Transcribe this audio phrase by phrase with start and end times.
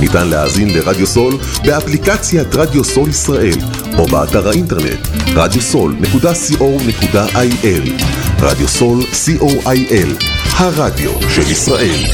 [0.00, 1.34] ניתן להאזין לרדיו סול
[1.64, 3.58] באפליקציית רדיו סול ישראל
[3.98, 7.90] או באתר האינטרנט radiosol.co.il
[8.40, 10.24] רדיו סול co.il
[10.56, 12.04] הרדיו של ישראל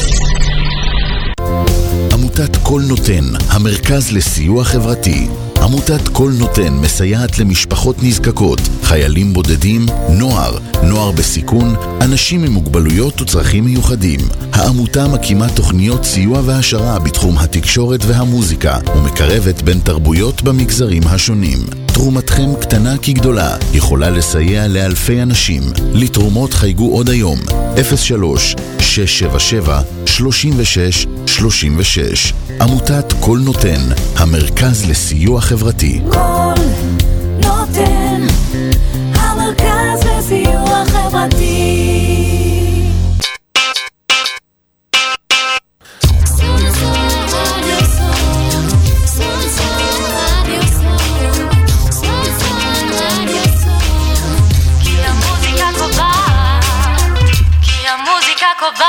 [2.39, 5.29] עמותת קול נותן, המרכז לסיוע חברתי.
[5.63, 13.65] עמותת קול נותן מסייעת למשפחות נזקקות, חיילים בודדים, נוער, נוער בסיכון, אנשים עם מוגבלויות וצרכים
[13.65, 14.21] מיוחדים.
[14.53, 21.59] העמותה מקימה תוכניות סיוע והעשרה בתחום התקשורת והמוזיקה ומקרבת בין תרבויות במגזרים השונים.
[21.87, 25.63] תרומתכם קטנה כגדולה, יכולה לסייע לאלפי אנשים.
[25.93, 27.39] לתרומות חייגו עוד היום,
[27.97, 33.81] 03 677 36 36 עמותת קול נותן,
[34.17, 36.01] המרכז לסיוע חברתי.
[36.11, 36.55] קול
[37.43, 38.08] נותן,
[57.89, 58.89] המוזיקה קובעת,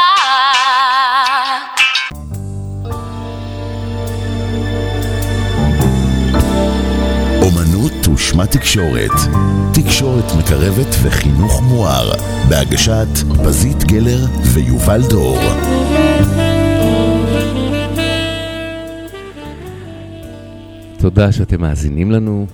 [8.16, 9.12] ושמה תקשורת.
[9.90, 12.12] תקשורת מקרבת וחינוך מואר.
[12.50, 13.08] בהגשת
[13.46, 14.18] פזית גלר
[14.54, 15.38] ויובל דור.
[21.00, 22.48] תודה שאתם מאזינים לנו.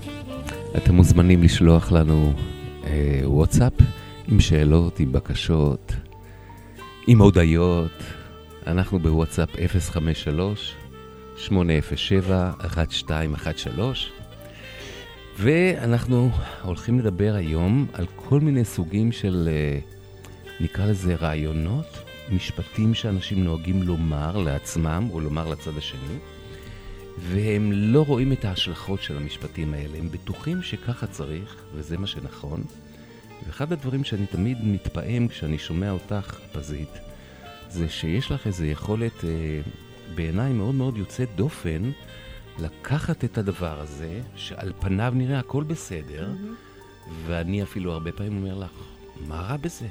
[0.77, 2.33] אתם מוזמנים לשלוח לנו
[2.85, 3.73] אה, וואטסאפ
[4.27, 5.93] עם שאלות, עם בקשות,
[7.07, 8.03] עם הודיות.
[8.67, 9.49] אנחנו בוואטסאפ
[11.49, 14.14] 053-807-1213
[15.37, 16.31] ואנחנו
[16.61, 19.79] הולכים לדבר היום על כל מיני סוגים של, אה,
[20.59, 21.97] נקרא לזה רעיונות,
[22.31, 26.17] משפטים שאנשים נוהגים לומר לעצמם או לומר לצד השני.
[27.17, 29.97] והם לא רואים את ההשלכות של המשפטים האלה.
[29.97, 32.63] הם בטוחים שככה צריך, וזה מה שנכון.
[33.45, 36.99] ואחד הדברים שאני תמיד מתפעם כשאני שומע אותך, פזית,
[37.69, 39.61] זה שיש לך איזו יכולת, אה,
[40.15, 41.91] בעיניי מאוד מאוד יוצאת דופן,
[42.59, 46.29] לקחת את הדבר הזה, שעל פניו נראה הכל בסדר,
[47.25, 48.71] ואני אפילו הרבה פעמים אומר לך,
[49.27, 49.87] מה רע בזה?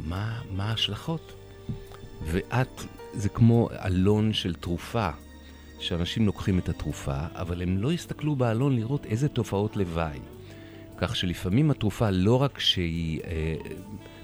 [0.00, 1.32] מה, ההשלכות?
[2.24, 5.10] ואת, זה כמו אלון של תרופה.
[5.78, 10.18] שאנשים לוקחים את התרופה, אבל הם לא יסתכלו בעלון לראות איזה תופעות לוואי.
[10.98, 13.56] כך שלפעמים התרופה לא רק שהיא, אה,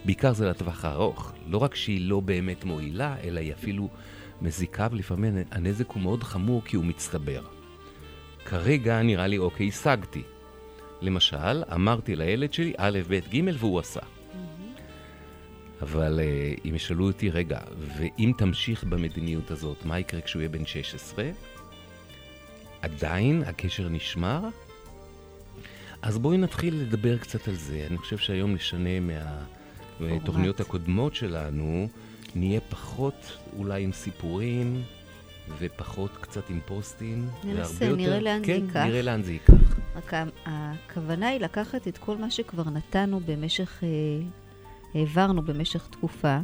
[0.04, 3.88] בעיקר זה לטווח הארוך, לא רק שהיא לא באמת מועילה, אלא היא אפילו
[4.42, 7.42] מזיקה, ולפעמים הנזק הוא מאוד חמור כי הוא מצטבר.
[8.44, 10.22] כרגע נראה לי, אוקיי, השגתי.
[11.02, 14.00] למשל, אמרתי לילד שלי א', ב', ג', והוא עשה.
[15.82, 17.58] אבל uh, אם ישאלו אותי, רגע,
[17.96, 21.30] ואם תמשיך במדיניות הזאת, מה יקרה כשהוא יהיה בן 16?
[22.82, 24.40] עדיין הקשר נשמר?
[26.02, 27.86] אז בואי נתחיל לדבר קצת על זה.
[27.90, 29.00] אני חושב שהיום נשנה
[30.00, 31.88] מהתוכניות הקודמות שלנו,
[32.36, 33.14] נהיה פחות
[33.58, 34.82] אולי עם סיפורים,
[35.58, 37.28] ופחות קצת עם פוסטים.
[37.44, 38.76] ננסה, נראה יותר- לאן זה כן, ייקח.
[38.86, 39.54] נראה לאן זה ייקח.
[39.96, 40.12] רק
[40.46, 43.88] הכוונה היא לקחת את כל מה שכבר נתנו במשך, אה,
[44.94, 46.38] העברנו במשך תקופה,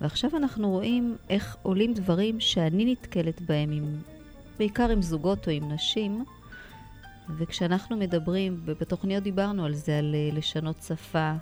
[0.00, 3.96] ועכשיו אנחנו רואים איך עולים דברים שאני נתקלת בהם, עם,
[4.58, 6.24] בעיקר עם זוגות או עם נשים,
[7.38, 11.32] וכשאנחנו מדברים, ובתוכניות דיברנו על זה, על אה, לשנות שפה,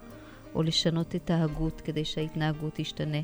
[0.55, 3.19] או לשנות התנהגות כדי שההתנהגות תשתנה.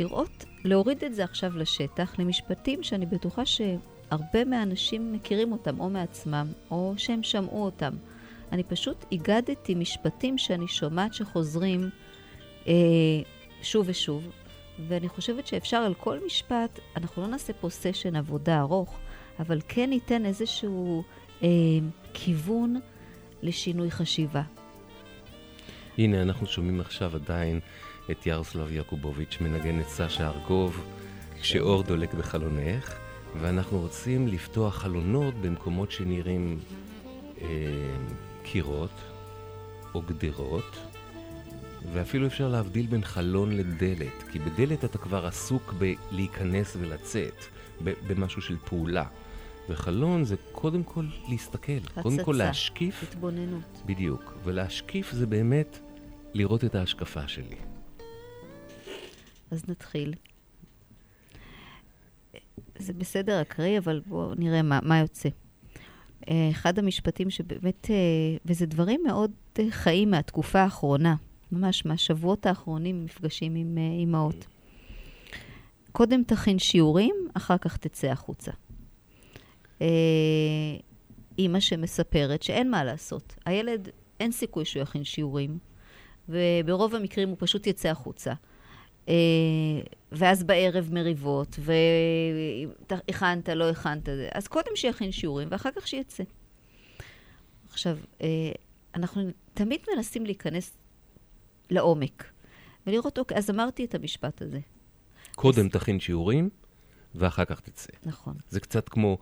[0.00, 6.46] לראות, להוריד את זה עכשיו לשטח, למשפטים שאני בטוחה שהרבה מהאנשים מכירים אותם, או מעצמם,
[6.70, 7.92] או שהם שמעו אותם.
[8.52, 11.90] אני פשוט איגדתי משפטים שאני שומעת שחוזרים
[12.66, 12.72] אה,
[13.62, 14.28] שוב ושוב,
[14.88, 18.98] ואני חושבת שאפשר על כל משפט, אנחנו לא נעשה פה סשן עבודה ארוך,
[19.40, 21.02] אבל כן ניתן איזשהו
[21.42, 21.48] אה,
[22.14, 22.80] כיוון
[23.42, 24.42] לשינוי חשיבה.
[25.98, 27.60] הנה, אנחנו שומעים עכשיו עדיין
[28.10, 30.84] את ירוסלב יעקובוביץ' מנגן את סשה ארגוב,
[31.40, 32.94] כשאור דולק בחלונך,
[33.40, 36.58] ואנחנו רוצים לפתוח חלונות במקומות שנראים
[37.42, 37.46] אה,
[38.42, 39.00] קירות
[39.94, 40.76] או גדרות,
[41.92, 47.44] ואפילו אפשר להבדיל בין חלון לדלת, כי בדלת אתה כבר עסוק בלהיכנס ולצאת,
[47.80, 49.04] במשהו של פעולה.
[49.68, 53.82] וחלון זה קודם כל להסתכל, קודם כל הצצה, להשקיף, התבוננות.
[53.86, 55.78] בדיוק, ולהשקיף זה באמת
[56.34, 57.56] לראות את ההשקפה שלי.
[59.50, 60.14] אז נתחיל.
[62.78, 65.28] זה בסדר, אקריא, אבל בואו נראה מה, מה יוצא.
[66.28, 67.96] אה, אחד המשפטים שבאמת, אה,
[68.46, 71.14] וזה דברים מאוד אה, חיים מהתקופה האחרונה,
[71.52, 74.46] ממש מהשבועות האחרונים, מפגשים עם אימהות.
[75.92, 78.52] קודם תכין שיעורים, אחר כך תצא החוצה.
[81.38, 83.34] אימא שמספרת שאין מה לעשות.
[83.46, 83.88] הילד,
[84.20, 85.58] אין סיכוי שהוא יכין שיעורים,
[86.28, 88.32] וברוב המקרים הוא פשוט יצא החוצה.
[89.08, 89.14] אה,
[90.12, 91.58] ואז בערב מריבות,
[92.90, 96.22] והכנת, לא הכנת, אז קודם שיכין שיעורים, ואחר כך שיצא.
[97.70, 98.52] עכשיו, אה,
[98.94, 99.22] אנחנו
[99.54, 100.76] תמיד מנסים להיכנס
[101.70, 102.24] לעומק,
[102.86, 104.60] ולראות, אוקיי, אז אמרתי את המשפט הזה.
[105.34, 106.48] קודם תכין שיעורים,
[107.14, 107.92] ואחר כך תצא.
[108.04, 108.34] נכון.
[108.48, 109.18] זה קצת כמו,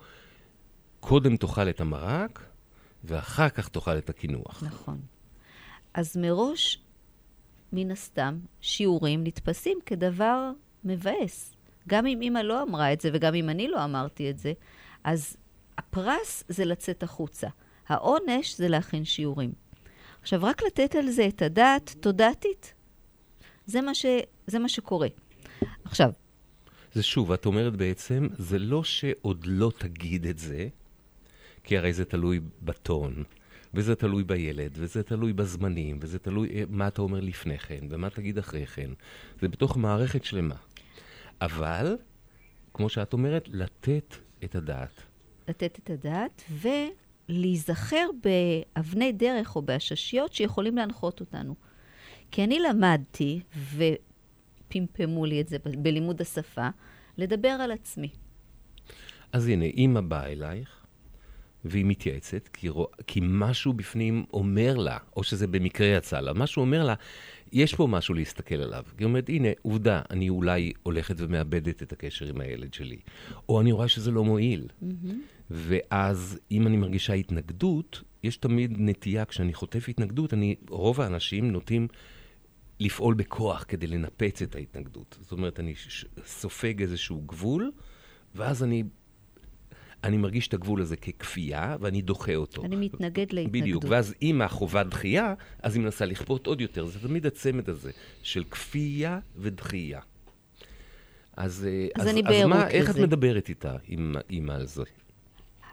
[1.01, 2.47] קודם תאכל את המרק,
[3.05, 4.63] ואחר כך תאכל את הקינוח.
[4.63, 5.01] נכון.
[5.95, 6.79] אז מראש,
[7.77, 10.51] מן הסתם, שיעורים נתפסים כדבר
[10.85, 11.53] מבאס.
[11.89, 14.53] גם אם אימא לא אמרה את זה, וגם אם אני לא אמרתי את זה,
[15.05, 15.37] אז
[15.79, 17.49] הפרס זה לצאת החוצה.
[17.89, 19.53] העונש זה להכין שיעורים.
[20.23, 22.75] עכשיו, רק לתת על זה את הדעת תודעתית,
[23.67, 24.07] זה מה, ש...
[24.47, 25.09] זה מה שקורה.
[25.85, 26.11] עכשיו,
[26.93, 30.69] זה שוב, את אומרת בעצם, זה לא שעוד לא תגיד את זה,
[31.65, 33.25] כי הרי זה תלוי בטון,
[33.75, 38.11] וזה תלוי בילד, וזה תלוי בזמנים, וזה תלוי אה, מה אתה אומר לפני כן, ומה
[38.11, 38.91] תגיד אחרי כן.
[39.41, 40.55] זה בתוך מערכת שלמה.
[41.41, 41.97] אבל,
[42.75, 44.15] כמו שאת אומרת, לתת
[44.45, 45.03] את הדעת.
[45.49, 46.43] לתת את הדעת
[47.29, 51.55] ולהיזכר באבני דרך או בעששיות שיכולים להנחות אותנו.
[52.31, 53.41] כי אני למדתי,
[54.69, 56.69] ופמפמו לי את זה ב- בלימוד השפה,
[57.19, 58.09] לדבר על עצמי.
[59.33, 60.76] אז הנה, אימא באה אלייך,
[61.65, 66.61] והיא מתייעצת, כי, רוא, כי משהו בפנים אומר לה, או שזה במקרה יצא לה, משהו
[66.61, 66.95] אומר לה,
[67.53, 68.83] יש פה משהו להסתכל עליו.
[68.99, 72.99] היא אומרת, הנה, עובדה, אני אולי הולכת ומאבדת את הקשר עם הילד שלי,
[73.49, 74.67] או אני רואה שזה לא מועיל.
[74.83, 75.13] Mm-hmm.
[75.51, 81.89] ואז, אם אני מרגישה התנגדות, יש תמיד נטייה, כשאני חוטף התנגדות, אני, רוב האנשים נוטים
[82.81, 85.19] לפעול בכוח כדי לנפץ את ההתנגדות.
[85.21, 87.73] זאת אומרת, אני ש- סופג איזשהו גבול,
[88.35, 88.83] ואז אני
[90.07, 92.65] אני מרגיש את הגבול הזה ככפייה, ואני דוחה אותו.
[92.65, 93.63] אני מתנגד להתנגדות.
[93.63, 96.87] בדיוק, ואז אם החובה דחייה, אז היא מנסה לכפות עוד יותר.
[96.87, 97.91] זה תמיד הצמד הזה
[98.23, 100.01] של כפייה ודחייה.
[101.37, 102.97] אז, אה, אז אני בעירות מה, איך את.
[102.97, 104.83] מדברת איתה, עם אימא על זה?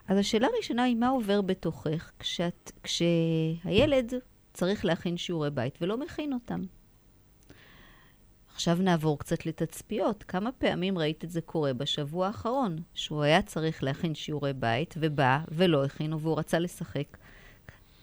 [0.08, 4.14] אז השאלה הראשונה היא מה עובר בתוכך כשאת, כשהילד
[4.54, 6.62] צריך להכין שיעורי בית ולא מכין אותם.
[8.54, 10.24] עכשיו נעבור קצת לתצפיות.
[10.28, 15.40] כמה פעמים ראית את זה קורה בשבוע האחרון, שהוא היה צריך להכין שיעורי בית ובא
[15.52, 17.18] ולא הכין והוא רצה לשחק.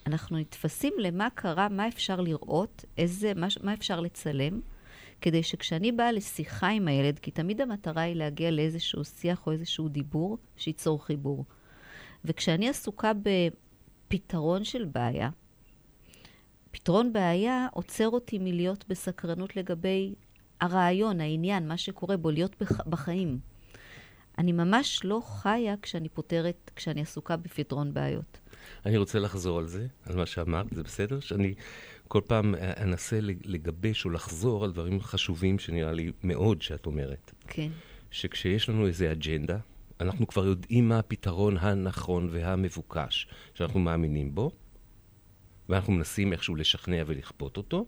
[0.06, 4.60] אנחנו נתפסים למה קרה, מה אפשר לראות, איזה, מה, מה אפשר לצלם,
[5.20, 9.88] כדי שכשאני באה לשיחה עם הילד, כי תמיד המטרה היא להגיע לאיזשהו שיח או איזשהו
[9.88, 11.44] דיבור שייצור חיבור.
[12.24, 13.12] וכשאני עסוקה
[14.08, 15.30] בפתרון של בעיה,
[16.70, 20.14] פתרון בעיה עוצר אותי מלהיות בסקרנות לגבי
[20.60, 23.38] הרעיון, העניין, מה שקורה בו, להיות בח, בחיים.
[24.38, 28.38] אני ממש לא חיה כשאני פותרת, כשאני עסוקה בפתרון בעיות.
[28.86, 31.20] אני רוצה לחזור על זה, על מה שאמרת, זה בסדר?
[31.20, 31.54] שאני
[32.08, 37.32] כל פעם אה, אנסה לגבש או לחזור על דברים חשובים שנראה לי מאוד שאת אומרת.
[37.46, 37.68] כן.
[38.10, 39.58] שכשיש לנו איזו אג'נדה,
[40.00, 44.50] אנחנו כבר יודעים מה הפתרון הנכון והמבוקש שאנחנו מאמינים בו,
[45.68, 47.86] ואנחנו מנסים איכשהו לשכנע ולכפות אותו,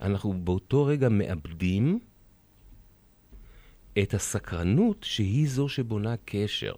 [0.00, 1.98] אנחנו באותו רגע מאבדים
[4.02, 6.72] את הסקרנות שהיא זו שבונה קשר.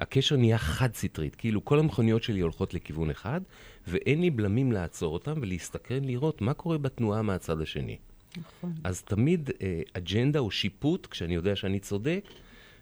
[0.00, 3.40] הקשר נהיה חד-סטרית, כאילו כל המכוניות שלי הולכות לכיוון אחד,
[3.86, 7.98] ואין לי בלמים לעצור אותם ולהסתכן לראות מה קורה בתנועה מהצד השני.
[8.36, 8.74] נכון.
[8.84, 12.24] אז תמיד אה, אג'נדה או שיפוט, כשאני יודע שאני צודק,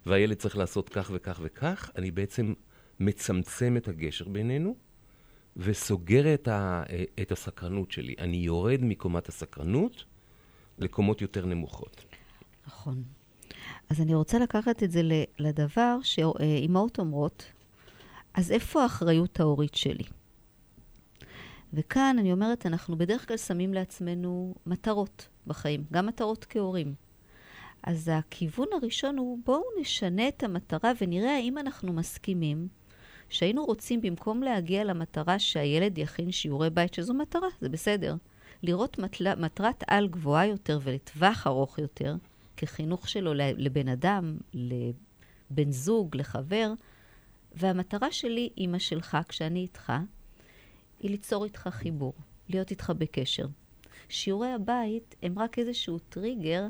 [0.06, 2.54] והילד צריך לעשות כך וכך וכך, אני בעצם
[3.00, 4.76] מצמצם את הגשר בינינו,
[5.56, 8.14] וסוגר את, ה, אה, את הסקרנות שלי.
[8.18, 10.04] אני יורד מקומת הסקרנות
[10.78, 12.04] לקומות יותר נמוכות.
[12.66, 13.02] נכון.
[13.90, 15.02] אז אני רוצה לקחת את זה
[15.38, 17.52] לדבר שאימהות אומרות,
[18.34, 20.04] אז איפה האחריות ההורית שלי?
[21.72, 26.94] וכאן אני אומרת, אנחנו בדרך כלל שמים לעצמנו מטרות בחיים, גם מטרות כהורים.
[27.82, 32.68] אז הכיוון הראשון הוא, בואו נשנה את המטרה ונראה האם אנחנו מסכימים
[33.28, 38.16] שהיינו רוצים, במקום להגיע למטרה שהילד יכין שיעורי בית, שזו מטרה, זה בסדר,
[38.62, 39.34] לראות מטל...
[39.34, 42.16] מטרת על גבוהה יותר ולטווח ארוך יותר,
[42.58, 46.72] כחינוך שלו לבן אדם, לבן זוג, לחבר,
[47.52, 49.92] והמטרה שלי, אימא שלך, כשאני איתך,
[51.00, 52.12] היא ליצור איתך חיבור,
[52.48, 53.46] להיות איתך בקשר.
[54.08, 56.66] שיעורי הבית הם רק איזשהו טריגר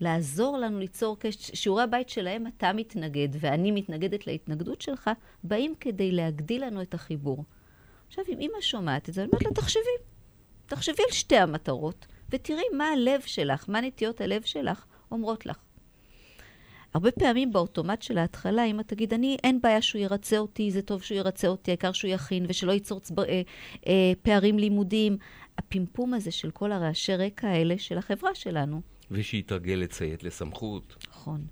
[0.00, 1.54] לעזור לנו ליצור קשר.
[1.54, 5.10] שיעורי הבית שלהם אתה מתנגד ואני מתנגדת להתנגדות שלך,
[5.44, 7.44] באים כדי להגדיל לנו את החיבור.
[8.08, 9.96] עכשיו, אם אימא שומעת את זה, אני אומרת לה, תחשבי.
[10.66, 14.84] תחשבי על שתי המטרות, ותראי מה הלב שלך, מה נטיות הלב שלך
[15.16, 15.56] אומרות לך.
[16.94, 21.02] הרבה פעמים באוטומט של ההתחלה, אמא תגיד, אני, אין בעיה שהוא ירצה אותי, זה טוב
[21.02, 23.42] שהוא ירצה אותי, העיקר שהוא יכין, ושלא ייצור צבר, אה,
[23.86, 25.16] אה, פערים לימודיים.
[25.58, 28.80] הפימפום הזה של כל הרעשי רקע האלה של החברה שלנו.
[29.10, 30.96] ושיתרגל לציית לסמכות.
[31.10, 31.46] נכון.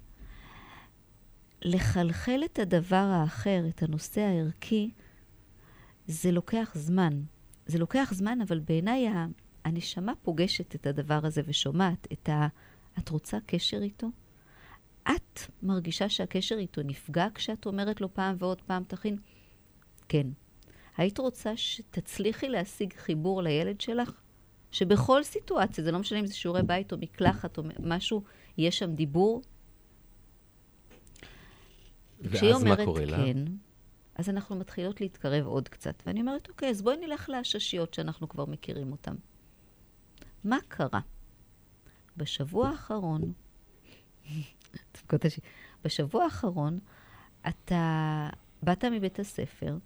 [1.62, 4.90] לחלחל את הדבר האחר, את הנושא הערכי,
[6.06, 7.23] זה לוקח זמן.
[7.66, 9.06] זה לוקח זמן, אבל בעיניי
[9.64, 12.47] הנשמה פוגשת את הדבר הזה ושומעת את ה...
[12.98, 14.06] את רוצה קשר איתו?
[15.02, 19.18] את מרגישה שהקשר איתו נפגע כשאת אומרת לו פעם ועוד פעם תכין?
[20.08, 20.26] כן.
[20.96, 24.20] היית רוצה שתצליחי להשיג חיבור לילד שלך?
[24.70, 28.22] שבכל סיטואציה, זה לא משנה אם זה שיעורי בית או מקלחת או משהו,
[28.58, 29.42] יש שם דיבור?
[32.32, 33.16] כשהיא ואז מה אומרת קורה לה?
[33.16, 33.44] כן,
[34.14, 36.02] אז אנחנו מתחילות להתקרב עוד קצת.
[36.06, 39.14] ואני אומרת, אוקיי, אז בואי נלך לעששיות שאנחנו כבר מכירים אותן.
[40.44, 41.00] מה קרה?
[42.16, 43.33] בשבוע האחרון,
[45.85, 46.78] בשבוע האחרון,
[47.49, 48.28] אתה
[48.62, 49.78] באת מבית הספר,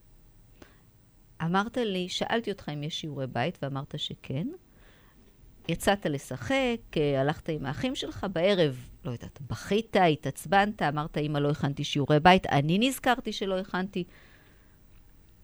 [1.45, 4.47] אמרת לי, שאלתי אותך אם יש שיעורי בית, ואמרת שכן.
[5.69, 11.51] יצאת לשחק, אה, הלכת עם האחים שלך, בערב, לא יודעת, בכית, התעצבנת, אמרת, אמא, לא
[11.51, 14.05] הכנתי שיעורי בית, אני נזכרתי שלא הכנתי.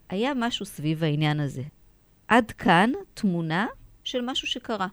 [0.08, 1.62] היה משהו סביב העניין הזה.
[2.28, 3.66] עד כאן תמונה
[4.04, 4.86] של משהו שקרה.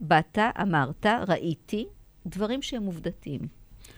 [0.00, 1.86] באת, אמרת, ראיתי,
[2.26, 3.40] דברים שהם עובדתיים.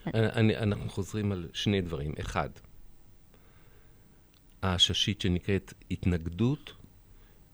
[0.06, 2.12] אני, אנחנו חוזרים על שני דברים.
[2.20, 2.48] אחד,
[4.62, 6.72] העששית שנקראת התנגדות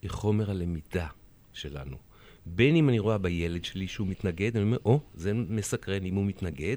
[0.02, 1.06] היא חומר הלמידה
[1.52, 1.96] שלנו.
[2.46, 6.24] בין אם אני רואה בילד שלי שהוא מתנגד, אני אומר, או, זה מסקרן אם הוא
[6.24, 6.76] מתנגד,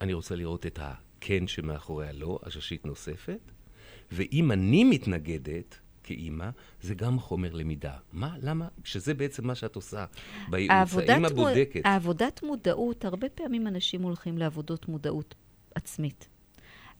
[0.00, 3.40] אני רוצה לראות את הכן שמאחורי הלא, עששית נוספת,
[4.12, 5.78] ואם אני מתנגדת,
[6.08, 6.48] כאימא,
[6.82, 7.96] זה גם חומר למידה.
[8.12, 8.36] מה?
[8.42, 8.68] למה?
[8.84, 10.04] שזה בעצם מה שאת עושה
[10.50, 10.94] בייעוץ.
[11.08, 11.80] האימא בודקת.
[11.84, 15.34] העבודת מודעות, הרבה פעמים אנשים הולכים לעבודות מודעות
[15.74, 16.28] עצמית.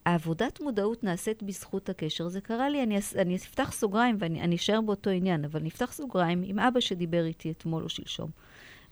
[0.07, 2.29] העבודת מודעות נעשית בזכות הקשר.
[2.29, 5.93] זה קרה לי, אני, אני אפתח סוגריים ואני אני אשאר באותו עניין, אבל אני אפתח
[5.93, 8.31] סוגריים עם אבא שדיבר איתי אתמול או שלשום,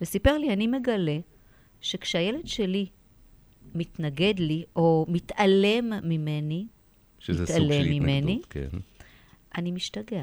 [0.00, 1.18] וסיפר לי, אני מגלה
[1.80, 2.86] שכשהילד שלי
[3.74, 6.66] מתנגד לי או מתעלם ממני,
[7.18, 8.18] שזה סוג מתעלם של ממני.
[8.18, 8.78] התנגדות, כן.
[9.56, 10.22] אני משתגע.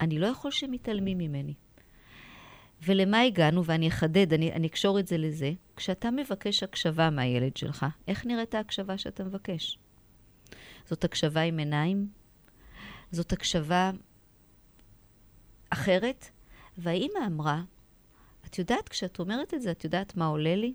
[0.00, 1.54] אני לא יכול שהם מתעלמים ממני.
[2.82, 7.86] ולמה הגענו, ואני אחדד, אני, אני אקשור את זה לזה, כשאתה מבקש הקשבה מהילד שלך,
[8.08, 9.78] איך נראית ההקשבה שאתה מבקש?
[10.86, 12.08] זאת הקשבה עם עיניים?
[13.10, 13.90] זאת הקשבה
[15.70, 16.30] אחרת?
[16.78, 17.62] והאימא אמרה,
[18.46, 20.74] את יודעת, כשאת אומרת את זה, את יודעת מה עולה לי?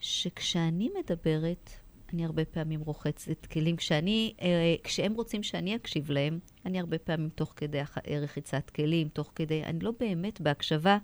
[0.00, 1.70] שכשאני מדברת,
[2.12, 3.76] אני הרבה פעמים רוחצת כלים.
[3.76, 9.08] כשאני, אה, כשהם רוצים שאני אקשיב להם, אני הרבה פעמים תוך כדי אה, רחיצת כלים,
[9.08, 10.98] תוך כדי, אני לא באמת בהקשבה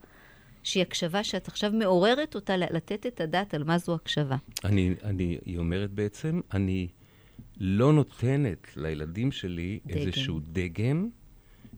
[0.63, 4.37] שהיא הקשבה שאת עכשיו מעוררת אותה לתת את הדעת על מה זו הקשבה.
[4.65, 6.89] אני, אני, היא אומרת בעצם, אני
[7.61, 9.99] לא נותנת לילדים שלי דגם.
[9.99, 11.09] איזשהו דגם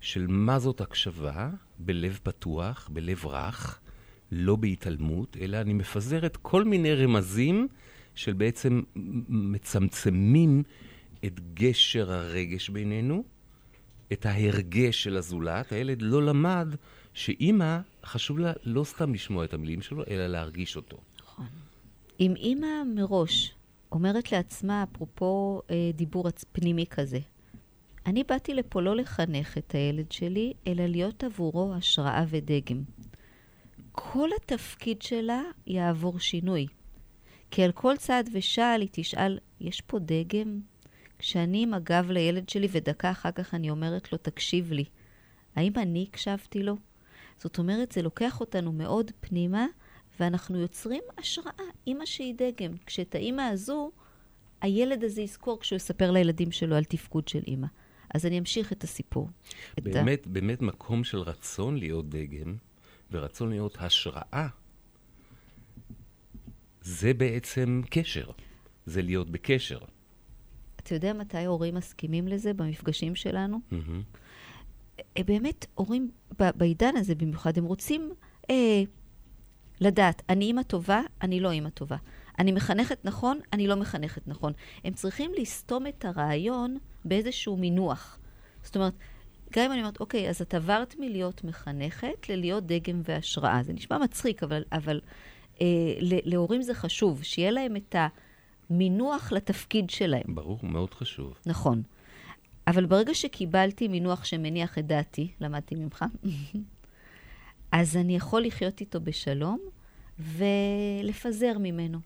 [0.01, 3.81] של מה זאת הקשבה בלב פתוח, בלב רך,
[4.33, 7.69] לא בהתעלמות, אלא אני מפזרת כל מיני רמזים
[8.15, 8.83] של בעצם
[9.29, 10.63] מצמצמים
[11.25, 13.25] את גשר הרגש בינינו,
[14.13, 15.73] את ההרגש של הזולת.
[15.73, 16.75] הילד לא למד
[17.15, 20.97] שאימא, חשוב לה לא סתם לשמוע את המילים שלו, אלא להרגיש אותו.
[22.21, 23.55] אם אימא מראש
[23.93, 27.19] אומרת לעצמה, אפרופו אה, דיבור פנימי כזה,
[28.07, 32.83] אני באתי לפה לא לחנך את הילד שלי, אלא להיות עבורו השראה ודגם.
[33.93, 36.67] כל התפקיד שלה יעבור שינוי.
[37.51, 40.61] כי על כל צעד ושעל היא תשאל, יש פה דגם?
[41.19, 44.85] כשאני עם הגב לילד שלי ודקה אחר כך אני אומרת לו, תקשיב לי,
[45.57, 46.77] האם אני הקשבתי לו?
[47.37, 49.67] זאת אומרת, זה לוקח אותנו מאוד פנימה,
[50.21, 52.73] ואנחנו יוצרים השראה, אימא שהיא דגם.
[52.87, 53.91] כשאת האימא הזו,
[54.61, 57.67] הילד הזה יזכור כשהוא יספר לילדים שלו על תפקוד של אימא.
[58.15, 59.29] אז אני אמשיך את הסיפור.
[59.79, 62.57] את באמת, באמת מקום של רצון להיות דגם,
[63.11, 64.49] ורצון להיות השראה,
[66.83, 68.31] זה בעצם קשר.
[68.87, 69.79] זה להיות בקשר.
[70.77, 73.59] אתה יודע מתי הורים מסכימים לזה במפגשים שלנו?
[74.99, 78.13] אה, באמת, הורים בעידן הזה במיוחד, הם רוצים
[78.51, 78.83] אה,
[79.81, 81.97] לדעת, אני אימא טובה, אני לא אימא טובה.
[82.39, 84.53] אני מחנכת נכון, אני לא מחנכת נכון.
[84.85, 88.19] הם צריכים לסתום את הרעיון באיזשהו מינוח.
[88.63, 88.95] זאת אומרת,
[89.53, 93.63] גם אם אני אומרת, אוקיי, אז את עברת מלהיות מחנכת ללהיות דגם והשראה.
[93.63, 95.01] זה נשמע מצחיק, אבל, אבל
[96.01, 97.97] להורים זה חשוב, שיהיה להם את
[98.71, 100.35] המינוח לתפקיד שלהם.
[100.35, 101.35] ברור, מאוד חשוב.
[101.47, 101.83] נכון.
[102.67, 106.05] אבל ברגע שקיבלתי מינוח שמניח את דעתי, למדתי ממך,
[107.73, 109.61] אז אני יכול לחיות איתו בשלום
[110.19, 111.99] ולפזר ממנו.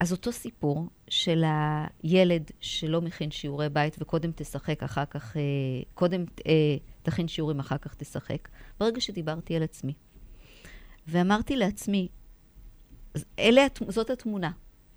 [0.00, 1.44] אז אותו סיפור של
[2.02, 5.42] הילד שלא מכין שיעורי בית וקודם תשחק, אחר כך, אה,
[5.94, 8.48] קודם אה, תכין שיעורים, אחר כך תשחק,
[8.80, 9.94] ברגע שדיברתי על עצמי.
[11.10, 12.08] ואמרתי לעצמי,
[13.38, 14.50] אלה, זאת התמונה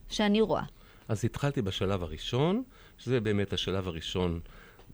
[0.10, 0.64] שאני רואה.
[1.08, 2.64] אז התחלתי בשלב הראשון,
[2.98, 4.40] שזה באמת השלב הראשון,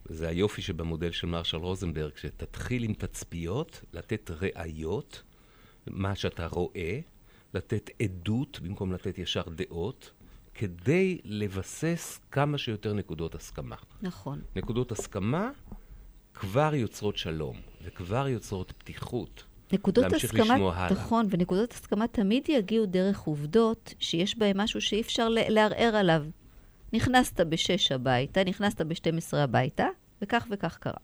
[0.04, 5.22] זה היופי שבמודל של מרשל רוזנברג, שתתחיל עם תצפיות, לתת ראיות,
[5.86, 7.00] מה שאתה רואה,
[7.54, 10.10] לתת עדות במקום לתת ישר דעות,
[10.54, 13.76] כדי לבסס כמה שיותר נקודות הסכמה.
[14.02, 14.40] נכון.
[14.56, 15.50] נקודות הסכמה
[16.34, 19.44] כבר יוצרות שלום, וכבר יוצרות פתיחות.
[19.72, 25.96] נקודות הסכמה, נכון, ונקודות הסכמה תמיד יגיעו דרך עובדות שיש בהן משהו שאי אפשר לערער
[25.96, 26.24] עליו.
[26.92, 29.86] נכנסת בשש הביתה, נכנסת ב-12 הביתה,
[30.22, 31.00] וכך וכך קרה.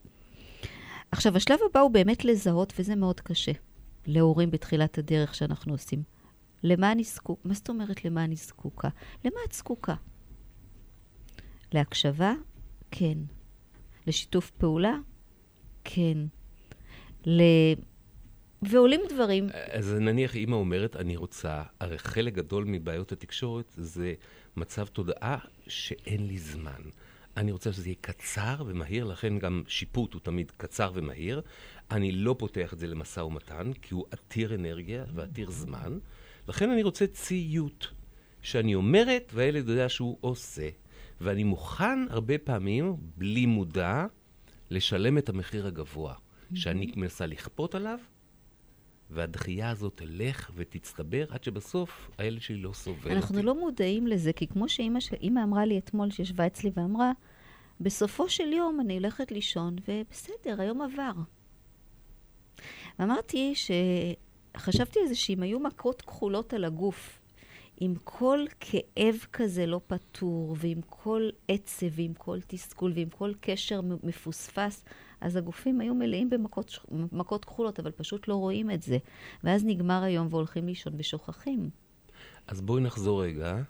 [1.10, 3.52] עכשיו, השלב הבא הוא באמת לזהות, וזה מאוד קשה,
[4.06, 6.02] להורים בתחילת הדרך שאנחנו עושים.
[6.62, 7.48] למה אני זקוקה?
[7.48, 8.88] מה זאת אומרת למה אני זקוקה?
[9.24, 9.94] למה את זקוקה?
[11.72, 12.32] להקשבה?
[12.90, 13.18] כן.
[14.06, 14.94] לשיתוף פעולה?
[15.84, 16.18] כן.
[17.26, 17.42] ל...
[18.62, 19.48] ועולים דברים.
[19.72, 24.14] אז נניח אימא אומרת, אני רוצה, הרי חלק גדול מבעיות התקשורת זה
[24.56, 26.80] מצב תודעה שאין לי זמן.
[27.36, 31.42] אני רוצה שזה יהיה קצר ומהיר, לכן גם שיפוט הוא תמיד קצר ומהיר.
[31.90, 35.98] אני לא פותח את זה למשא ומתן, כי הוא עתיר אנרגיה ועתיר זמן.
[36.48, 37.88] לכן אני רוצה ציות,
[38.42, 40.68] שאני אומרת והילד יודע שהוא עושה.
[41.20, 44.06] ואני מוכן הרבה פעמים, בלי מודע,
[44.70, 46.14] לשלם את המחיר הגבוה.
[46.54, 47.98] שאני מנסה לכפות עליו,
[49.10, 53.46] והדחייה הזאת תלך ותצטבר עד שבסוף הילד שלי לא סובל אנחנו אותי.
[53.46, 54.98] לא מודעים לזה, כי כמו שאימא.
[55.44, 57.12] אמרה לי אתמול, שישבה אצלי ואמרה,
[57.80, 61.12] בסופו של יום אני הולכת לישון, ובסדר, היום עבר.
[62.98, 67.20] ואמרתי שחשבתי על זה שאם היו מכות כחולות על הגוף,
[67.80, 73.80] עם כל כאב כזה לא פתור, ועם כל עצב, ועם כל תסכול, ועם כל קשר
[74.02, 74.84] מפוספס,
[75.20, 78.98] אז הגופים היו מלאים במכות כחולות, אבל פשוט לא רואים את זה.
[79.44, 81.70] ואז נגמר היום והולכים לישון ושוכחים.
[82.46, 83.62] אז בואי נחזור רגע,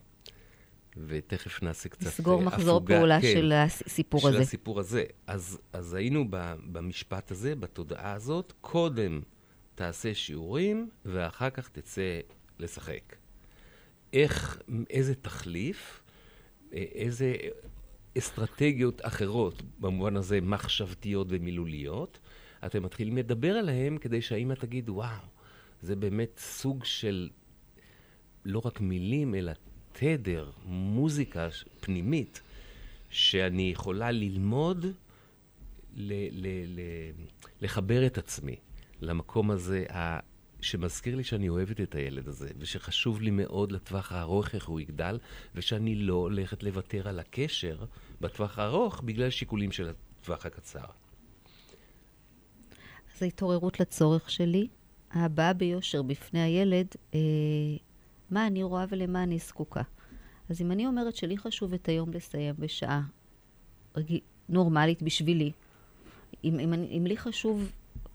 [0.96, 4.36] ותכף נעשה קצת נסגור מחזור הפוגה, פעולה כן, של הסיפור של הזה.
[4.36, 5.04] של הסיפור הזה.
[5.26, 6.24] אז, אז היינו
[6.72, 9.20] במשפט הזה, בתודעה הזאת, קודם
[9.74, 12.20] תעשה שיעורים, ואחר כך תצא
[12.58, 13.16] לשחק.
[14.12, 14.58] איך,
[14.90, 16.02] איזה תחליף,
[16.72, 17.34] איזה
[18.18, 22.18] אסטרטגיות אחרות, במובן הזה מחשבתיות ומילוליות,
[22.66, 25.20] אתם מתחילים לדבר עליהן כדי שהאימא תגיד, וואו,
[25.82, 27.28] זה באמת סוג של
[28.44, 29.52] לא רק מילים, אלא
[29.92, 31.48] תדר, מוזיקה
[31.80, 32.42] פנימית,
[33.10, 34.86] שאני יכולה ללמוד
[35.96, 37.10] ל- ל- ל-
[37.60, 38.56] לחבר את עצמי
[39.00, 39.84] למקום הזה
[40.60, 45.18] שמזכיר לי שאני אוהבת את הילד הזה, ושחשוב לי מאוד לטווח הארוך איך הוא יגדל,
[45.54, 47.78] ושאני לא הולכת לוותר על הקשר
[48.20, 50.84] בטווח הארוך בגלל שיקולים של הטווח הקצר.
[53.14, 54.68] אז ההתעוררות לצורך שלי,
[55.12, 57.18] הבאה ביושר בפני הילד, אה,
[58.30, 59.82] מה אני רואה ולמה אני זקוקה.
[60.50, 63.02] אז אם אני אומרת שלי חשוב את היום לסיים בשעה
[64.48, 65.52] נורמלית בשבילי,
[66.44, 67.72] אם, אם, אם לי חשוב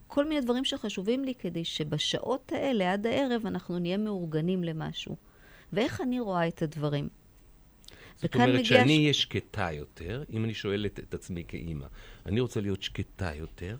[0.08, 5.16] כל מיני דברים שחשובים לי כדי שבשעות האלה, עד הערב, אנחנו נהיה מאורגנים למשהו.
[5.74, 7.10] ואיך אני רואה את הדברים.
[8.22, 9.22] זאת אומרת שאני אהיה ש...
[9.22, 11.86] שקטה יותר, אם אני שואל את, את עצמי כאימא,
[12.26, 13.78] אני רוצה להיות שקטה יותר,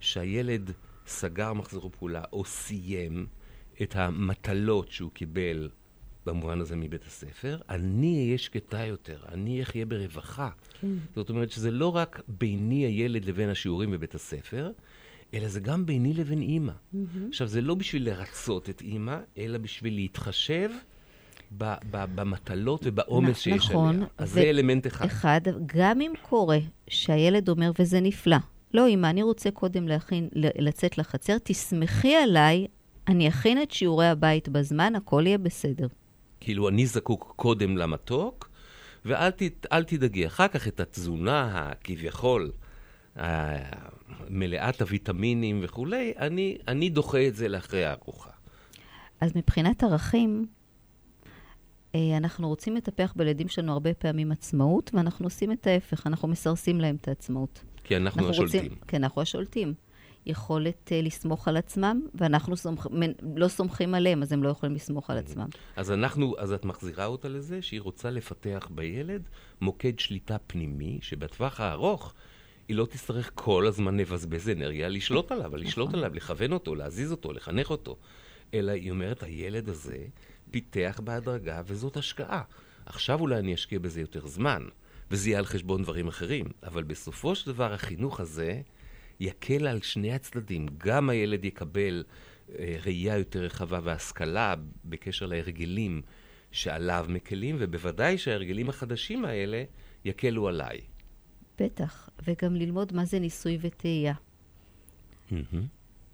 [0.00, 0.70] שהילד
[1.06, 3.26] סגר מחזור פעולה או סיים
[3.82, 5.68] את המטלות שהוא קיבל
[6.26, 10.50] במובן הזה מבית הספר, אני אהיה שקטה יותר, אני אחיה ברווחה.
[10.80, 10.86] כן.
[11.14, 14.70] זאת אומרת שזה לא רק ביני הילד לבין השיעורים בבית הספר,
[15.34, 16.72] אלא זה גם ביני לבין אימא.
[16.72, 16.98] Mm-hmm.
[17.28, 20.70] עכשיו, זה לא בשביל לרצות את אימא, אלא בשביל להתחשב
[21.58, 24.06] ב- ב- במטלות ובעומס שיש נכון, עליה.
[24.18, 25.04] אז זה אלמנט אחד.
[25.04, 28.36] אחד, גם אם קורה שהילד אומר, וזה נפלא,
[28.74, 32.66] לא, אמא, אני רוצה קודם להכין, לצאת לחצר, תסמכי עליי,
[33.08, 35.86] אני אכין את שיעורי הבית בזמן, הכל יהיה בסדר.
[36.40, 38.50] כאילו, אני זקוק קודם למתוק,
[39.04, 39.42] ואל ת,
[39.86, 42.52] תדאגי, אחר כך את התזונה הכביכול
[44.30, 48.30] מלאת הוויטמינים וכולי, אני, אני דוחה את זה לאחרי הארוחה.
[49.20, 50.46] אז מבחינת ערכים,
[52.16, 56.96] אנחנו רוצים לטפח בילדים שלנו הרבה פעמים עצמאות, ואנחנו עושים את ההפך, אנחנו מסרסים להם
[57.00, 57.64] את העצמאות.
[57.84, 58.62] כי אנחנו השולטים.
[58.62, 59.74] רוצים, כן, אנחנו השולטים.
[60.26, 62.86] יכולת uh, לסמוך על עצמם, ואנחנו סומכ,
[63.36, 65.48] לא סומכים עליהם, אז הם לא יכולים לסמוך על עצמם.
[65.76, 69.28] אז אנחנו, אז את מחזירה אותה לזה שהיא רוצה לפתח בילד
[69.60, 72.14] מוקד שליטה פנימי, שבטווח הארוך
[72.68, 77.32] היא לא תצטרך כל הזמן לבזבז אנרגיה לשלוט עליו, לשלוט עליו, לכוון אותו, להזיז אותו,
[77.32, 77.96] לחנך אותו.
[78.54, 79.98] אלא היא אומרת, הילד הזה
[80.50, 82.42] פיתח בהדרגה, וזאת השקעה.
[82.86, 84.62] עכשיו אולי אני אשקיע בזה יותר זמן,
[85.10, 86.46] וזה יהיה על חשבון דברים אחרים.
[86.62, 88.60] אבל בסופו של דבר החינוך הזה
[89.20, 90.66] יקל על שני הצדדים.
[90.78, 92.04] גם הילד יקבל
[92.58, 94.54] אה, ראייה יותר רחבה והשכלה
[94.84, 96.02] בקשר להרגלים
[96.50, 99.64] שעליו מקלים, ובוודאי שההרגלים החדשים האלה
[100.04, 100.80] יקלו עליי.
[101.58, 104.14] בטח, וגם ללמוד מה זה ניסוי וטעייה.
[105.30, 105.66] מהמם.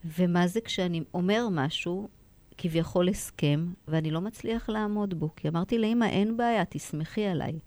[0.05, 2.09] ומה זה כשאני אומר משהו,
[2.58, 5.28] כביכול הסכם, ואני לא מצליח לעמוד בו.
[5.36, 7.58] כי אמרתי לאמא, אין בעיה, תסמכי עליי.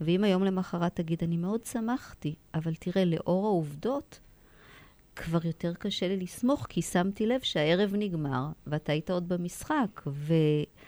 [0.00, 4.20] ואם היום למחרת תגיד, אני מאוד שמחתי, אבל תראה, לאור העובדות,
[5.16, 10.34] כבר יותר קשה לי לסמוך, כי שמתי לב שהערב נגמר, ואתה היית עוד במשחק, ו...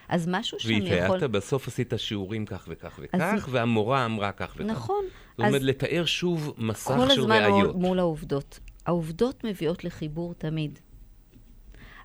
[0.08, 0.90] אז משהו שאני יכול...
[0.90, 4.66] והתייעצת, בסוף עשית שיעורים כך וכך וכך, והמורה אמרה כך וכך.
[4.66, 5.04] נכון.
[5.38, 7.74] זאת אומרת, לתאר שוב מסך כל של הזמן ראיות.
[7.76, 8.60] מול, מול העובדות.
[8.86, 10.78] העובדות מביאות לחיבור תמיד.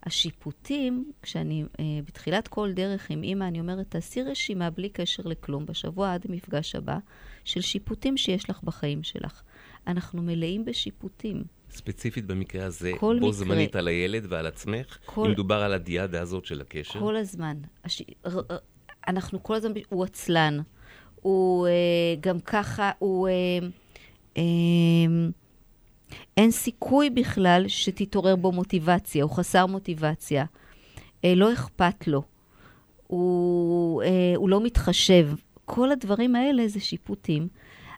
[0.03, 5.65] השיפוטים, כשאני אה, בתחילת כל דרך עם אימא, אני אומרת, תעשי רשימה בלי קשר לכלום,
[5.65, 6.97] בשבוע עד המפגש הבא,
[7.43, 9.41] של שיפוטים שיש לך בחיים שלך.
[9.87, 11.43] אנחנו מלאים בשיפוטים.
[11.71, 13.31] ספציפית במקרה הזה, בו מקרה.
[13.31, 16.99] זמנית על הילד ועל עצמך, כל- אם מדובר על הדיאדה הזאת של הקשר.
[16.99, 17.57] כל הזמן.
[17.83, 18.01] הש...
[18.25, 18.39] ר...
[18.39, 18.57] ר-
[19.07, 20.59] אנחנו כל הזמן, הוא עצלן.
[21.21, 21.71] הוא אה,
[22.19, 23.27] גם ככה, הוא...
[23.27, 23.33] אה,
[24.37, 24.43] אה,
[26.37, 30.45] אין סיכוי בכלל שתתעורר בו מוטיבציה, הוא חסר מוטיבציה.
[31.25, 32.23] אה, לא אכפת לו.
[33.07, 35.29] הוא, אה, הוא לא מתחשב.
[35.65, 37.47] כל הדברים האלה זה שיפוטים.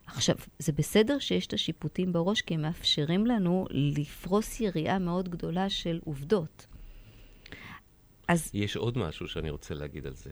[0.05, 5.69] עכשיו, זה בסדר שיש את השיפוטים בראש, כי הם מאפשרים לנו לפרוס יריעה מאוד גדולה
[5.69, 6.67] של עובדות.
[8.27, 10.31] אז יש עוד משהו שאני רוצה להגיד על זה.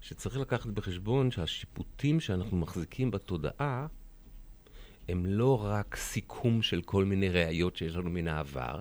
[0.00, 3.86] שצריך לקחת בחשבון שהשיפוטים שאנחנו מחזיקים בתודעה
[5.08, 8.80] הם לא רק סיכום של כל מיני ראיות שיש לנו מן העבר,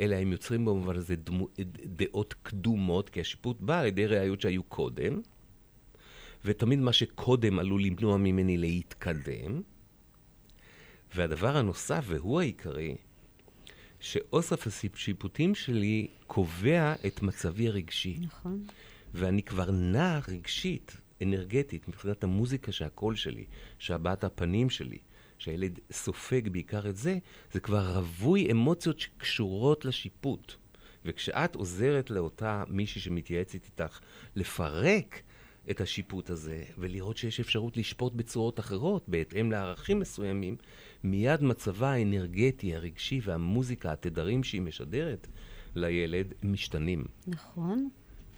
[0.00, 1.48] אלא הם יוצרים במובן הזה דמו,
[1.84, 5.20] דעות קדומות, כי השיפוט בא על ידי ראיות שהיו קודם,
[6.44, 9.62] ותמיד מה שקודם עלול למנוע ממני להתקדם.
[11.14, 12.96] והדבר הנוסף, והוא העיקרי,
[14.00, 18.18] שאוסף השיפוטים שלי קובע את מצבי הרגשי.
[18.22, 18.66] נכון.
[19.14, 23.44] ואני כבר נע רגשית, אנרגטית, מבחינת המוזיקה שהקול שלי,
[23.78, 24.98] שהבעת הפנים שלי,
[25.44, 27.18] שהילד סופג בעיקר את זה,
[27.52, 30.54] זה כבר רווי אמוציות שקשורות לשיפוט.
[31.04, 34.00] וכשאת עוזרת לאותה מישהי שמתייעצת איתך
[34.36, 35.22] לפרק
[35.70, 40.56] את השיפוט הזה, ולראות שיש אפשרות לשפוט בצורות אחרות, בהתאם לערכים מסוימים,
[41.04, 45.26] מיד מצבה האנרגטי, הרגשי והמוזיקה, התדרים שהיא משדרת
[45.74, 47.04] לילד, משתנים.
[47.26, 47.88] נכון.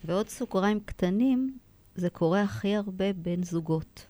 [0.05, 1.59] ועוד סוגריים קטנים,
[1.95, 4.07] זה קורה הכי הרבה בין זוגות.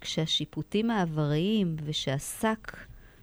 [0.00, 2.76] כשהשיפוטים העבריים ושהשק,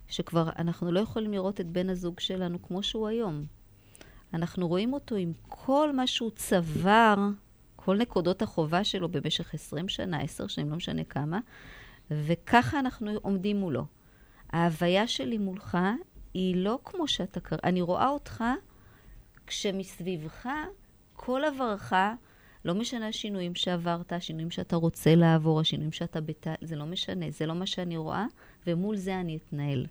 [0.08, 3.44] שכבר אנחנו לא יכולים לראות את בן הזוג שלנו כמו שהוא היום.
[4.34, 7.16] אנחנו רואים אותו עם כל מה שהוא צבר,
[7.76, 11.40] כל נקודות החובה שלו במשך 20 שנה, 10 שנים, לא משנה כמה,
[12.12, 13.86] וככה אנחנו עומדים מולו.
[14.50, 15.78] ההוויה שלי מולך
[16.34, 18.44] היא לא כמו שאתה אני רואה אותך
[19.48, 20.50] כשמסביבך
[21.14, 21.94] כל עברך,
[22.66, 26.48] לא משנה השינויים שעברת, השינויים שאתה רוצה לעבור, השינויים שאתה בת...
[26.62, 28.26] זה לא משנה, זה לא מה שאני רואה,
[28.68, 29.86] ומול זה אני אתנהל.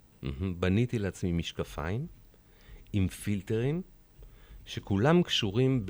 [0.59, 2.07] בניתי לעצמי משקפיים
[2.93, 3.83] עם פילטרים,
[4.65, 5.87] שכולם קשורים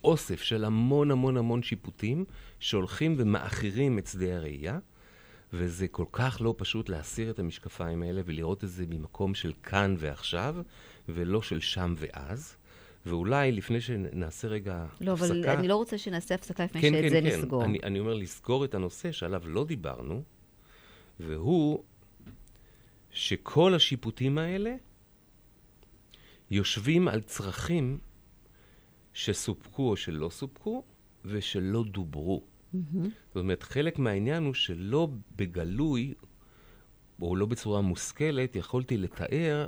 [0.00, 2.24] באוסף של המון המון המון שיפוטים,
[2.60, 4.78] שהולכים ומאחרים את שדה הראייה,
[5.52, 9.94] וזה כל כך לא פשוט להסיר את המשקפיים האלה ולראות את זה ממקום של כאן
[9.98, 10.56] ועכשיו,
[11.08, 12.56] ולא של שם ואז.
[13.06, 15.32] ואולי לפני שנעשה רגע לא, הפסקה...
[15.32, 17.38] אבל אני לא רוצה שנעשה הפסקה לפני כן, שאת כן, זה כן.
[17.38, 17.64] נסגור.
[17.64, 20.22] אני, אני אומר לסגור את הנושא שעליו לא דיברנו,
[21.20, 21.84] והוא
[23.10, 24.74] שכל השיפוטים האלה
[26.50, 27.98] יושבים על צרכים
[29.12, 30.84] שסופקו או שלא סופקו
[31.24, 32.42] ושלא דוברו.
[33.28, 36.14] זאת אומרת, חלק מהעניין הוא שלא בגלוי,
[37.22, 39.66] או לא בצורה מושכלת, יכולתי לתאר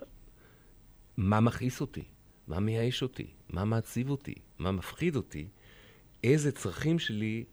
[1.16, 2.04] מה מכעיס אותי,
[2.48, 5.46] מה מייאש אותי, מה מעציב אותי, מה מפחיד אותי,
[6.24, 7.44] איזה צרכים שלי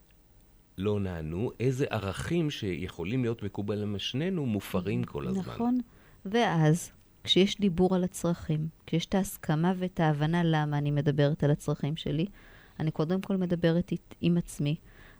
[0.77, 5.41] לא נענו, איזה ערכים שיכולים להיות מקובלים שנינו מופרים כל הזמן.
[5.41, 5.79] נכון.
[6.25, 6.91] ואז,
[7.23, 12.25] כשיש דיבור על הצרכים, כשיש את ההסכמה ואת ההבנה למה אני מדברת על הצרכים שלי,
[12.79, 14.75] אני קודם כל מדברת עם עצמי.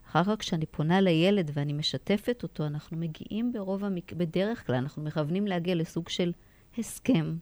[0.06, 4.12] אחר כך כשאני פונה לילד ואני משתפת אותו, אנחנו מגיעים ברוב המק...
[4.12, 6.32] בדרך כלל, אנחנו מכוונים להגיע לסוג של
[6.78, 7.36] הסכם.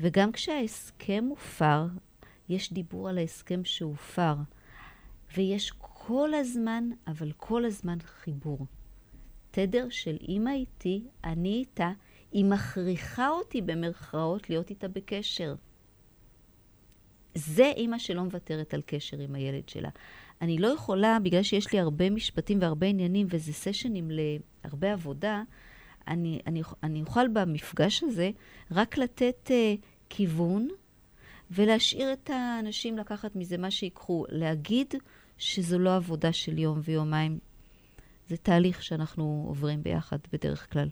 [0.00, 1.86] וגם כשההסכם הופר,
[2.48, 4.34] יש דיבור על ההסכם שהופר.
[5.36, 8.66] ויש כל הזמן, אבל כל הזמן חיבור.
[9.50, 11.90] תדר של אימא איתי, אני איתה,
[12.32, 15.54] היא מכריחה אותי במרכאות להיות איתה בקשר.
[17.34, 19.88] זה אימא שלא מוותרת על קשר עם הילד שלה.
[20.40, 25.42] אני לא יכולה, בגלל שיש לי הרבה משפטים והרבה עניינים, וזה סשנים להרבה עבודה,
[26.08, 28.30] אני, אני, אני אוכל במפגש הזה
[28.70, 30.68] רק לתת uh, כיוון
[31.50, 34.24] ולהשאיר את האנשים לקחת מזה מה שיקחו.
[34.28, 34.94] להגיד
[35.38, 37.38] שזו לא עבודה של יום ויומיים,
[38.28, 40.88] זה תהליך שאנחנו עוברים ביחד בדרך כלל.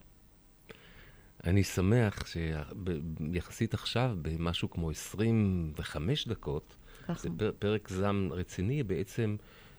[1.45, 6.77] אני שמח שיחסית עכשיו, במשהו כמו 25 דקות,
[7.09, 7.21] ככה.
[7.23, 9.37] זה פר, פרק זעם רציני, בעצם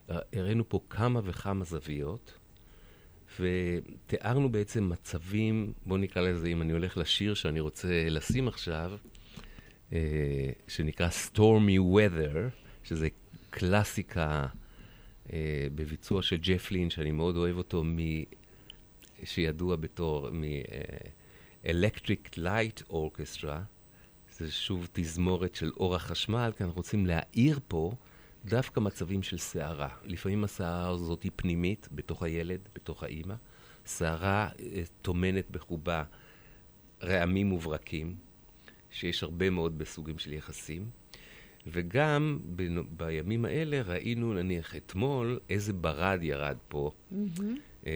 [0.10, 2.40] אה, הראינו פה כמה וכמה זוויות,
[3.40, 8.92] ותיארנו בעצם מצבים, בואו נקרא לזה, אם אני הולך לשיר שאני רוצה לשים עכשיו,
[9.94, 12.38] אה, שנקרא Stormy Weather,
[12.84, 13.08] שזה
[13.50, 14.48] קלאסיקה
[15.34, 17.98] אה, בביצוע של ג'ף לין, שאני מאוד אוהב אותו, מ...
[19.24, 23.58] שידוע בתור מ-Electric Light Orchestra.
[24.38, 27.92] זה שוב תזמורת של אור החשמל, כי אנחנו רוצים להאיר פה
[28.46, 29.90] דווקא מצבים של סערה.
[30.04, 33.36] לפעמים הסערה הזאת היא פנימית, בתוך הילד, בתוך האימא.
[33.86, 36.04] סערה אה, טומנת בחובה
[37.04, 38.16] רעמים מוברקים,
[38.92, 40.90] שיש הרבה מאוד בסוגים של יחסים.
[41.68, 47.44] וגם ב- בימים האלה ראינו, נניח אתמול, איזה ברד ירד פה, mm-hmm.
[47.88, 47.92] אה,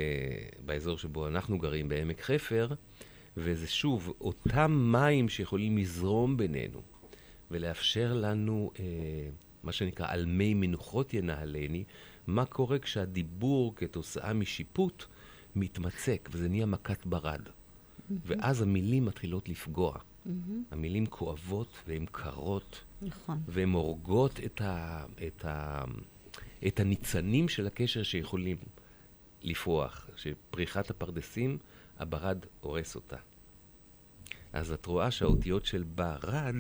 [0.66, 2.68] באזור שבו אנחנו גרים, בעמק חפר,
[3.38, 6.82] וזה שוב, אותם מים שיכולים לזרום בינינו
[7.52, 8.84] ולאפשר לנו, אה,
[9.64, 11.84] מה שנקרא, על מי מנוחות ינהלני,
[12.28, 15.06] מה קורה כשהדיבור כתוצאה משיפוט
[15.56, 17.42] מתמצק, וזה נהיה מכת ברד.
[17.46, 18.14] Mm-hmm.
[18.26, 19.94] ואז המילים מתחילות לפגוע.
[19.94, 20.30] Mm-hmm.
[20.72, 22.84] המילים כואבות והן קרות.
[23.02, 23.42] נכון.
[23.48, 25.84] והן הורגות את, ה, את, ה,
[26.68, 28.58] את הניצנים של הקשר שיכולים
[29.42, 30.10] לפרוח.
[30.16, 31.58] שפריחת הפרדסים,
[32.00, 33.18] הברד הורס אותה.
[34.54, 36.56] אז את רואה שהאותיות של ברד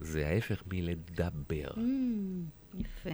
[0.00, 1.68] זה ההפך מלדבר.
[1.74, 3.10] Mm, יפה.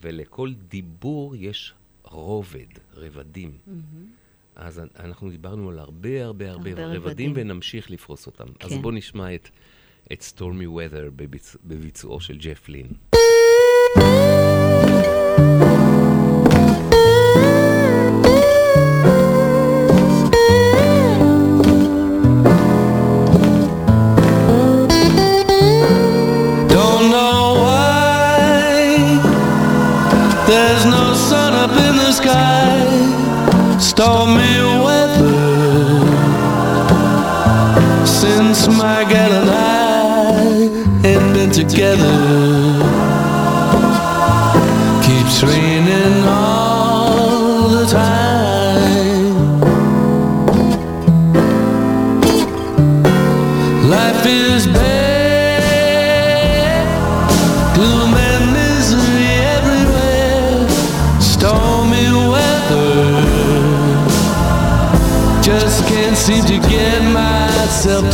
[0.00, 3.58] ולכל דיבור יש רובד, רבדים.
[3.68, 3.70] Mm-hmm.
[4.56, 8.44] אז אנחנו דיברנו על הרבה הרבה הרבה, הרבה רבדים, רבדים ונמשיך לפרוס אותם.
[8.58, 8.66] כן.
[8.66, 9.48] אז בואו נשמע את,
[10.12, 11.56] את Stormy Weather בביצ...
[11.64, 12.88] בביצועו של ג'ף לין.
[67.84, 68.13] Myself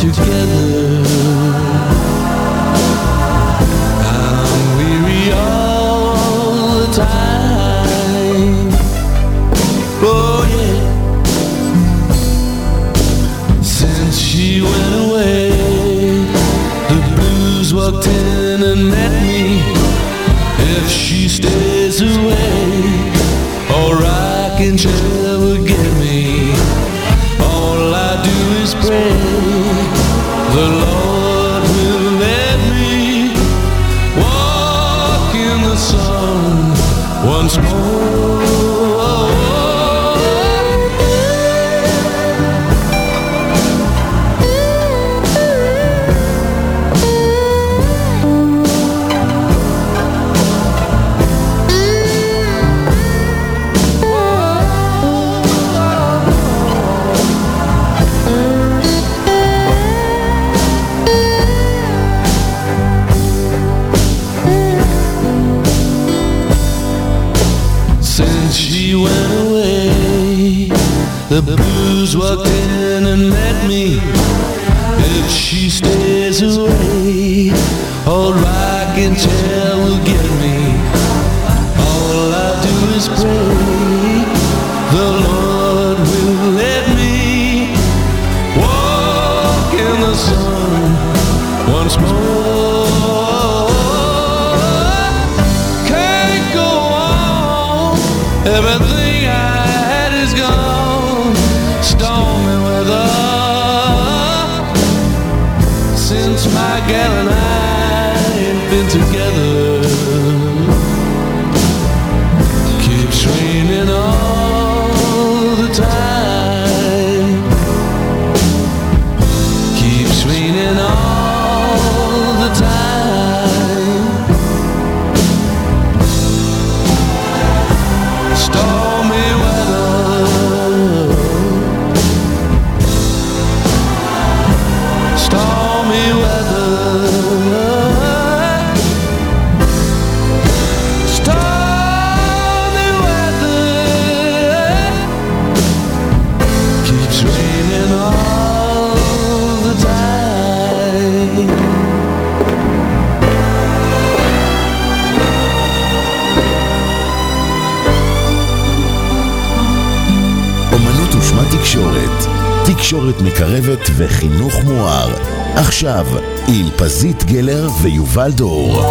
[167.33, 168.83] גלר ויובל דור.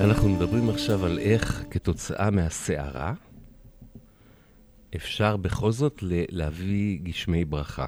[0.00, 3.14] אנחנו מדברים עכשיו על איך כתוצאה מהסערה
[4.96, 7.86] אפשר בכל זאת להביא גשמי ברכה.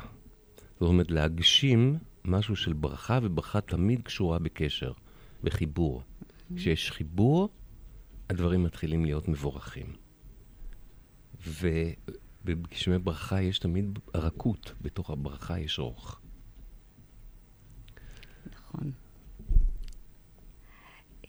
[0.81, 4.93] זאת אומרת, להגשים משהו של ברכה, וברכה תמיד קשורה בקשר,
[5.43, 6.03] בחיבור.
[6.57, 7.49] כשיש חיבור,
[8.31, 9.87] הדברים מתחילים להיות מבורכים.
[11.47, 16.21] ובגשמי ברכה יש תמיד רכות, בתוך הברכה יש רוך.
[18.75, 18.93] נכון.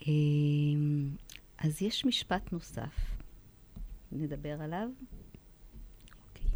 [0.07, 1.09] אמ,
[1.57, 3.15] אז יש משפט נוסף,
[4.11, 4.89] נדבר עליו.
[6.29, 6.49] אוקיי.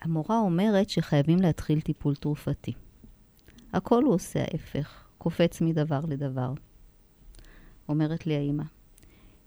[0.00, 2.72] המורה אומרת שחייבים להתחיל טיפול תרופתי.
[3.72, 6.52] הכל הוא עושה ההפך, קופץ מדבר לדבר.
[7.88, 8.64] אומרת לי האימא.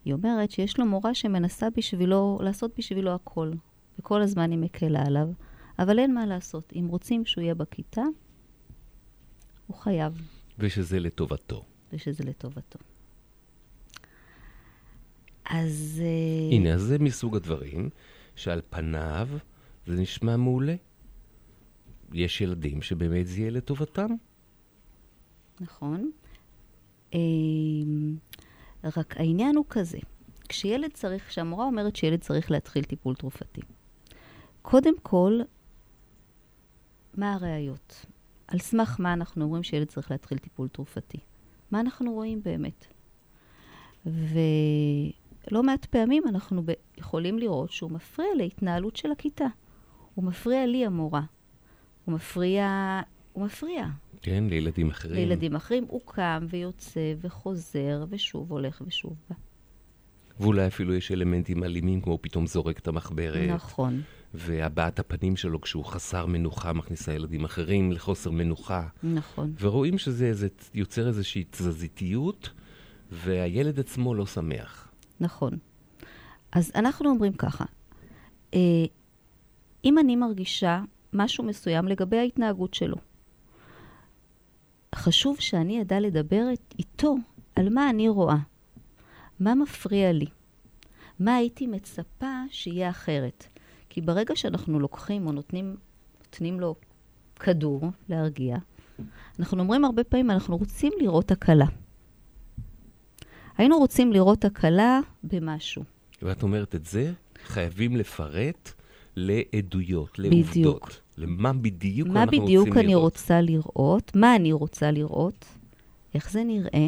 [0.05, 3.51] היא אומרת שיש לו מורה שמנסה בשבילו, לעשות בשבילו הכל,
[3.99, 5.27] וכל הזמן היא מקלה עליו,
[5.79, 6.73] אבל אין מה לעשות.
[6.75, 8.01] אם רוצים שהוא יהיה בכיתה,
[9.67, 10.21] הוא חייב,
[10.59, 11.65] ושזה לטובתו.
[11.93, 12.79] ושזה לטובתו.
[15.45, 16.01] אז...
[16.05, 17.89] אה, הנה, אז זה מסוג הדברים
[18.35, 19.27] שעל פניו
[19.87, 20.75] זה נשמע מעולה.
[22.13, 24.07] יש ילדים שבאמת זה יהיה לטובתם.
[25.59, 26.11] נכון.
[27.13, 28.17] אמ,
[28.83, 29.97] רק העניין הוא כזה,
[30.49, 33.61] כשילד צריך, כשהמורה אומרת שילד צריך להתחיל טיפול תרופתי,
[34.61, 35.39] קודם כל,
[37.17, 38.05] מה הראיות?
[38.47, 41.17] על סמך מה אנחנו אומרים שילד צריך להתחיל טיפול תרופתי?
[41.71, 42.85] מה אנחנו רואים באמת?
[44.05, 49.45] ולא מעט פעמים אנחנו ב- יכולים לראות שהוא מפריע להתנהלות של הכיתה.
[50.15, 51.21] הוא מפריע לי, המורה.
[52.05, 53.01] הוא מפריע,
[53.33, 53.85] הוא מפריע.
[54.21, 55.15] כן, לילדים אחרים.
[55.15, 59.35] לילדים אחרים, הוא קם ויוצא וחוזר ושוב הולך ושוב בא.
[60.39, 63.49] ואולי אפילו יש אלמנטים אלימים, כמו פתאום זורק את המחברת.
[63.49, 64.01] נכון,
[64.33, 68.87] והבעת הפנים שלו כשהוא חסר מנוחה מכניסה ילדים אחרים לחוסר מנוחה.
[69.03, 69.53] נכון.
[69.59, 72.49] ורואים שזה איזה, יוצר איזושהי תזזיתיות,
[73.11, 74.91] והילד עצמו לא שמח.
[75.19, 75.57] נכון.
[76.51, 77.65] אז אנחנו אומרים ככה,
[78.53, 78.85] אה,
[79.85, 80.81] אם אני מרגישה
[81.13, 82.97] משהו מסוים לגבי ההתנהגות שלו,
[84.95, 86.43] חשוב שאני אדע לדבר
[86.79, 87.15] איתו
[87.55, 88.37] על מה אני רואה,
[89.39, 90.25] מה מפריע לי,
[91.19, 93.47] מה הייתי מצפה שיהיה אחרת.
[93.97, 95.75] כי ברגע שאנחנו לוקחים או נותנים,
[96.19, 96.75] נותנים לו
[97.35, 98.57] כדור להרגיע,
[99.39, 101.65] אנחנו אומרים הרבה פעמים, אנחנו רוצים לראות הקלה.
[103.57, 105.83] היינו רוצים לראות הקלה במשהו.
[106.21, 107.13] ואת אומרת את זה,
[107.45, 108.71] חייבים לפרט
[109.15, 110.55] לעדויות, בדיוק.
[110.55, 111.01] לעובדות.
[111.17, 113.13] למה בדיוק מה אנחנו בדיוק רוצים אני לראות.
[113.13, 115.45] רוצה לראות, מה אני רוצה לראות,
[116.13, 116.87] איך זה נראה,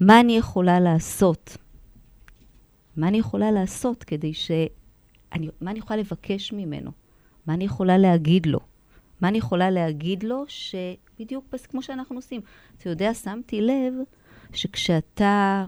[0.00, 1.56] מה אני יכולה לעשות.
[2.96, 4.50] מה אני יכולה לעשות כדי ש...
[5.34, 6.90] אני, מה אני יכולה לבקש ממנו?
[7.46, 8.60] מה אני יכולה להגיד לו?
[9.20, 12.40] מה אני יכולה להגיד לו שבדיוק בס- כמו שאנחנו עושים.
[12.76, 13.94] אתה יודע, שמתי לב
[14.52, 15.64] שכשאתה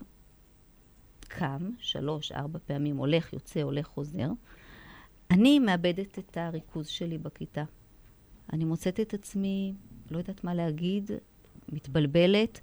[1.29, 4.29] קם, שלוש, ארבע פעמים, הולך, יוצא, הולך, חוזר,
[5.31, 7.65] אני מאבדת את הריכוז שלי בכיתה.
[8.53, 9.75] אני מוצאת את עצמי,
[10.11, 11.11] לא יודעת מה להגיד,
[11.73, 12.61] מתבלבלת,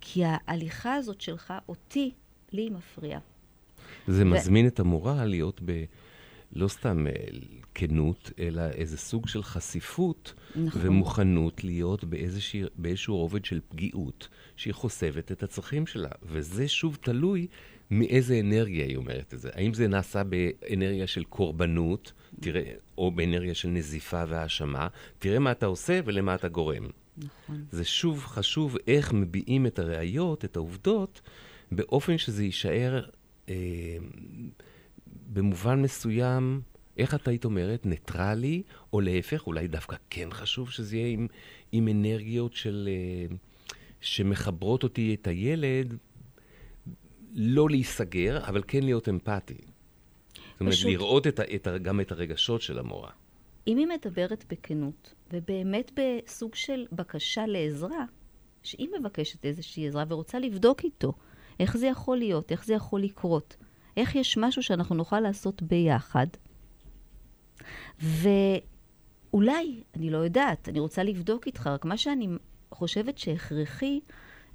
[0.00, 2.12] כי ההליכה הזאת שלך, אותי,
[2.52, 3.20] לי היא מפריעה.
[4.06, 5.84] זה מזמין את המורה להיות ב...
[6.52, 7.12] לא סתם אה,
[7.74, 10.82] כנות, אלא איזה סוג של חשיפות נכון.
[10.84, 16.10] ומוכנות להיות באיזושהי, באיזשהו רובד של פגיעות, שהיא חושפת את הצרכים שלה.
[16.22, 17.46] וזה שוב תלוי
[17.90, 19.50] מאיזה אנרגיה היא אומרת את זה.
[19.54, 24.88] האם זה נעשה באנרגיה של קורבנות, תראה, או באנרגיה של נזיפה והאשמה,
[25.18, 26.86] תראה מה אתה עושה ולמה אתה גורם.
[27.16, 27.64] נכון.
[27.70, 31.20] זה שוב חשוב איך מביעים את הראיות, את העובדות,
[31.72, 33.04] באופן שזה יישאר
[33.48, 33.54] אה,
[35.26, 36.60] במובן מסוים,
[36.96, 38.62] איך את היית אומרת, ניטרלי,
[38.92, 41.26] או להפך, אולי דווקא כן חשוב שזה יהיה עם,
[41.72, 43.36] עם אנרגיות של, אה,
[44.00, 45.94] שמחברות אותי, את הילד,
[47.34, 49.54] לא להיסגר, אבל כן להיות אמפתי.
[49.54, 53.10] זאת אומרת, פשוט- לראות את, את, גם את הרגשות של המורה.
[53.66, 58.04] אם היא מדברת בכנות, ובאמת בסוג של בקשה לעזרה,
[58.62, 61.12] שהיא מבקשת איזושהי עזרה ורוצה לבדוק איתו,
[61.60, 63.56] איך זה יכול להיות, איך זה יכול לקרות,
[63.96, 66.26] איך יש משהו שאנחנו נוכל לעשות ביחד,
[68.00, 72.28] ואולי, אני לא יודעת, אני רוצה לבדוק איתך, רק מה שאני
[72.70, 74.00] חושבת שהכרחי,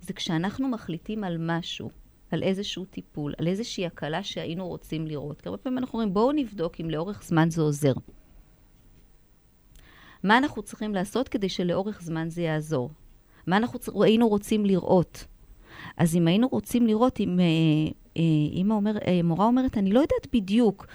[0.01, 1.89] זה כשאנחנו מחליטים על משהו,
[2.31, 5.41] על איזשהו טיפול, על איזושהי הקלה שהיינו רוצים לראות.
[5.41, 7.93] כי הרבה פעמים אנחנו אומרים, בואו נבדוק אם לאורך זמן זה עוזר.
[10.23, 12.89] מה אנחנו צריכים לעשות כדי שלאורך זמן זה יעזור?
[13.47, 13.89] מה אנחנו צ...
[14.03, 15.25] היינו רוצים לראות?
[15.97, 17.45] אז אם היינו רוצים לראות, אם אה,
[18.17, 18.23] אה,
[18.53, 20.87] אמא אומר, אה, מורה אומרת, אני לא יודעת בדיוק,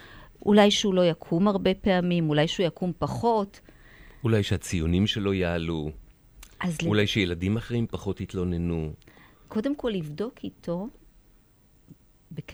[0.46, 3.60] אולי שהוא לא יקום הרבה פעמים, אולי שהוא יקום פחות,
[4.24, 5.90] אולי שהציונים שלו יעלו,
[6.86, 8.92] אולי שילדים אחרים פחות יתלוננו.
[9.48, 10.88] קודם כל לבדוק איתו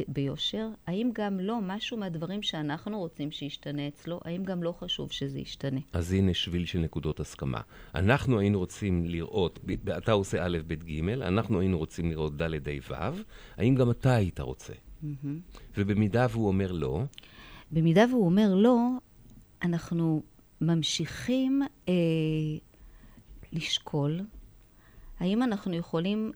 [0.08, 5.38] ביושר, האם גם לא משהו מהדברים שאנחנו רוצים שישתנה אצלו, האם גם לא חשוב שזה
[5.38, 5.80] ישתנה.
[5.92, 7.60] אז הנה שביל של נקודות הסכמה.
[7.94, 9.58] אנחנו היינו רוצים לראות,
[9.98, 13.22] אתה עושה א', ב', ג', אנחנו היינו רוצים לראות ד', ה', ו',
[13.56, 14.72] האם גם אתה היית רוצה?
[15.76, 17.02] ובמידה והוא אומר לא,
[17.72, 18.88] במידה והוא אומר לא,
[19.62, 20.22] אנחנו
[20.60, 21.94] ממשיכים אה,
[23.52, 24.20] לשקול
[25.20, 26.32] האם אנחנו יכולים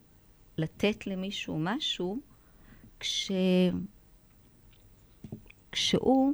[0.59, 2.21] לתת למישהו משהו
[3.01, 3.33] כש...
[5.73, 6.33] כשהוא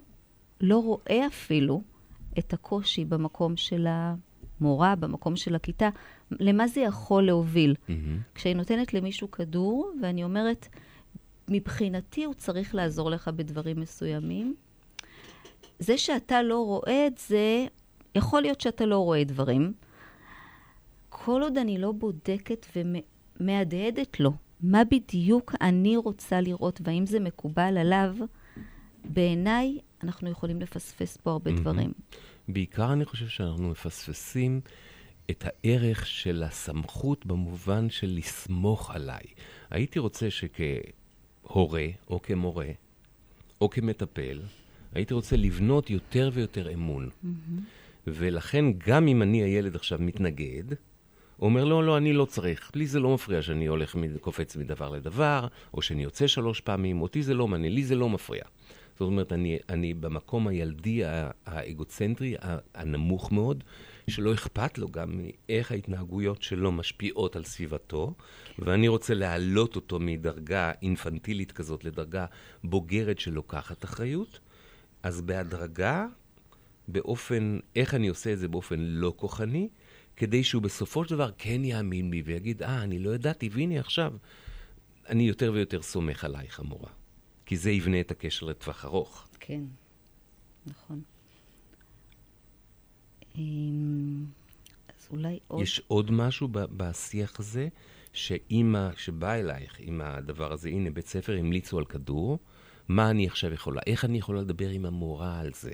[0.61, 1.83] לא רואה אפילו
[2.39, 3.87] את הקושי במקום של
[4.61, 5.89] המורה, במקום של הכיתה,
[6.31, 7.75] למה זה יכול להוביל.
[8.35, 10.69] כשאני נותנת למישהו כדור, ואני אומרת,
[11.49, 14.55] מבחינתי הוא צריך לעזור לך בדברים מסוימים,
[15.79, 17.67] זה שאתה לא רואה את זה,
[18.15, 19.73] יכול להיות שאתה לא רואה דברים.
[21.09, 22.67] כל עוד אני לא בודקת
[23.41, 24.33] ומהדהדת לו
[24.63, 28.17] מה בדיוק אני רוצה לראות והאם זה מקובל עליו,
[29.05, 31.93] בעיניי אנחנו יכולים לפספס פה הרבה דברים.
[32.49, 34.61] בעיקר אני חושב שאנחנו מפספסים
[35.31, 39.25] את הערך של הסמכות במובן של לסמוך עליי.
[39.71, 42.69] הייתי רוצה שכהורה או כמורה
[43.61, 44.41] או כמטפל,
[44.95, 47.09] הייתי רוצה לבנות יותר ויותר אמון.
[48.07, 50.65] ולכן גם אם אני הילד עכשיו מתנגד,
[51.43, 52.70] הוא אומר, לא, לא, אני לא צריך.
[52.74, 57.22] לי זה לא מפריע שאני הולך, קופץ מדבר לדבר, או שאני יוצא שלוש פעמים, אותי
[57.22, 58.43] זה לא מעניין, לי זה לא מפריע.
[58.93, 61.03] זאת אומרת, אני, אני במקום הילדי
[61.47, 62.34] האגוצנטרי,
[62.74, 63.64] הנמוך מאוד,
[64.11, 68.14] שלא אכפת לו גם איך ההתנהגויות שלו משפיעות על סביבתו,
[68.59, 72.26] ואני רוצה להעלות אותו מדרגה אינפנטילית כזאת לדרגה
[72.64, 74.40] בוגרת שלוקחת אחריות,
[75.03, 76.07] אז בהדרגה,
[76.88, 79.68] באופן, איך אני עושה את זה באופן לא כוחני,
[80.17, 84.13] כדי שהוא בסופו של דבר כן יאמין בי ויגיד, אה, אני לא ידעתי, והנה עכשיו,
[85.09, 86.91] אני יותר ויותר סומך עלייך, המורה.
[87.47, 89.29] כי זה יבנה את הקשר לטווח ארוך.
[89.41, 89.61] כן,
[90.67, 91.03] נכון.
[93.39, 94.25] אמ,
[94.89, 95.63] אז אולי עוד...
[95.63, 97.69] יש עוד משהו בשיח הזה,
[98.13, 102.39] שאימא שבאה אלייך עם הדבר הזה, הנה, בית ספר המליצו על כדור,
[102.89, 105.73] מה אני עכשיו יכולה, איך אני יכולה לדבר עם המורה על זה?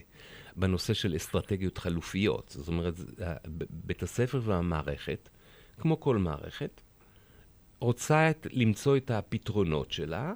[0.58, 2.48] בנושא של אסטרטגיות חלופיות.
[2.48, 2.94] זאת אומרת,
[3.70, 5.28] בית הספר והמערכת,
[5.80, 6.80] כמו כל מערכת,
[7.80, 10.32] רוצה את, למצוא את הפתרונות שלה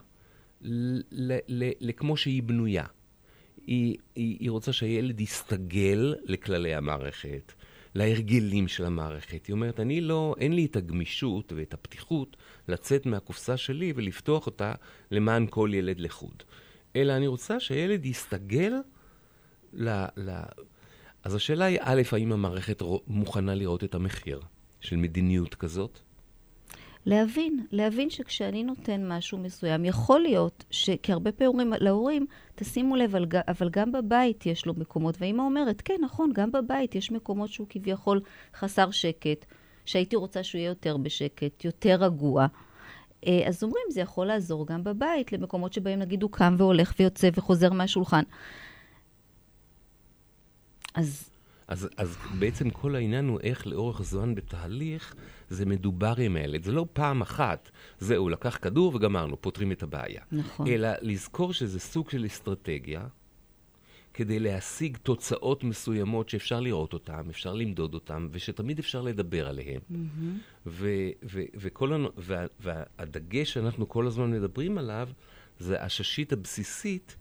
[1.80, 2.84] לכמו שהיא בנויה.
[3.66, 7.52] היא, היא, היא רוצה שהילד יסתגל לכללי המערכת,
[7.94, 9.46] להרגלים של המערכת.
[9.46, 12.36] היא אומרת, אני לא, אין לי את הגמישות ואת הפתיחות
[12.68, 14.74] לצאת מהקופסה שלי ולפתוח אותה
[15.10, 16.42] למען כל ילד לחוד.
[16.96, 18.72] אלא אני רוצה שהילד יסתגל
[19.72, 20.04] ל...
[20.16, 20.30] ל...
[21.24, 24.40] אז השאלה היא, א', האם המערכת מוכנה לראות את המחיר
[24.80, 25.98] של מדיניות כזאת?
[27.06, 30.90] להבין, להבין שכשאני נותן משהו מסוים, יכול להיות ש...
[31.02, 33.16] כי הרבה פעמים אומרים להורים, תשימו לב,
[33.48, 37.66] אבל, גם בבית יש לו מקומות, והאמא אומרת, כן, נכון, גם בבית יש מקומות שהוא
[37.70, 38.20] כביכול
[38.54, 39.44] חסר שקט,
[39.84, 42.46] שהייתי רוצה שהוא יהיה יותר בשקט, יותר רגוע.
[43.26, 47.28] אה, אז אומרים, זה יכול לעזור גם בבית, למקומות שבהם נגיד הוא קם והולך ויוצא
[47.34, 48.22] וחוזר מהשולחן.
[50.94, 51.28] אז
[51.68, 55.14] אז, אז בעצם כל העניין הוא איך לאורך זמן בתהליך
[55.50, 56.62] זה מדובר עם הילד.
[56.64, 60.22] זה לא פעם אחת, זהו, לקח כדור וגמרנו, פותרים את הבעיה.
[60.32, 60.66] נכון.
[60.66, 63.06] אלא לזכור שזה סוג של אסטרטגיה,
[64.14, 69.80] כדי להשיג תוצאות מסוימות שאפשר לראות אותן, אפשר למדוד אותן, ושתמיד אפשר לדבר עליהן.
[70.66, 70.88] ו-
[71.24, 75.08] ו- וכל הנ- וה- והדגש שאנחנו כל הזמן מדברים עליו,
[75.58, 77.16] זה הששית הבסיסית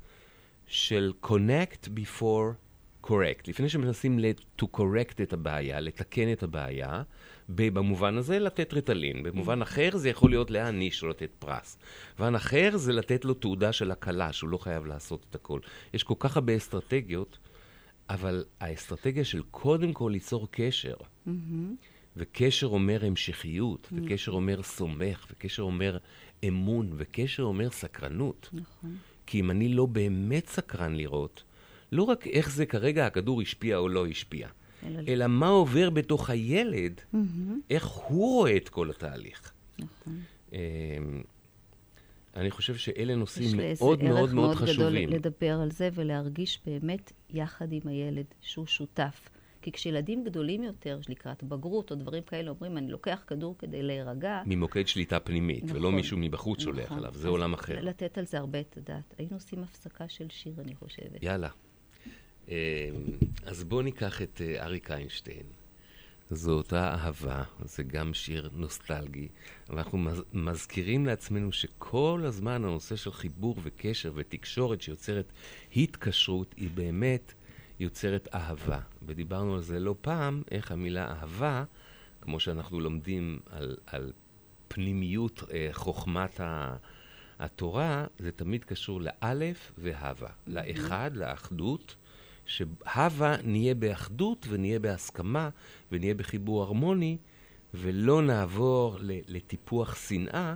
[0.67, 2.53] של connect before
[3.04, 3.43] correct.
[3.47, 4.20] לפני שמנסים
[4.62, 7.04] to correct את הבעיה, לתקן את הבעיה,
[7.49, 9.24] במובן הזה לתת ריטלין.
[9.24, 11.78] במובן אחר זה יכול להיות להעניש או לתת פרס.
[12.18, 15.60] במובן אחר זה לתת לו תעודה של הקלה, שהוא לא חייב לעשות את הכל.
[15.93, 17.38] יש כל כך הרבה אסטרטגיות,
[18.10, 20.95] אבל האסטרטגיה של קודם כל ליצור קשר,
[22.18, 25.97] וקשר אומר המשכיות, וקשר אומר סומך, וקשר אומר
[26.47, 28.49] אמון, וקשר אומר סקרנות.
[28.54, 28.95] נכון.
[29.26, 31.43] כי אם אני לא באמת סקרן לראות,
[31.92, 34.48] לא רק איך זה כרגע הכדור השפיע או לא השפיע,
[34.86, 37.02] אלא- אלא מה עובר בתוך הילד,
[37.70, 39.54] איך הוא רואה את כל התהליך.
[39.80, 40.20] נכון.
[40.54, 40.58] אמ,
[42.36, 45.10] אני חושב שאלה יש נושאים לזה מאוד מאוד ערך מאוד מאוד גדול חשובים.
[45.10, 49.30] לדבר על זה ולהרגיש באמת יחד עם הילד שהוא שותף.
[49.62, 54.42] כי כשילדים גדולים יותר, לקראת בגרות או דברים כאלה, אומרים, אני לוקח כדור כדי להירגע.
[54.46, 55.96] ממוקד שליטה פנימית, ולא נכון.
[55.96, 56.98] מישהו מבחוץ שולח נכון.
[56.98, 57.82] עליו, זה עולם אחר.
[57.82, 59.14] לתת על זה הרבה את הדעת.
[59.18, 61.24] היינו עושים הפסקה של שיר, אני חושבת.
[61.24, 61.50] יאללה.
[62.50, 62.54] אמ,
[63.46, 65.44] אז בואו ניקח את אה, אריק איינשטיין.
[66.32, 69.28] זו אותה אהבה, זה גם שיר נוסטלגי.
[69.70, 75.34] ואנחנו מז- מזכירים לעצמנו שכל הזמן הנושא של חיבור וקשר ותקשורת שיוצרת
[75.76, 77.34] התקשרות, היא באמת
[77.80, 78.80] יוצרת אהבה.
[79.06, 81.64] ודיברנו על זה לא פעם, איך המילה אהבה,
[82.22, 84.12] כמו שאנחנו לומדים על, על
[84.68, 86.76] פנימיות אה, חוכמת ה...
[87.39, 91.96] התורה זה תמיד קשור לאלף והווה, לאחד, לאחדות,
[92.46, 95.50] שהווה נהיה באחדות ונהיה בהסכמה
[95.92, 97.18] ונהיה בחיבור הרמוני,
[97.74, 100.56] ולא נעבור לטיפוח שנאה,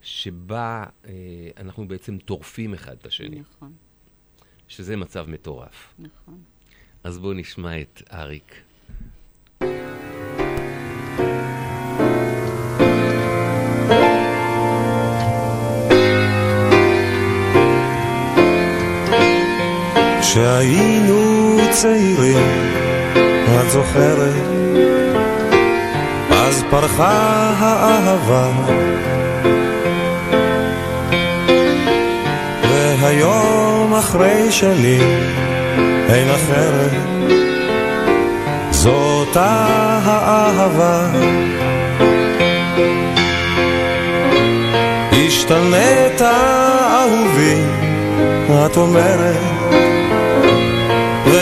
[0.00, 1.12] שבה אה,
[1.56, 3.72] אנחנו בעצם טורפים אחד את השני, נכון,
[4.68, 5.94] שזה מצב מטורף.
[5.98, 6.42] נכון.
[7.04, 8.62] אז בואו נשמע את אריק.
[20.34, 22.72] כשהיינו צעירים,
[23.60, 24.34] את זוכרת?
[26.30, 28.50] אז פרחה האהבה.
[32.70, 35.20] והיום אחרי שנים
[36.08, 36.92] אין אחרת.
[38.70, 41.06] זאת האהבה.
[45.12, 47.60] השתנית אהובי,
[48.66, 49.53] את אומרת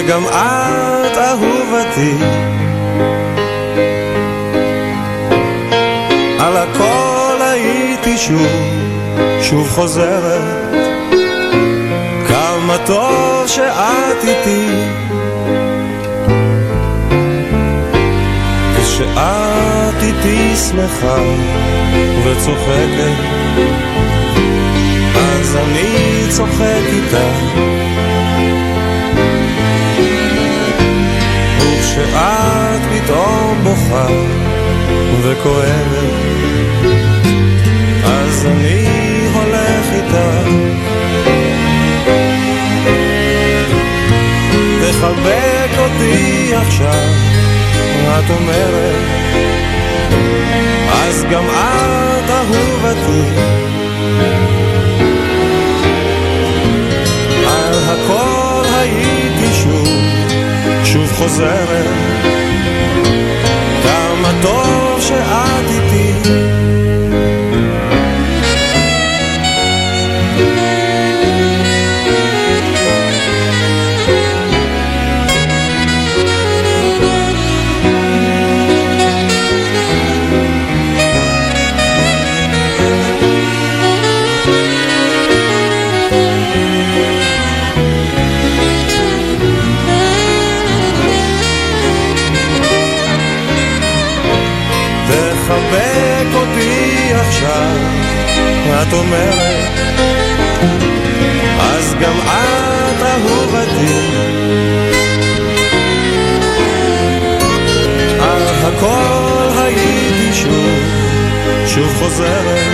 [0.05, 2.15] וגם את אהובתי.
[6.41, 8.47] על הכל הייתי שוב,
[9.43, 10.73] שוב חוזרת.
[12.29, 14.67] כמה טוב שאת איתי.
[18.77, 21.23] כשאת איתי שמחה
[22.25, 23.43] וצוחקת
[25.17, 27.17] אז אני צוחק איתך
[31.93, 34.07] וכשאת פתאום בוכה
[35.23, 36.13] וכואבת.
[38.05, 38.87] אז אני
[39.35, 40.49] הולך איתך.
[44.81, 47.05] תחבק אותי עכשיו
[48.19, 49.03] את אומרת.
[50.93, 53.62] אז גם את אהובתי
[61.23, 61.87] חוזרת.
[63.83, 66.12] כמה טוב שאת איתי
[98.83, 99.69] את אומרת,
[101.61, 104.13] אז גם את אהובתי.
[108.21, 110.79] על הכל הייתי שוב,
[111.67, 112.67] שוב חוזרת,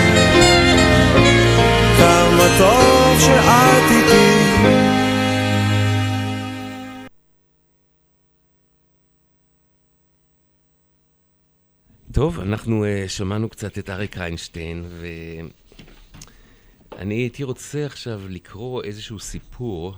[1.98, 4.07] כמה טוב שאת איתי.
[12.48, 14.84] אנחנו uh, שמענו קצת את אריק איינשטיין,
[16.92, 19.94] ואני הייתי רוצה עכשיו לקרוא איזשהו סיפור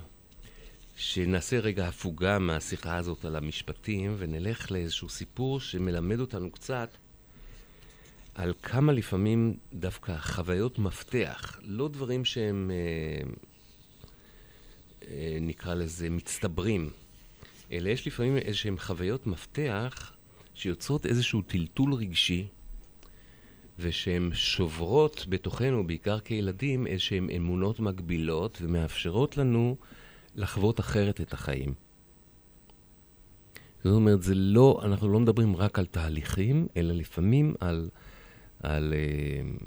[0.95, 6.97] שנעשה רגע הפוגה מהשיחה הזאת על המשפטים, ונלך לאיזשהו סיפור שמלמד אותנו קצת
[8.35, 13.21] על כמה לפעמים דווקא חוויות מפתח, לא דברים שהם, אה,
[15.07, 16.89] אה, נקרא לזה, מצטברים,
[17.71, 20.13] אלא יש לפעמים איזשהם חוויות מפתח
[20.61, 22.47] שיוצרות איזשהו טלטול רגשי,
[23.79, 29.77] ושהן שוברות בתוכנו, בעיקר כילדים, איזשהן אמונות מגבילות ומאפשרות לנו
[30.35, 31.73] לחוות אחרת את החיים.
[33.83, 37.89] זאת אומרת, זה לא, אנחנו לא מדברים רק על תהליכים, אלא לפעמים על,
[38.63, 39.63] על uh,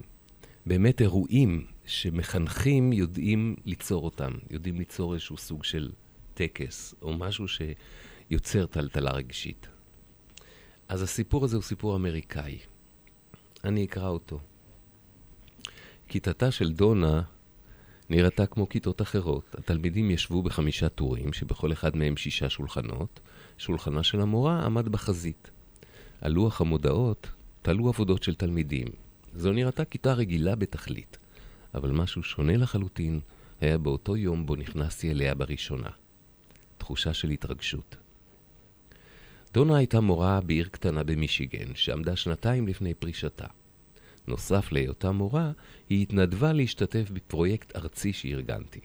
[0.66, 5.90] באמת אירועים שמחנכים יודעים ליצור אותם, יודעים ליצור איזשהו סוג של
[6.34, 9.73] טקס, או משהו שיוצר טלטלה רגשית.
[10.88, 12.58] אז הסיפור הזה הוא סיפור אמריקאי.
[13.64, 14.40] אני אקרא אותו.
[16.08, 17.22] כיתתה של דונה
[18.10, 19.54] נראתה כמו כיתות אחרות.
[19.58, 23.20] התלמידים ישבו בחמישה טורים, שבכל אחד מהם שישה שולחנות.
[23.58, 25.50] שולחנה של המורה עמד בחזית.
[26.20, 27.30] על לוח המודעות
[27.62, 28.88] תלו עבודות של תלמידים.
[29.34, 31.18] זו נראתה כיתה רגילה בתכלית,
[31.74, 33.20] אבל משהו שונה לחלוטין
[33.60, 35.90] היה באותו יום בו נכנסתי אליה בראשונה.
[36.78, 37.96] תחושה של התרגשות.
[39.54, 43.46] דונה הייתה מורה בעיר קטנה במישיגן, שעמדה שנתיים לפני פרישתה.
[44.26, 45.52] נוסף להיותה מורה,
[45.88, 48.80] היא התנדבה להשתתף בפרויקט ארצי שארגנתי.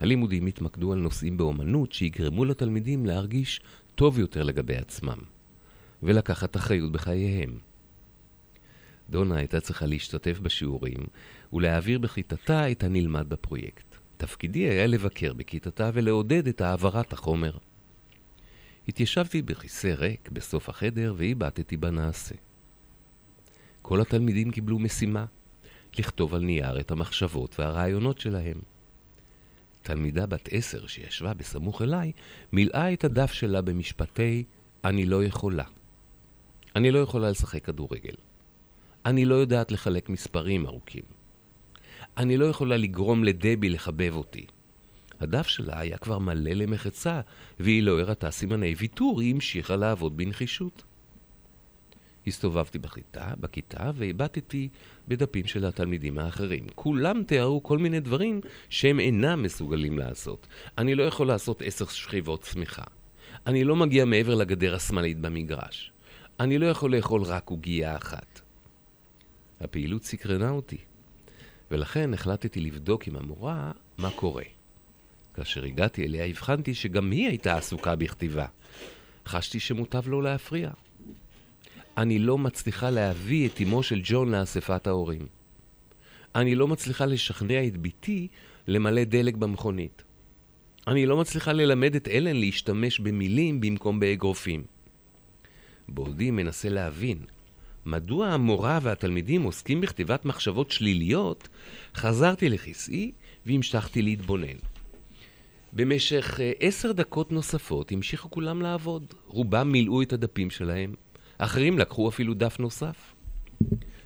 [0.00, 3.60] הלימודים התמקדו על נושאים באומנות שיגרמו לתלמידים להרגיש
[3.94, 5.18] טוב יותר לגבי עצמם,
[6.02, 7.58] ולקחת אחריות בחייהם.
[9.10, 11.00] דונה הייתה צריכה להשתתף בשיעורים
[11.52, 13.96] ולהעביר בכיתתה את הנלמד בפרויקט.
[14.16, 17.52] תפקידי היה לבקר בכיתתה ולעודד את העברת החומר.
[18.88, 22.34] התיישבתי בכיסא ריק בסוף החדר והבטתי בנעשה.
[23.82, 25.24] כל התלמידים קיבלו משימה,
[25.98, 28.58] לכתוב על נייר את המחשבות והרעיונות שלהם.
[29.82, 32.12] תלמידה בת עשר שישבה בסמוך אליי,
[32.52, 34.44] מילאה את הדף שלה במשפטי
[34.84, 35.64] "אני לא יכולה".
[36.76, 38.14] אני לא יכולה לשחק כדורגל.
[39.06, 41.04] אני לא יודעת לחלק מספרים ארוכים.
[42.16, 44.46] אני לא יכולה לגרום לדבי לחבב אותי.
[45.20, 47.20] הדף שלה היה כבר מלא למחצה,
[47.60, 50.84] והיא לא הראתה סימני ויתור, היא המשיכה לעבוד בנחישות.
[52.26, 54.68] הסתובבתי בכיתה, בכיתה והבטתי
[55.08, 56.66] בדפים של התלמידים האחרים.
[56.74, 60.46] כולם תיארו כל מיני דברים שהם אינם מסוגלים לעשות.
[60.78, 62.84] אני לא יכול לעשות עשר שכיבות צמיחה.
[63.46, 65.92] אני לא מגיע מעבר לגדר השמאלית במגרש.
[66.40, 68.40] אני לא יכול לאכול רק עוגייה אחת.
[69.60, 70.78] הפעילות סקרנה אותי,
[71.70, 74.57] ולכן החלטתי לבדוק עם המורה מה קורה.
[75.38, 78.46] כאשר הגעתי אליה הבחנתי שגם היא הייתה עסוקה בכתיבה.
[79.26, 80.70] חשתי שמוטב לא להפריע.
[81.98, 85.26] אני לא מצליחה להביא את אמו של ג'ון לאספת ההורים.
[86.34, 88.28] אני לא מצליחה לשכנע את בתי
[88.66, 90.02] למלא דלק במכונית.
[90.86, 94.64] אני לא מצליחה ללמד את אלן להשתמש במילים במקום באגרופים.
[95.88, 97.18] בעודי מנסה להבין
[97.86, 101.48] מדוע המורה והתלמידים עוסקים בכתיבת מחשבות שליליות,
[101.94, 103.12] חזרתי לכיסאי
[103.46, 104.56] והמשכתי להתבונן.
[105.72, 109.14] במשך אה, עשר דקות נוספות המשיכו כולם לעבוד.
[109.26, 110.94] רובם מילאו את הדפים שלהם,
[111.38, 113.14] אחרים לקחו אפילו דף נוסף.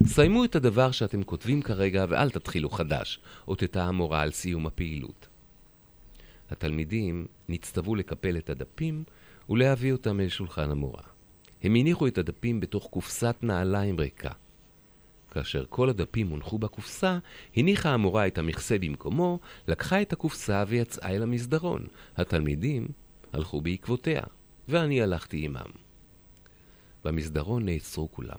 [0.06, 5.28] סיימו את הדבר שאתם כותבים כרגע ואל תתחילו חדש, אותתה המורה על סיום הפעילות.
[6.50, 9.04] התלמידים נצטוו לקפל את הדפים
[9.50, 11.02] ולהביא אותם אל שולחן המורה.
[11.62, 14.30] הם הניחו את הדפים בתוך קופסת נעליים ריקה.
[15.32, 17.18] כאשר כל הדפים הונחו בקופסה,
[17.56, 21.86] הניחה המורה את המכסה במקומו, לקחה את הקופסה ויצאה אל המסדרון.
[22.16, 22.88] התלמידים
[23.32, 24.22] הלכו בעקבותיה,
[24.68, 25.70] ואני הלכתי עמם.
[27.04, 28.38] במסדרון נעצרו כולם.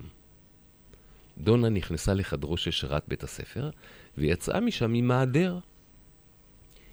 [1.38, 3.70] דונה נכנסה לחדרו של שרת בית הספר,
[4.18, 5.60] ויצאה משם עם מעדר.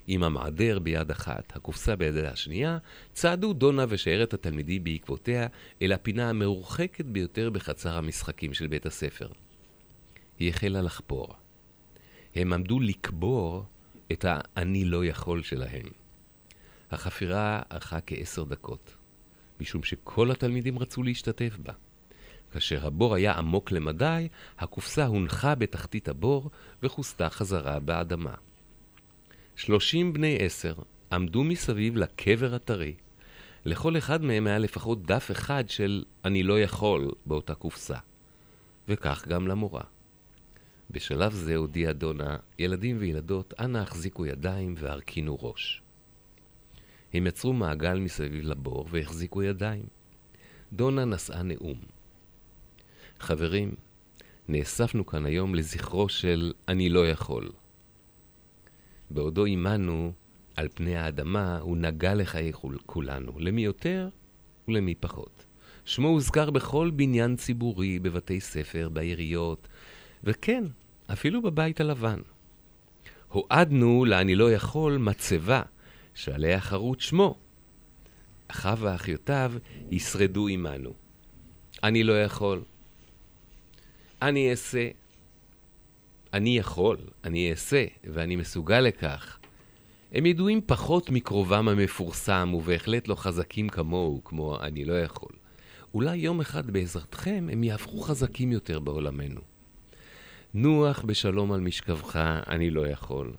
[0.07, 2.79] עם המעדר ביד אחת, הקופסה בידה השנייה,
[3.13, 5.47] צעדו דונה ושיירת התלמידי בעקבותיה
[5.83, 9.29] אל הפינה המרוחקת ביותר בחצר המשחקים של בית הספר.
[10.41, 11.35] היא החלה לחפור.
[12.35, 13.65] הם עמדו לקבור
[14.13, 15.87] את ה"אני לא יכול" שלהם.
[16.91, 18.97] החפירה ארכה כעשר דקות.
[19.61, 21.73] משום שכל התלמידים רצו להשתתף בה.
[22.53, 24.29] כאשר הבור היה עמוק למדי,
[24.59, 26.51] הקופסה הונחה בתחתית הבור
[26.83, 28.35] וכוסתה חזרה באדמה.
[29.57, 30.75] שלושים בני עשר
[31.13, 32.95] עמדו מסביב לקבר הטרי.
[33.65, 37.99] לכל אחד מהם היה לפחות דף אחד של "אני לא יכול" באותה קופסה.
[38.89, 39.83] וכך גם למורה.
[40.93, 45.83] בשלב זה הודיעה דונה, ילדים וילדות, אנא החזיקו ידיים והרכינו ראש.
[47.13, 49.85] הם יצרו מעגל מסביב לבור והחזיקו ידיים.
[50.73, 51.79] דונה נשאה נאום.
[53.21, 53.75] חברים,
[54.49, 57.51] נאספנו כאן היום לזכרו של אני לא יכול.
[59.11, 60.13] בעודו עמנו
[60.57, 62.53] על פני האדמה, הוא נגע לחיי
[62.87, 64.09] כולנו, למי יותר
[64.69, 65.45] ולמי פחות.
[65.85, 69.69] שמו הוזכר בכל בניין ציבורי, בבתי ספר, בעיריות,
[70.25, 70.65] וכן,
[71.13, 72.21] אפילו בבית הלבן.
[73.29, 75.63] הועדנו ל"אני לא יכול" מצבה,
[76.15, 77.39] שעליה חרוט שמו.
[78.49, 79.53] אחיו ואחיותיו
[79.91, 80.93] ישרדו עמנו.
[81.83, 82.63] אני לא יכול.
[84.23, 84.89] אני אעשה.
[86.35, 89.39] אני יכול, אני אעשה, ואני מסוגל לכך.
[90.13, 95.33] הם ידועים פחות מקרובם המפורסם, ובהחלט לא חזקים כמוהו, כמו אני לא יכול.
[95.95, 99.50] אולי יום אחד בעזרתכם הם יהפכו חזקים יותר בעולמנו.
[100.55, 102.17] נוח בשלום על משכבך,
[102.49, 103.33] אני לא יכול.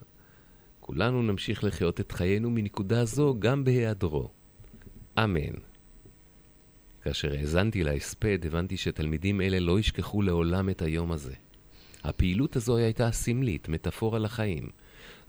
[0.80, 4.30] כולנו נמשיך לחיות את חיינו מנקודה זו גם בהיעדרו.
[5.24, 5.54] אמן.
[7.04, 11.34] כאשר האזנתי להספד, הבנתי שתלמידים אלה לא ישכחו לעולם את היום הזה.
[12.04, 14.70] הפעילות הזו הייתה סמלית, מטאפורה לחיים.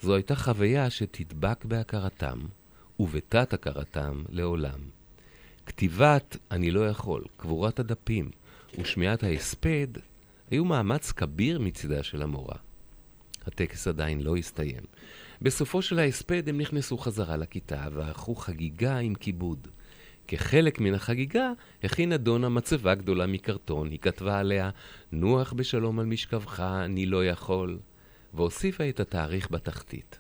[0.00, 2.38] זו הייתה חוויה שתדבק בהכרתם,
[3.00, 4.80] ובתת הכרתם לעולם.
[5.66, 8.30] כתיבת "אני לא יכול", קבורת הדפים
[8.78, 9.88] ושמיעת ההספד
[10.52, 12.56] היו מאמץ כביר מצידה של המורה.
[13.46, 14.82] הטקס עדיין לא הסתיים.
[15.42, 19.68] בסופו של ההספד הם נכנסו חזרה לכיתה וערכו חגיגה עם כיבוד.
[20.28, 24.70] כחלק מן החגיגה הכינה דונה מצבה גדולה מקרטון, היא כתבה עליה
[25.12, 27.78] נוח בשלום על משכבך, אני לא יכול,
[28.34, 30.18] והוסיפה את התאריך בתחתית.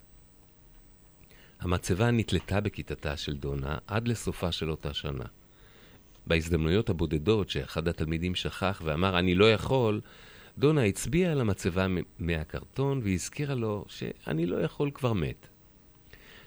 [1.60, 5.24] המצבה נתלתה בכיתתה של דונה עד לסופה של אותה שנה.
[6.26, 10.00] בהזדמנויות הבודדות שאחד התלמידים שכח ואמר אני לא יכול,
[10.58, 11.86] דונה הצביעה על המצבה
[12.18, 15.48] מהקרטון והזכירה לו שאני לא יכול כבר מת.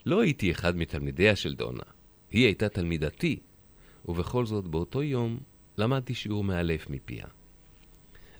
[0.05, 1.83] לא הייתי אחד מתלמידיה של דונה,
[2.31, 3.39] היא הייתה תלמידתי,
[4.05, 5.39] ובכל זאת באותו יום
[5.77, 7.25] למדתי שיעור מאלף מפיה.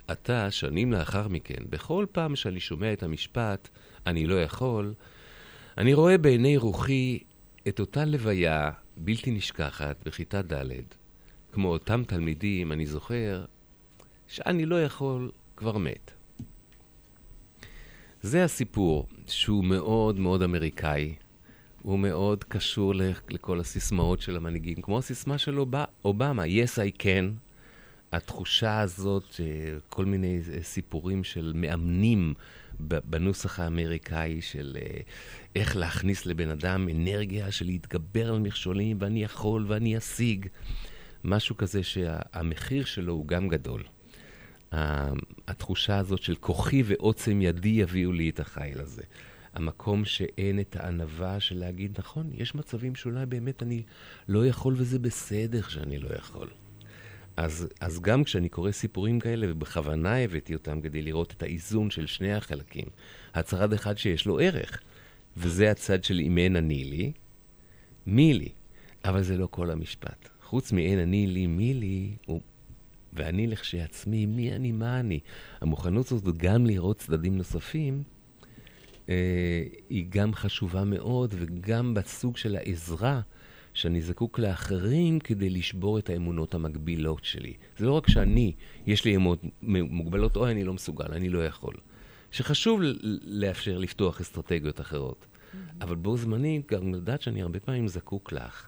[0.08, 3.70] עתה, שנים לאחר מכן, בכל פעם שאני שומע את המשפט
[4.08, 4.94] "אני לא יכול",
[5.78, 7.20] אני רואה בעיני רוחי
[7.68, 10.72] את אותה לוויה בלתי נשכחת בכיתה ד',
[11.56, 13.46] כמו אותם תלמידים, אני זוכר
[14.28, 16.12] שאני לא יכול כבר מת.
[18.22, 21.16] זה הסיפור שהוא מאוד מאוד אמריקאי,
[21.82, 22.94] הוא מאוד קשור
[23.30, 25.60] לכל הסיסמאות של המנהיגים, כמו הסיסמה של
[26.06, 27.46] אובמה, Yes I can.
[28.12, 29.36] התחושה הזאת,
[29.90, 32.34] כל מיני סיפורים של מאמנים
[32.80, 35.00] בנוסח האמריקאי של אה,
[35.56, 40.48] איך להכניס לבן אדם אנרגיה של להתגבר על מכשולים, ואני יכול ואני אשיג.
[41.26, 43.84] משהו כזה שהמחיר שלו הוא גם גדול.
[45.48, 49.04] התחושה הזאת של כוחי ועוצם ידי יביאו לי את החיל הזה.
[49.54, 53.84] המקום שאין את הענווה של להגיד, נכון, יש מצבים שאולי באמת אני
[54.28, 56.48] לא יכול וזה בסדר שאני לא יכול.
[57.38, 62.06] אז, אז גם כשאני קורא סיפורים כאלה, ובכוונה הבאתי אותם כדי לראות את האיזון של
[62.06, 62.86] שני החלקים,
[63.34, 64.82] הצד אחד שיש לו ערך,
[65.38, 67.12] וזה הצד של אם אין אני לי,
[68.08, 68.50] מי לי.
[69.06, 70.35] אבל זה לא כל המשפט.
[70.46, 72.42] חוץ מאין אני לי, מי לי, הוא...
[73.14, 75.20] ואני לכשעצמי, מי אני, מה אני.
[75.62, 78.04] המוכנות הזאת גם לראות צדדים נוספים,
[79.10, 83.22] אה, היא גם חשובה מאוד, וגם בסוג של העזרה
[83.74, 87.54] שאני זקוק לאחרים כדי לשבור את האמונות המגבילות שלי.
[87.78, 88.54] זה לא רק שאני,
[88.88, 91.74] יש לי אמונות מוגבלות, אוי, אני לא מסוגל, אני לא יכול.
[92.32, 92.82] שחשוב
[93.24, 95.26] לאפשר לפתוח אסטרטגיות אחרות.
[95.26, 95.58] Mm-hmm.
[95.82, 98.68] אבל בו זמנית גם לדעת שאני הרבה פעמים זקוק לך.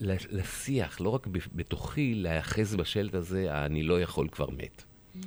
[0.00, 4.82] לשיח, לא רק בתוכי, להיאחז בשלט הזה, אני לא יכול כבר מת.
[4.82, 5.22] Mm-hmm.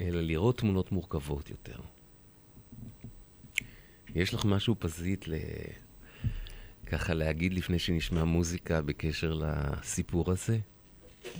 [0.00, 1.80] אלא לראות תמונות מורכבות יותר.
[4.14, 5.34] יש לך משהו פזית ל...
[6.86, 10.58] ככה להגיד לפני שנשמע מוזיקה בקשר לסיפור הזה?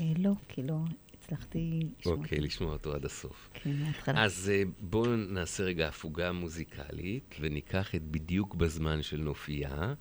[0.01, 0.79] אה, לא, כי לא
[1.15, 3.51] הצלחתי לשמוע אוקיי, לשמוע אותו עד הסוף.
[3.55, 4.25] כן, מההתחלה.
[4.25, 9.95] אז אה, בואו נעשה רגע הפוגה מוזיקלית, וניקח את בדיוק בזמן של נופיה,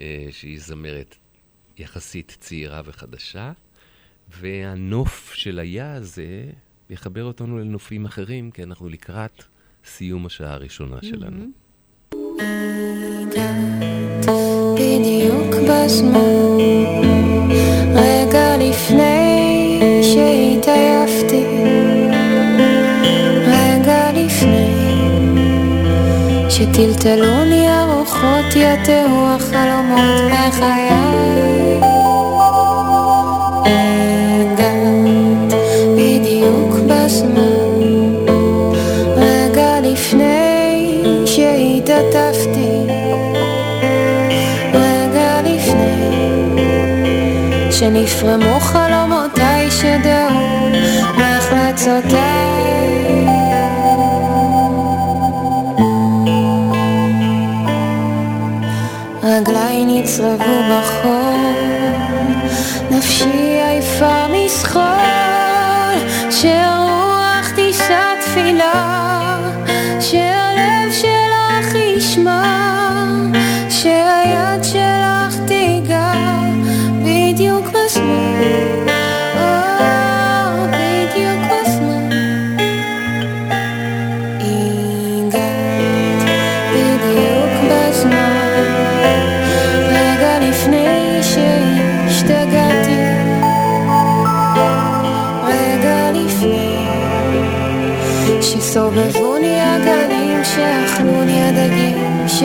[0.00, 1.16] אה, שהיא זמרת
[1.78, 3.52] יחסית צעירה וחדשה,
[4.40, 6.44] והנוף של היה הזה
[6.90, 9.42] יחבר אותנו לנופים אחרים, כי אנחנו לקראת
[9.84, 11.44] סיום השעה הראשונה שלנו.
[14.74, 16.58] בדיוק בזמן,
[17.94, 21.44] רגע לפני שהתעייפתי,
[26.56, 31.80] שטלטלוני הרוחות יתרו החלומות בחיי.
[34.46, 35.54] הגעת
[35.96, 37.82] בדיוק בזמן,
[39.16, 42.86] רגע לפני שהתעטפתי,
[44.74, 46.12] רגע לפני
[47.70, 50.68] שנפרמו חלומותיי שדעו
[51.18, 52.56] נחלצותיי.
[59.48, 61.36] רגליי נצרבו בחור,
[62.90, 63.55] נפשי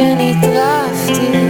[0.02, 1.41] się nie trafi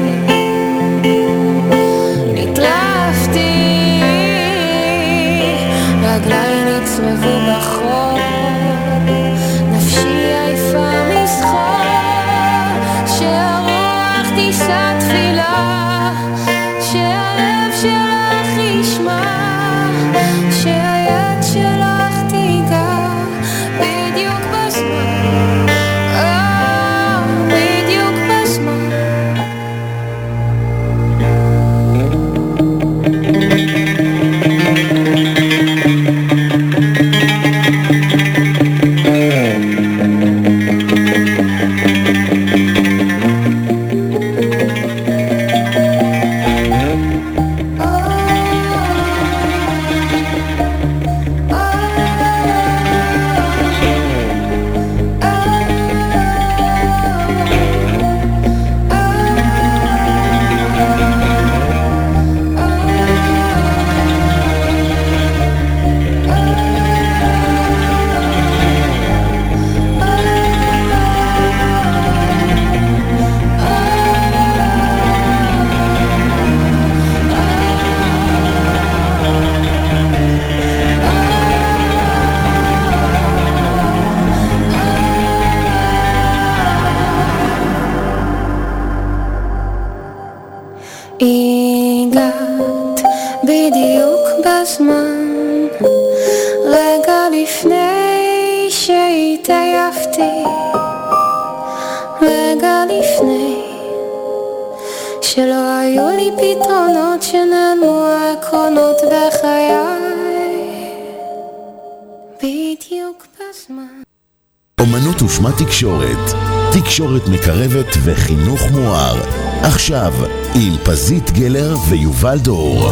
[117.22, 119.16] תקשורת מקרבת וחינוך מואר.
[119.64, 120.12] עכשיו,
[120.56, 122.90] עם פזית גלר ויובל דור.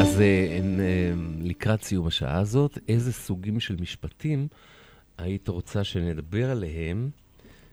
[0.00, 4.48] אז אה, אה, לקראת סיום השעה הזאת, איזה סוגים של משפטים
[5.18, 7.10] היית רוצה שנדבר עליהם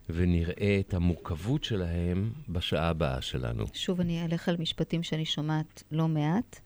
[0.09, 3.65] ונראה את המורכבות שלהם בשעה הבאה שלנו?
[3.73, 6.59] שוב אני אלך על משפטים שאני שומעת לא מעט.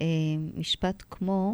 [0.00, 0.06] אה,
[0.54, 1.52] משפט כמו,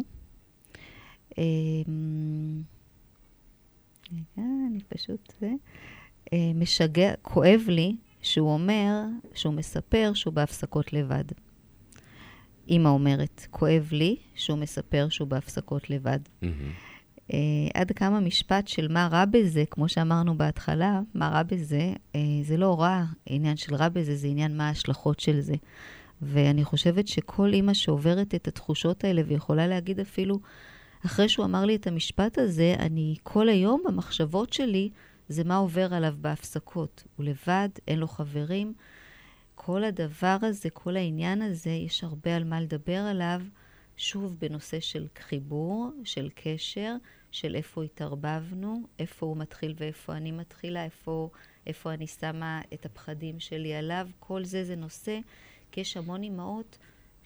[5.09, 5.51] פשוט, זה,
[6.33, 9.03] אה, משגע, כואב לי שהוא אומר,
[9.33, 11.23] שהוא מספר שהוא בהפסקות לבד.
[12.67, 16.19] אימא אומרת, כואב לי שהוא מספר שהוא בהפסקות לבד.
[16.41, 16.71] מהמם.
[17.33, 17.37] אה,
[17.73, 22.57] עד כמה משפט של מה רע בזה, כמו שאמרנו בהתחלה, מה רע בזה, אה, זה
[22.57, 25.55] לא רע, עניין של רע בזה, זה עניין מה ההשלכות של זה.
[26.21, 30.39] ואני חושבת שכל אימא שעוברת את התחושות האלה ויכולה להגיד אפילו,
[31.05, 34.89] אחרי שהוא אמר לי את המשפט הזה, אני כל היום במחשבות שלי,
[35.29, 37.03] זה מה עובר עליו בהפסקות.
[37.15, 38.73] הוא לבד, אין לו חברים.
[39.55, 43.41] כל הדבר הזה, כל העניין הזה, יש הרבה על מה לדבר עליו.
[43.97, 46.95] שוב, בנושא של חיבור, של קשר,
[47.31, 51.29] של איפה התערבבנו, איפה הוא מתחיל ואיפה אני מתחילה, איפה,
[51.67, 54.07] איפה אני שמה את הפחדים שלי עליו.
[54.19, 55.19] כל זה זה נושא,
[55.71, 56.77] כי יש המון אימהות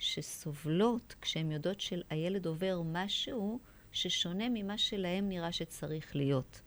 [0.03, 3.59] שסובלות כשהן יודעות שהילד עובר משהו
[3.91, 6.61] ששונה ממה שלהם נראה שצריך להיות.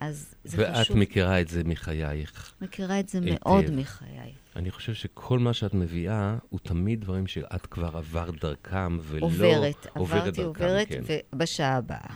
[0.00, 0.96] אז זה ואת חשוב.
[0.96, 2.52] מכירה את זה מחייך.
[2.60, 3.36] מכירה את זה היטב.
[3.40, 4.32] מאוד מחיי.
[4.56, 9.26] אני חושב שכל מה שאת מביאה הוא תמיד דברים שאת כבר עברת דרכם ולא...
[9.26, 11.02] עוברת, עברתי, דרכם, עוברת, כן.
[11.32, 12.14] ובשעה הבאה.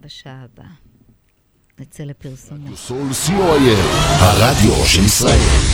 [0.00, 0.70] בשעה הבאה.
[1.78, 2.78] נצא לפרסומות.
[2.78, 3.80] סול co.il,
[4.20, 5.73] הרדיו של ישראל.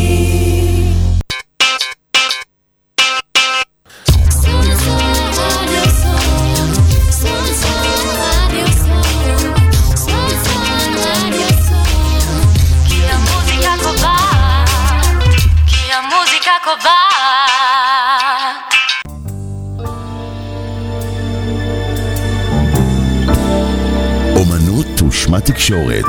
[25.41, 26.05] אומנות ושמה תקשורת.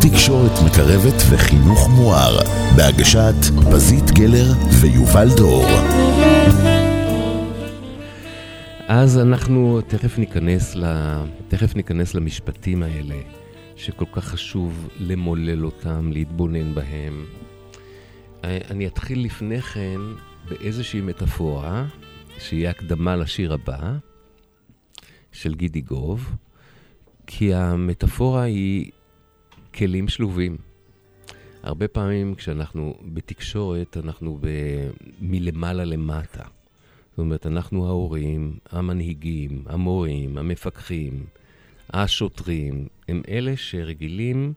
[0.00, 2.38] תקשורת מקרבת וחינוך מואר.
[2.76, 3.34] בהגשת
[3.72, 5.66] פזית גלר ויובל דור.
[8.88, 10.84] אז אנחנו תכף ניכנס, ל...
[11.48, 13.14] תכף ניכנס למשפטים האלה,
[13.76, 17.26] שכל כך חשוב למולל אותם, להתבונן בהם.
[18.44, 20.00] אה, אני אתחיל לפני כן
[20.48, 21.86] באיזושהי מטאפורה,
[22.38, 23.96] שהיא הקדמה לשיר הבא,
[25.32, 26.36] של גידי גוב,
[27.26, 28.90] כי המטאפורה היא
[29.74, 30.56] כלים שלובים.
[31.62, 34.48] הרבה פעמים כשאנחנו בתקשורת, אנחנו ב...
[35.20, 36.42] מלמעלה למטה.
[37.10, 41.26] זאת אומרת, אנחנו ההורים, המנהיגים, המורים, המפקחים,
[41.90, 44.52] השוטרים, הם אלה שרגילים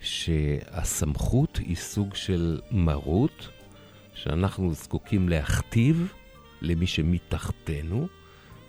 [0.00, 3.48] שהסמכות היא סוג של מרות,
[4.14, 6.12] שאנחנו זקוקים להכתיב
[6.62, 8.06] למי שמתחתנו.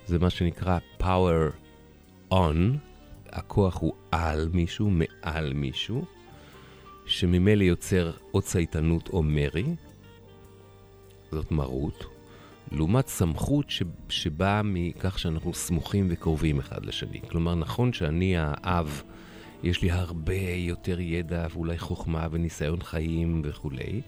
[0.05, 1.51] זה מה שנקרא power
[2.33, 2.57] on,
[3.35, 6.05] הכוח הוא על מישהו, מעל מישהו,
[7.05, 9.65] שממילא יוצר או צייתנות או מרי,
[11.31, 12.05] זאת מרות.
[12.71, 13.83] לעומת סמכות ש...
[14.09, 17.21] שבאה מכך שאנחנו סמוכים וקרובים אחד לשני.
[17.29, 19.01] כלומר, נכון שאני האב,
[19.63, 24.01] יש לי הרבה יותר ידע ואולי חוכמה וניסיון חיים וכולי,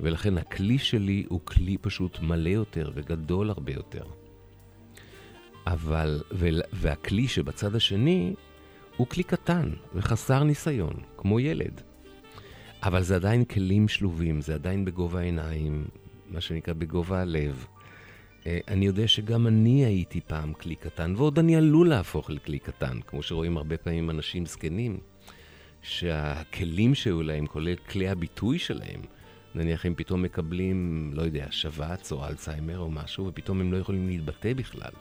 [0.00, 4.04] ולכן הכלי שלי הוא כלי פשוט מלא יותר וגדול הרבה יותר.
[5.66, 6.48] אבל, ו...
[6.72, 8.34] והכלי שבצד השני
[8.96, 11.80] הוא כלי קטן וחסר ניסיון, כמו ילד.
[12.82, 15.84] אבל זה עדיין כלים שלובים, זה עדיין בגובה העיניים,
[16.30, 17.66] מה שנקרא בגובה הלב.
[18.46, 23.00] אה, אני יודע שגם אני הייתי פעם כלי קטן, ועוד אני עלול להפוך לכלי קטן,
[23.06, 24.98] כמו שרואים הרבה פעמים אנשים זקנים,
[25.82, 29.00] שהכלים שהיו להם, כולל כלי הביטוי שלהם,
[29.54, 34.08] נניח הם פתאום מקבלים, לא יודע, שבץ או אלצהיימר או משהו, ופתאום הם לא יכולים
[34.08, 34.92] להתבטא בכלל.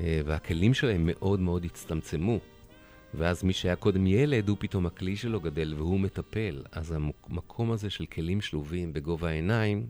[0.00, 2.38] אה, והכלים שלהם מאוד מאוד הצטמצמו.
[3.14, 6.62] ואז מי שהיה קודם ילד, הוא פתאום הכלי שלו גדל והוא מטפל.
[6.72, 9.86] אז המקום הזה של כלים שלובים בגובה העיניים,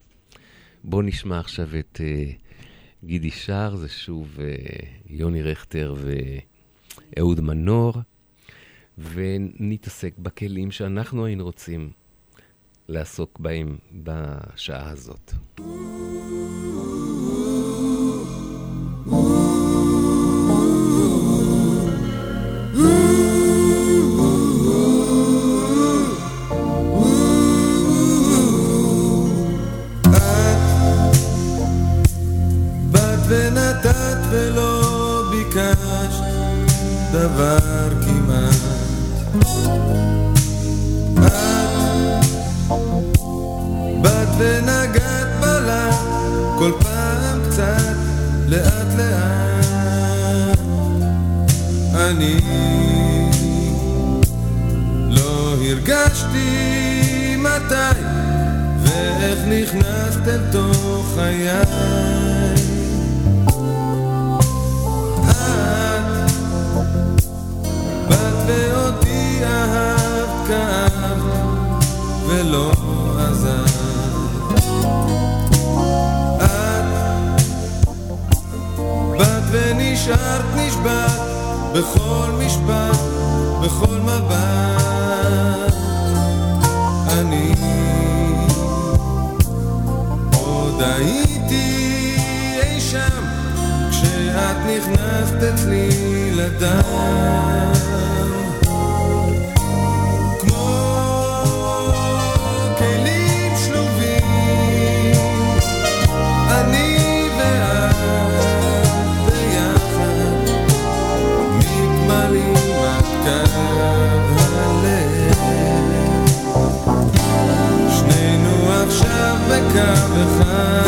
[0.85, 5.95] בואו נשמע עכשיו את uh, גידי שר, זה שוב uh, יוני רכטר
[7.16, 7.95] ואהוד מנור,
[8.99, 11.91] ונתעסק בכלים שאנחנו היינו רוצים
[12.89, 15.33] לעסוק בהם בשעה הזאת.
[15.59, 16.91] באת
[34.33, 36.22] ולא ביקשת
[37.12, 38.55] דבר כמעט.
[41.16, 41.72] את
[44.03, 45.95] באת ונגעת בלט
[46.59, 47.95] כל פעם קצת
[48.49, 50.59] לאט לאט.
[51.95, 52.41] אני
[55.11, 58.01] לא הרגשתי מתי
[58.83, 62.41] ואיך נכנסת אל תוך חיי.
[69.43, 71.84] אהבת, כאבת
[72.26, 72.72] ולא
[73.18, 74.62] עזבת.
[76.36, 76.84] את
[79.18, 81.20] באת ונשארת נשבעת
[81.74, 82.99] בכל משפט,
[83.62, 85.74] בכל מבט.
[87.09, 87.55] אני
[90.32, 92.16] עוד הייתי
[92.62, 93.24] אי שם
[93.90, 97.72] כשאת נכנסת אצלי לדם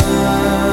[0.04, 0.63] אחד,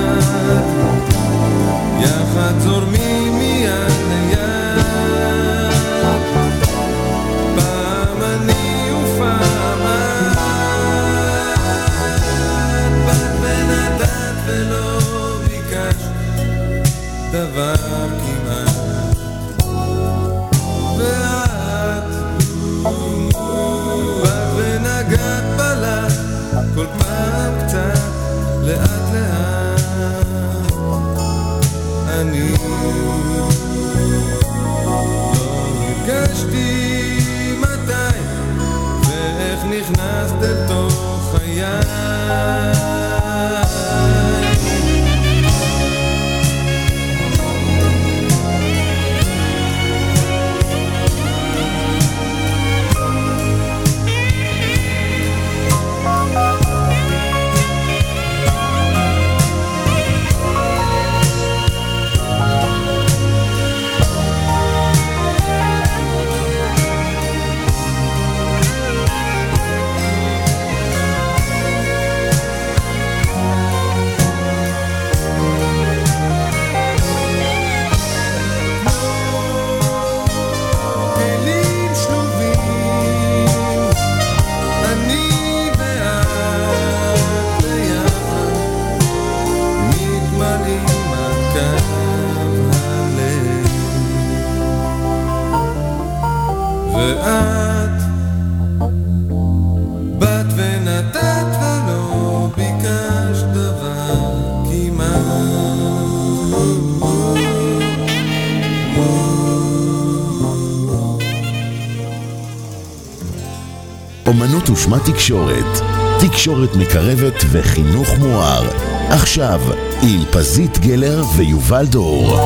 [114.82, 115.82] ושמה תקשורת,
[116.28, 118.64] תקשורת מקרבת וחינוך מואר.
[119.10, 119.60] עכשיו,
[120.04, 122.38] עם פזית גלר ויובל דור.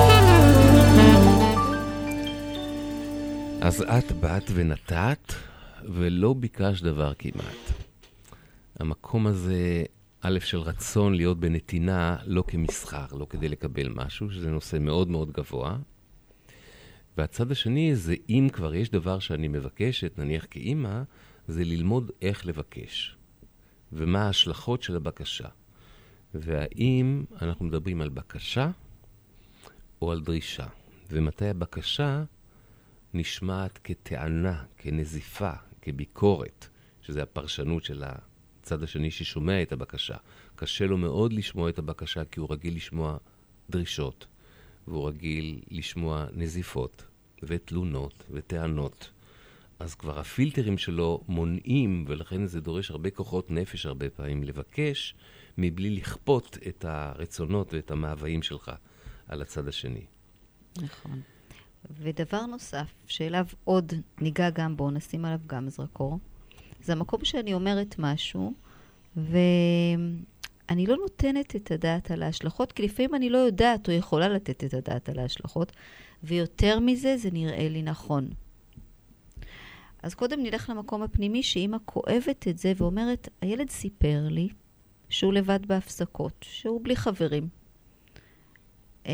[3.61, 5.33] אז את באת ונתת,
[5.83, 7.71] ולא ביקשת דבר כמעט.
[8.79, 9.83] המקום הזה,
[10.21, 15.31] א', של רצון להיות בנתינה, לא כמסחר, לא כדי לקבל משהו, שזה נושא מאוד מאוד
[15.31, 15.77] גבוה.
[17.17, 21.01] והצד השני זה אם כבר יש דבר שאני מבקשת, נניח כאימא,
[21.47, 23.15] זה ללמוד איך לבקש,
[23.93, 25.47] ומה ההשלכות של הבקשה.
[26.33, 28.71] והאם אנחנו מדברים על בקשה
[30.01, 30.67] או על דרישה,
[31.09, 32.23] ומתי הבקשה
[33.13, 36.67] נשמעת כטענה, כנזיפה, כביקורת,
[37.01, 40.15] שזה הפרשנות של הצד השני ששומע את הבקשה.
[40.55, 43.17] קשה לו מאוד לשמוע את הבקשה כי הוא רגיל לשמוע
[43.69, 44.25] דרישות,
[44.87, 47.05] והוא רגיל לשמוע נזיפות,
[47.43, 49.09] ותלונות, וטענות.
[49.79, 55.15] אז כבר הפילטרים שלו מונעים, ולכן זה דורש הרבה כוחות נפש הרבה פעמים לבקש,
[55.57, 58.71] מבלי לכפות את הרצונות ואת המאוויים שלך
[59.27, 60.05] על הצד השני.
[60.81, 61.21] נכון.
[61.99, 66.19] ודבר נוסף, שאליו עוד ניגע גם בו, נשים עליו גם זרקור,
[66.83, 68.53] זה המקום שאני אומרת משהו,
[69.15, 74.63] ואני לא נותנת את הדעת על ההשלכות, כי לפעמים אני לא יודעת או יכולה לתת
[74.63, 75.71] את הדעת על ההשלכות,
[76.23, 78.29] ויותר מזה, זה נראה לי נכון.
[80.05, 84.49] אז קודם נלך למקום הפנימי, שאימא כואבת את זה ואומרת, הילד סיפר לי
[85.09, 87.47] שהוא לבד בהפסקות, שהוא בלי חברים.
[89.07, 89.13] אה,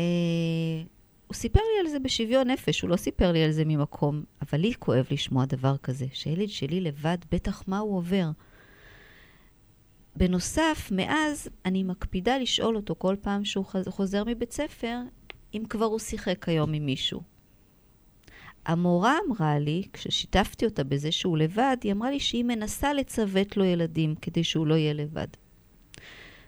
[1.26, 4.60] הוא סיפר לי על זה בשוויון נפש, הוא לא סיפר לי על זה ממקום, אבל
[4.60, 8.30] לי כואב לשמוע דבר כזה, שהילד שלי לבד, בטח מה הוא עובר.
[10.16, 14.98] בנוסף, מאז אני מקפידה לשאול אותו כל פעם שהוא חוזר מבית ספר,
[15.54, 17.31] אם כבר הוא שיחק היום עם מישהו.
[18.66, 23.64] המורה אמרה לי, כששיתפתי אותה בזה שהוא לבד, היא אמרה לי שהיא מנסה לצוות לו
[23.64, 25.26] ילדים כדי שהוא לא יהיה לבד.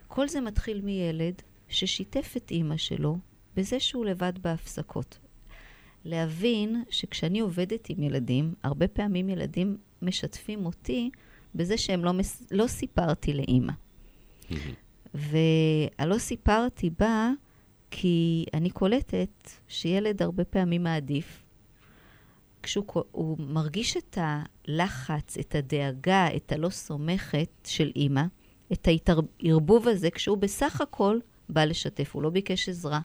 [0.08, 3.18] כל זה מתחיל מילד ששיתף את אימא שלו
[3.56, 5.18] בזה שהוא לבד בהפסקות.
[6.04, 11.10] להבין שכשאני עובדת עם ילדים, הרבה פעמים ילדים משתפים אותי
[11.54, 12.42] בזה שהם לא, מס...
[12.50, 13.72] לא סיפרתי לאימא.
[15.14, 17.30] והלא סיפרתי בא
[17.90, 21.43] כי אני קולטת שילד הרבה פעמים מעדיף,
[22.64, 28.22] כשהוא מרגיש את הלחץ, את הדאגה, את הלא סומכת של אימא,
[28.72, 31.18] את הערבוב הזה, כשהוא בסך הכל
[31.48, 33.00] בא לשתף, הוא לא ביקש עזרה.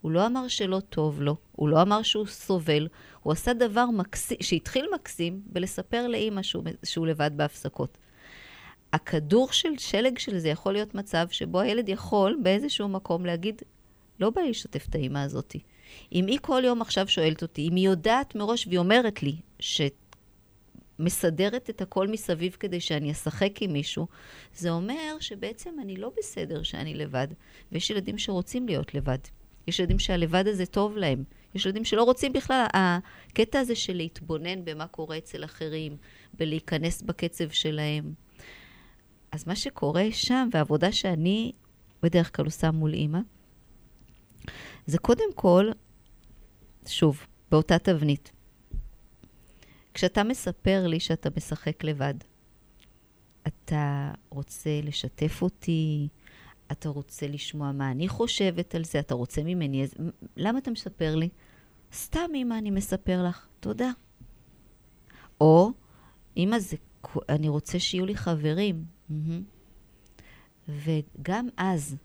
[0.00, 2.88] הוא לא אמר שלא טוב לו, הוא לא אמר שהוא סובל,
[3.22, 7.98] הוא עשה דבר מקסים, שהתחיל מקסים, בלספר לאימא שהוא, שהוא לבד בהפסקות.
[8.92, 13.62] הכדור של שלג של זה יכול להיות מצב שבו הילד יכול באיזשהו מקום להגיד,
[14.20, 15.60] לא בא לי לשתף את האימא הזאתי.
[16.12, 19.36] אם היא כל יום עכשיו שואלת אותי, אם היא יודעת מראש והיא אומרת לי
[21.00, 24.06] מסדרת את הכל מסביב כדי שאני אשחק עם מישהו,
[24.54, 27.28] זה אומר שבעצם אני לא בסדר שאני לבד.
[27.72, 29.18] ויש ילדים שרוצים להיות לבד.
[29.66, 31.24] יש ילדים שהלבד הזה טוב להם.
[31.54, 35.96] יש ילדים שלא רוצים בכלל, הקטע הזה של להתבונן במה קורה אצל אחרים,
[36.34, 38.12] בלהיכנס בקצב שלהם.
[39.32, 41.52] אז מה שקורה שם, והעבודה שאני
[42.02, 43.18] בדרך כלל עושה מול אימא,
[44.90, 45.70] זה קודם כל,
[46.86, 48.32] שוב, באותה תבנית.
[49.94, 52.14] כשאתה מספר לי שאתה משחק לבד,
[53.46, 56.08] אתה רוצה לשתף אותי,
[56.72, 59.96] אתה רוצה לשמוע מה אני חושבת על זה, אתה רוצה ממני איזה...
[60.36, 61.28] למה אתה מספר לי?
[61.92, 63.46] סתם, אמא, אני מספר לך.
[63.60, 63.90] תודה.
[65.40, 65.70] או,
[66.36, 66.76] אמא, זה...
[67.28, 68.84] אני רוצה שיהיו לי חברים.
[70.68, 71.96] וגם אז,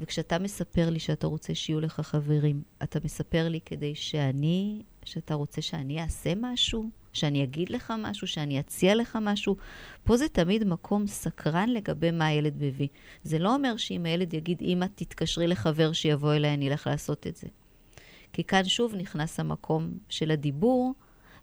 [0.00, 5.62] וכשאתה מספר לי שאתה רוצה שיהיו לך חברים, אתה מספר לי כדי שאני, שאתה רוצה
[5.62, 6.90] שאני אעשה משהו?
[7.12, 9.56] שאני אגיד לך משהו, שאני אציע לך משהו.
[10.04, 12.88] פה זה תמיד מקום סקרן לגבי מה הילד מביא.
[13.22, 17.36] זה לא אומר שאם הילד יגיד, אמא, תתקשרי לחבר שיבוא אליי, אני אלך לעשות את
[17.36, 17.48] זה.
[18.32, 20.94] כי כאן שוב נכנס המקום של הדיבור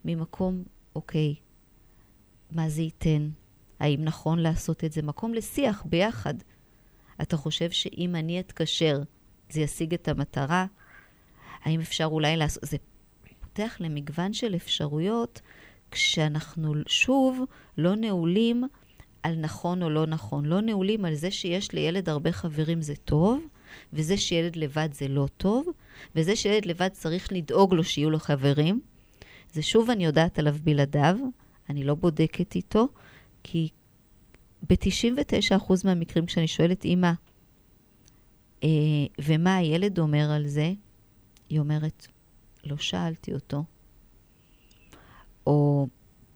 [0.05, 0.63] ממקום,
[0.95, 1.35] אוקיי,
[2.51, 3.29] מה זה ייתן?
[3.79, 5.01] האם נכון לעשות את זה?
[5.01, 6.33] מקום לשיח ביחד.
[7.21, 9.01] אתה חושב שאם אני אתקשר,
[9.49, 10.65] זה ישיג את המטרה?
[11.63, 12.63] האם אפשר אולי לעשות...
[12.65, 12.77] זה
[13.39, 15.41] פותח למגוון של אפשרויות,
[15.91, 17.39] כשאנחנו שוב
[17.77, 18.63] לא נעולים
[19.23, 20.45] על נכון או לא נכון.
[20.45, 23.47] לא נעולים על זה שיש לילד הרבה חברים זה טוב,
[23.93, 25.67] וזה שילד לבד זה לא טוב,
[26.15, 28.81] וזה שילד לבד צריך לדאוג לו שיהיו לו חברים.
[29.53, 31.17] זה שוב אני יודעת עליו בלעדיו,
[31.69, 32.87] אני לא בודקת איתו,
[33.43, 33.69] כי
[34.69, 37.11] ב-99% מהמקרים כשאני שואלת אימא,
[38.63, 38.69] אה,
[39.21, 40.71] ומה הילד אומר על זה,
[41.49, 42.07] היא אומרת,
[42.63, 43.63] לא שאלתי אותו.
[45.47, 45.87] או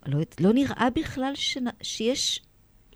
[0.06, 2.41] לא, לא נראה בכלל ש, שיש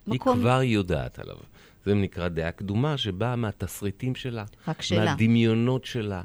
[0.07, 0.37] מקום...
[0.37, 1.37] היא כבר יודעת עליו.
[1.85, 4.45] זה נקרא דעה קדומה שבאה מהתסריטים שלה.
[4.67, 5.05] רק שלה.
[5.05, 6.21] מהדמיונות שלה.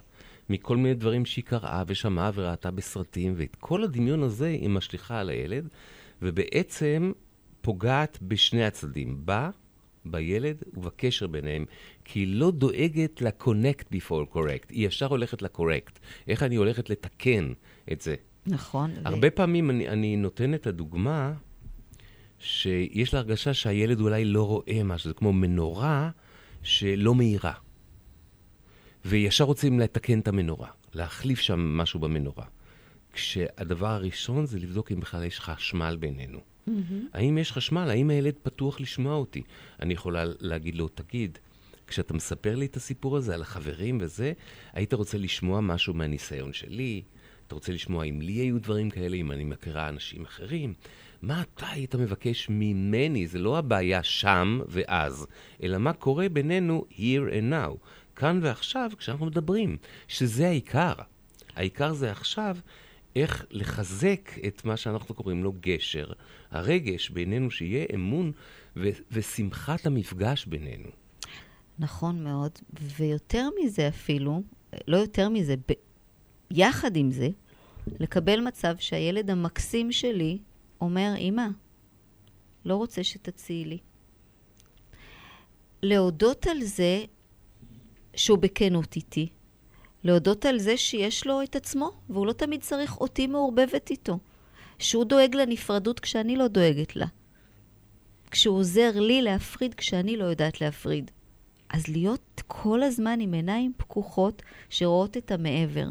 [0.50, 5.28] מכל מיני דברים שהיא קראה ושמעה וראתה בסרטים, ואת כל הדמיון הזה היא משליכה על
[5.28, 5.68] הילד,
[6.22, 7.12] ובעצם
[7.60, 9.50] פוגעת בשני הצדדים, בה,
[10.04, 11.64] בילד ובקשר ביניהם,
[12.04, 15.98] כי היא לא דואגת ל-connect before correct, היא ישר הולכת ל-correct.
[16.28, 17.52] איך אני הולכת לתקן
[17.92, 18.14] את זה?
[18.46, 18.90] נכון.
[19.04, 19.34] הרבה ו...
[19.34, 21.32] פעמים אני, אני נותן את הדוגמה
[22.38, 26.10] שיש לה הרגשה שהילד אולי לא רואה משהו, זה כמו מנורה
[26.62, 27.52] שלא מאירה.
[29.04, 32.44] וישר רוצים לתקן את המנורה, להחליף שם משהו במנורה.
[33.12, 36.49] כשהדבר הראשון זה לבדוק אם בכלל יש חשמל בינינו.
[36.68, 36.72] Mm-hmm.
[37.12, 37.90] האם יש חשמל?
[37.90, 39.42] האם הילד פתוח לשמוע אותי?
[39.80, 41.38] אני יכולה להגיד לו, תגיד,
[41.86, 44.32] כשאתה מספר לי את הסיפור הזה על החברים וזה,
[44.72, 47.02] היית רוצה לשמוע משהו מהניסיון שלי?
[47.46, 50.74] אתה רוצה לשמוע אם לי היו דברים כאלה, אם אני מכירה אנשים אחרים?
[51.22, 53.26] מה אתה היית מבקש ממני?
[53.26, 55.26] זה לא הבעיה שם ואז,
[55.62, 59.76] אלא מה קורה בינינו here and now, כאן ועכשיו כשאנחנו מדברים,
[60.08, 60.92] שזה העיקר.
[61.56, 62.56] העיקר זה עכשיו
[63.16, 66.12] איך לחזק את מה שאנחנו קוראים לו גשר,
[66.50, 68.32] הרגש בינינו, שיהיה אמון
[68.76, 70.88] ו- ושמחת המפגש בינינו.
[71.78, 72.50] נכון מאוד,
[72.96, 74.42] ויותר מזה אפילו,
[74.88, 75.80] לא יותר מזה, ב-
[76.50, 77.28] יחד עם זה,
[78.00, 80.38] לקבל מצב שהילד המקסים שלי
[80.80, 81.46] אומר, אמא,
[82.64, 83.78] לא רוצה שתציעי לי.
[85.82, 87.04] להודות על זה
[88.14, 89.28] שהוא בכנות איתי.
[90.04, 94.18] להודות על זה שיש לו את עצמו, והוא לא תמיד צריך אותי מעורבבת איתו.
[94.80, 97.06] שהוא דואג לנפרדות כשאני לא דואגת לה.
[98.30, 101.10] כשהוא עוזר לי להפריד כשאני לא יודעת להפריד.
[101.68, 105.90] אז להיות כל הזמן עם עיניים פקוחות שרואות את המעבר.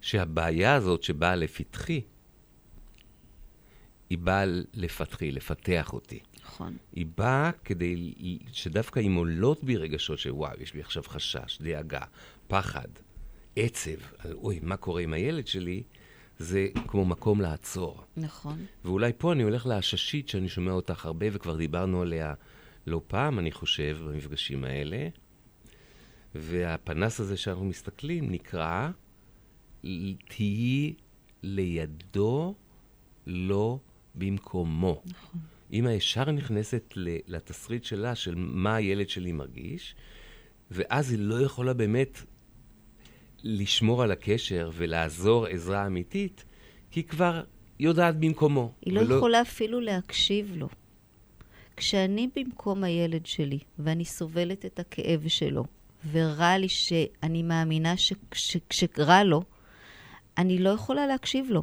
[0.00, 2.00] שהבעיה הזאת שבאה לפתחי,
[4.10, 4.44] היא באה
[4.74, 6.20] לפתחי, לפתח אותי.
[6.44, 6.76] נכון.
[6.92, 8.14] היא באה כדי
[8.52, 12.04] שדווקא אם עולות בי רגשות שוואו, יש לי עכשיו חשש, דאגה,
[12.48, 12.88] פחד,
[13.56, 15.82] עצב, על אוי, מה קורה עם הילד שלי,
[16.38, 18.04] זה כמו מקום לעצור.
[18.16, 18.64] נכון.
[18.84, 22.34] ואולי פה אני הולך לעששית שאני שומע אותך הרבה, וכבר דיברנו עליה
[22.86, 25.08] לא פעם, אני חושב, במפגשים האלה.
[26.34, 28.90] והפנס הזה שאנחנו מסתכלים נקרא,
[30.28, 30.94] תהיי
[31.42, 32.54] לידו,
[33.26, 33.78] לא
[34.14, 35.02] במקומו.
[35.06, 35.40] נכון.
[35.72, 36.92] אמא ישר נכנסת
[37.26, 39.94] לתסריט שלה, של מה הילד שלי מרגיש,
[40.70, 42.22] ואז היא לא יכולה באמת
[43.44, 46.44] לשמור על הקשר ולעזור עזרה אמיתית,
[46.90, 47.42] כי היא כבר
[47.80, 48.72] יודעת במקומו.
[48.82, 49.14] היא לא ולא...
[49.14, 50.68] יכולה אפילו להקשיב לו.
[51.76, 55.64] כשאני במקום הילד שלי, ואני סובלת את הכאב שלו,
[56.12, 57.94] ורע לי שאני מאמינה
[58.34, 59.42] שכשרע לו,
[60.38, 61.62] אני לא יכולה להקשיב לו.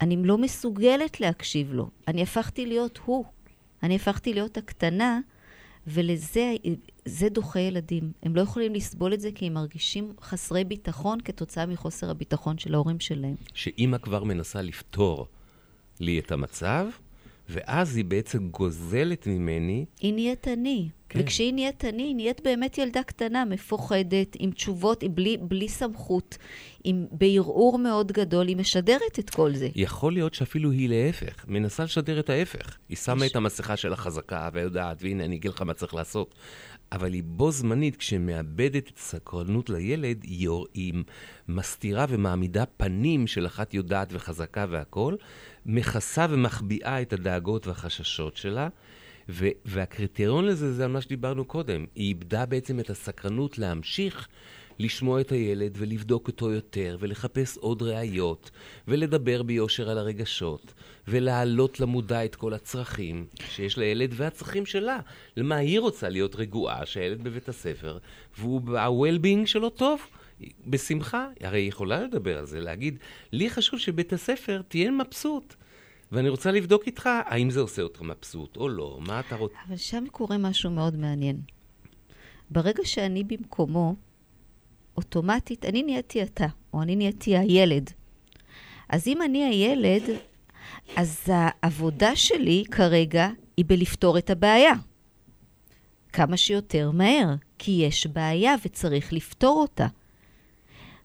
[0.00, 1.90] אני לא מסוגלת להקשיב לו.
[2.08, 3.24] אני הפכתי להיות הוא.
[3.82, 5.20] אני הפכתי להיות הקטנה,
[5.86, 6.54] ולזה
[7.04, 8.12] זה דוחה ילדים.
[8.22, 12.74] הם לא יכולים לסבול את זה כי הם מרגישים חסרי ביטחון כתוצאה מחוסר הביטחון של
[12.74, 13.34] ההורים שלהם.
[13.54, 15.26] שאימא כבר מנסה לפתור
[16.00, 16.86] לי את המצב,
[17.48, 20.88] ואז היא בעצם גוזלת ממני היא נהיית אני.
[21.08, 21.20] כן.
[21.22, 26.38] וכשהיא נהיית אני, היא נהיית באמת ילדה קטנה, מפוחדת, עם תשובות, בלי, בלי סמכות,
[26.84, 29.68] עם בערעור מאוד גדול, היא משדרת את כל זה.
[29.74, 32.76] יכול להיות שאפילו היא להפך, מנסה לשדר את ההפך.
[32.88, 36.34] היא שמה יש- את המסכה שלה חזקה ויודעת, והנה, אני אגיד לך מה צריך לעשות.
[36.92, 40.92] אבל היא בו זמנית, כשמאבדת את הסקרנות לילד, היא,
[41.48, 45.16] מסתירה ומעמידה פנים של אחת יודעת וחזקה והכול,
[45.66, 48.68] מכסה ומחביאה את הדאגות והחששות שלה.
[49.28, 51.84] ו- והקריטריון לזה זה על מה שדיברנו קודם.
[51.94, 54.28] היא איבדה בעצם את הסקרנות להמשיך
[54.78, 58.50] לשמוע את הילד ולבדוק אותו יותר, ולחפש עוד ראיות,
[58.88, 60.74] ולדבר ביושר על הרגשות,
[61.08, 64.98] ולהעלות למודע את כל הצרכים שיש לילד והצרכים שלה.
[65.36, 67.98] למה היא רוצה להיות רגועה שהילד בבית הספר,
[68.38, 70.00] וה-well-being שלו טוב.
[70.66, 72.98] בשמחה, הרי היא יכולה לדבר על זה, להגיד,
[73.32, 75.54] לי חשוב שבית הספר תהיה מבסוט.
[76.12, 79.54] ואני רוצה לבדוק איתך האם זה עושה אותך מבסוט או לא, מה אתה רוצה.
[79.68, 81.40] אבל שם קורה משהו מאוד מעניין.
[82.50, 83.94] ברגע שאני במקומו,
[84.96, 87.90] אוטומטית, אני נהייתי אתה, או אני נהייתי הילד.
[88.88, 90.02] אז אם אני הילד,
[90.96, 94.72] אז העבודה שלי כרגע היא בלפתור את הבעיה.
[96.12, 99.86] כמה שיותר מהר, כי יש בעיה וצריך לפתור אותה.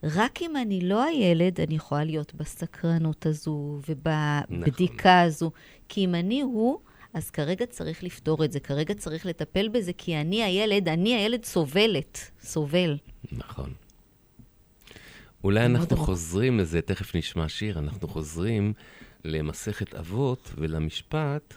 [0.04, 5.52] רק אם אני לא הילד, אני יכולה להיות בסקרנות הזו ובבדיקה הזו.
[5.90, 6.80] כי אם אני הוא,
[7.14, 11.46] אז כרגע צריך לפתור את זה, כרגע צריך לטפל בזה, כי אני הילד, אני הילד
[11.46, 12.98] סובלת, סובל.
[13.32, 13.74] נכון.
[15.44, 15.98] אולי אנחנו.
[15.98, 18.74] חוזרים לזה, תכף נשמע שיר, אנחנו חוזרים
[19.26, 21.54] למסכת אבות ולמשפט,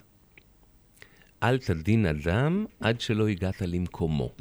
[1.42, 4.32] אל תדין אדם עד שלא הגעת למקומו.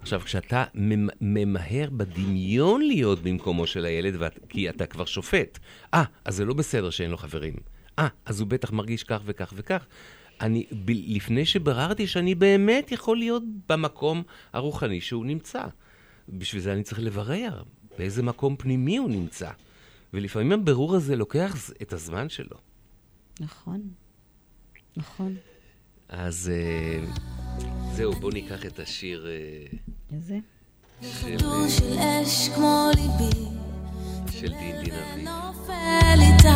[0.00, 5.58] עכשיו, כשאתה ממ- ממהר בדמיון להיות במקומו של הילד, ואת, כי אתה כבר שופט,
[5.94, 7.54] אה, אז זה לא בסדר שאין לו חברים.
[7.98, 9.86] אה, אז הוא בטח מרגיש כך וכך וכך.
[10.40, 15.62] אני, ב, לפני שבררתי שאני באמת יכול להיות במקום הרוחני שהוא נמצא.
[16.28, 17.62] בשביל זה אני צריך לברר
[17.98, 19.50] באיזה מקום פנימי הוא נמצא.
[20.14, 22.56] ולפעמים הבירור הזה לוקח את הזמן שלו.
[23.40, 23.80] נכון,
[24.96, 25.34] נכון.
[26.08, 27.04] אז אה,
[27.92, 29.78] זהו, בואו ניקח את השיר אה,
[30.12, 30.38] איזה?
[31.02, 31.36] של,
[31.98, 33.44] אש כמו ליבי
[34.30, 35.28] של דין דין אביב.
[35.28, 36.48] נופל איתך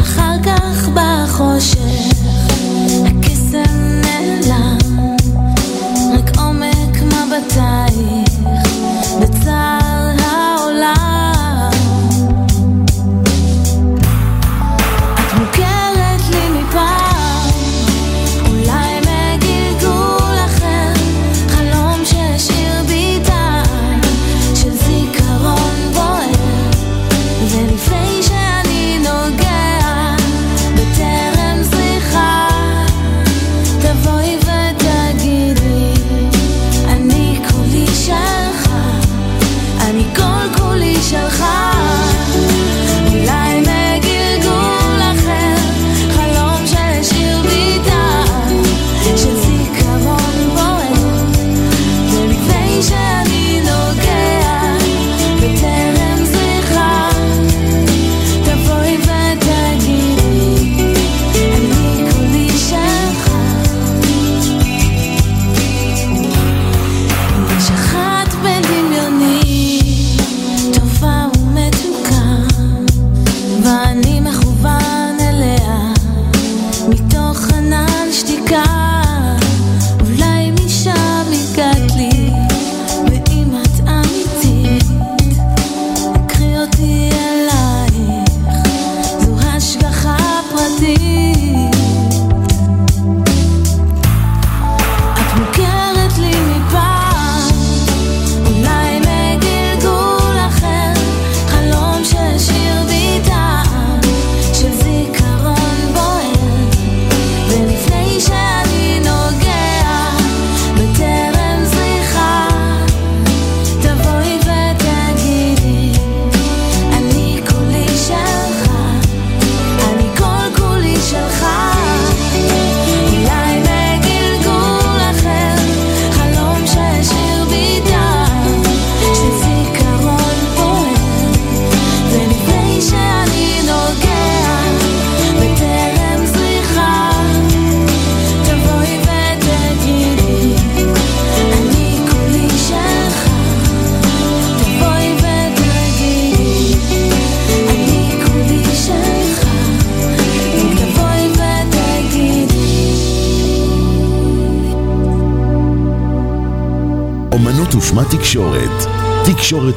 [0.00, 2.17] אחר כך בחושך
[3.48, 5.16] הקסם נעלם
[6.12, 8.38] רק עומק מבטייך
[9.20, 9.87] בצער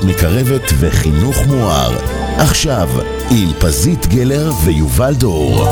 [0.02, 1.92] תקשורת מקרבת וחינוך מואר.
[2.38, 2.88] עכשיו,
[3.32, 5.64] עם פזית גלר ויובל דור.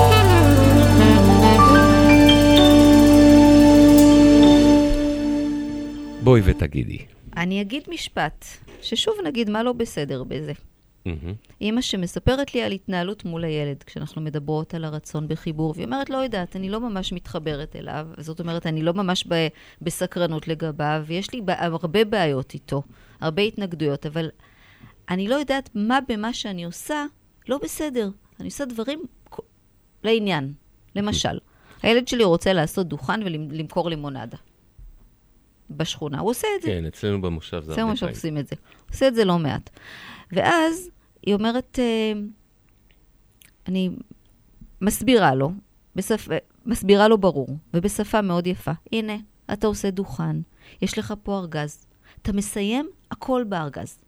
[6.24, 6.98] בואי ותגידי.
[7.38, 8.46] אני אגיד משפט,
[8.82, 10.52] ששוב נגיד מה לא בסדר בזה.
[11.06, 11.34] מהמם.
[11.62, 16.18] אימא שמספרת לי על התנהלות מול הילד, כשאנחנו מדברות על הרצון בחיבור, והיא אומרת, לא
[16.18, 19.48] יודעת, אני לא ממש מתחברת אליו, זאת אומרת, אני לא ממש ב-
[19.82, 22.82] בסקרנות לגביו, ויש לי ב- הרבה בעיות איתו,
[23.20, 24.30] הרבה התנגדויות, אבל
[25.10, 27.06] אני לא יודעת מה במה שאני עושה
[27.48, 28.10] לא בסדר.
[28.40, 29.04] אני עושה דברים
[30.04, 30.54] לעניין.
[30.96, 31.40] למשל,
[31.82, 34.38] הילד שלי רוצה לעשות דוכן ולמכור לימונדה.
[35.70, 36.20] בשכונה.
[36.20, 36.68] הוא עושה את זה.
[36.68, 38.14] כן, אצלנו במושב זה זה הרבה מה פעמים.
[38.14, 38.56] שעושים את זה.
[38.90, 39.70] עושה את זה לא מעט.
[40.32, 40.90] ואז
[41.26, 42.14] היא אומרת, אה,
[43.68, 43.90] אני
[44.82, 45.52] מסבירה לו,
[45.96, 46.28] בשפ...
[46.66, 48.72] מסבירה לו ברור, ובשפה מאוד יפה.
[48.94, 49.16] הנה,
[49.54, 50.36] אתה עושה דוכן,
[50.82, 51.86] יש לך פה ארגז.
[52.22, 54.00] אתה מסיים הכל בארגז.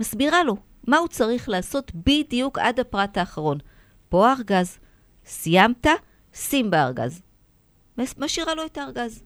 [0.00, 3.58] מסבירה לו מה הוא צריך לעשות בדיוק עד הפרט האחרון.
[4.08, 4.78] פה הארגז,
[5.24, 5.86] סיימת,
[6.34, 7.22] שים בארגז.
[7.98, 9.22] משאירה לו את הארגז.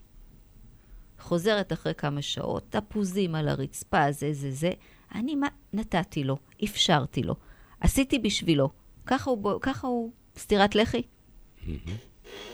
[1.18, 4.70] חוזרת אחרי כמה שעות, תפוזים על הרצפה, זה, זה, זה.
[5.14, 7.34] אני מה, נתתי לו, אפשרתי לו,
[7.80, 8.70] עשיתי בשבילו.
[9.06, 11.02] ככה הוא, ככה הוא סטירת לחי.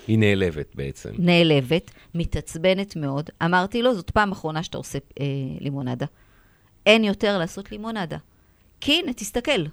[0.06, 1.10] היא נעלבת בעצם.
[1.18, 3.30] נעלבת, מתעצבנת מאוד.
[3.44, 5.24] אמרתי לו, זאת פעם אחרונה שאתה עושה אה,
[5.60, 6.06] לימונדה.
[6.86, 8.18] אין יותר לעשות לימונדה.
[8.80, 9.64] כי הנה, תסתכל.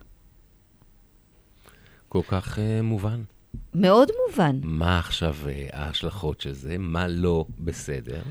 [2.09, 3.23] כל כך uh, מובן.
[3.75, 4.59] מאוד מובן.
[4.63, 6.77] מה עכשיו uh, ההשלכות של זה?
[6.77, 8.21] מה לא בסדר?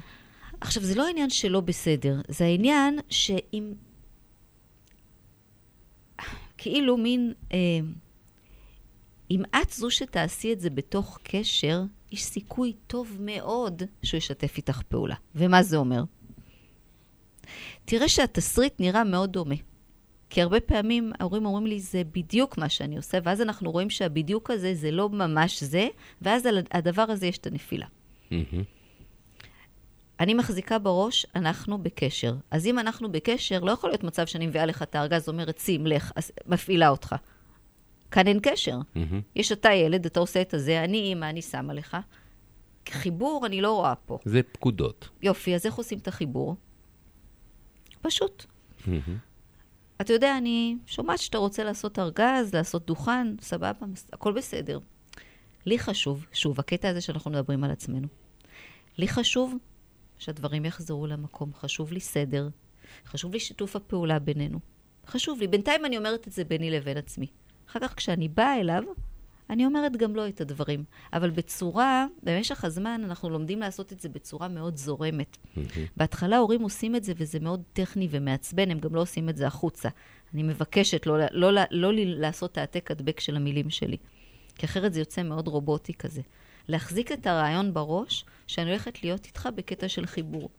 [0.60, 3.72] עכשיו, זה לא העניין שלא בסדר, זה העניין שאם...
[6.58, 7.32] כאילו מין...
[7.52, 7.58] אה,
[9.30, 11.82] אם את זו שתעשי את זה בתוך קשר,
[12.12, 15.14] יש סיכוי טוב מאוד שהוא ישתף איתך פעולה.
[15.34, 16.02] ומה זה אומר?
[17.84, 19.54] תראה שהתסריט נראה מאוד דומה.
[20.30, 24.50] כי הרבה פעמים ההורים אומרים לי, זה בדיוק מה שאני עושה, ואז אנחנו רואים שהבדיוק
[24.50, 25.88] הזה זה לא ממש זה,
[26.22, 27.86] ואז על הדבר הזה יש את הנפילה.
[30.20, 32.34] אני מחזיקה בראש, אנחנו בקשר.
[32.50, 35.86] אז אם אנחנו בקשר, לא יכול להיות מצב שאני מביאה לך את הארגז, אומרת, שים,
[35.86, 36.12] לך,
[36.46, 37.14] מפעילה אותך.
[38.10, 38.78] כאן אין קשר.
[38.94, 39.20] מהמם.
[39.36, 41.96] יש אתה ילד, אתה עושה את הזה, אני אימא, אני שמה לך.
[42.88, 44.18] חיבור אני לא רואה פה.
[44.24, 45.08] זה פקודות.
[45.22, 46.56] יופי, אז איך עושים את החיבור?
[48.02, 48.44] פשוט.
[48.86, 49.18] מהמם.
[50.00, 54.78] אתה יודע, אני שומעת שאתה רוצה לעשות ארגז, לעשות דוכן, סבבה, מס- הכל בסדר.
[55.66, 58.08] לי חשוב, שוב, הקטע הזה שאנחנו מדברים על עצמנו.
[58.98, 59.54] לי חשוב
[60.18, 62.48] שהדברים יחזרו למקום, חשוב לי סדר,
[63.06, 64.58] חשוב לי שיתוף הפעולה בינינו.
[65.06, 65.46] חשוב לי.
[65.46, 67.26] בינתיים אני אומרת את זה ביני לבין עצמי.
[67.70, 68.82] אחר כך כשאני באה אליו,
[69.50, 70.84] אני אומרת גם לו את הדברים.
[71.12, 75.36] אבל בצורה, במשך הזמן אנחנו לומדים לעשות את זה בצורה מאוד זורמת.
[75.96, 79.46] בהתחלה הורים עושים את זה וזה מאוד טכני ומעצבן, הם גם לא עושים את זה
[79.46, 79.88] החוצה.
[80.34, 83.96] אני מבקשת לא, לא, לא, לא לעשות העתק הדבק של המילים שלי,
[84.54, 86.20] כי אחרת זה יוצא מאוד רובוטי כזה.
[86.68, 90.50] להחזיק את הרעיון בראש שאני הולכת להיות איתך בקטע של חיבור.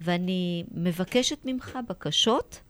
[0.00, 2.60] ואני מבקשת ממך בקשות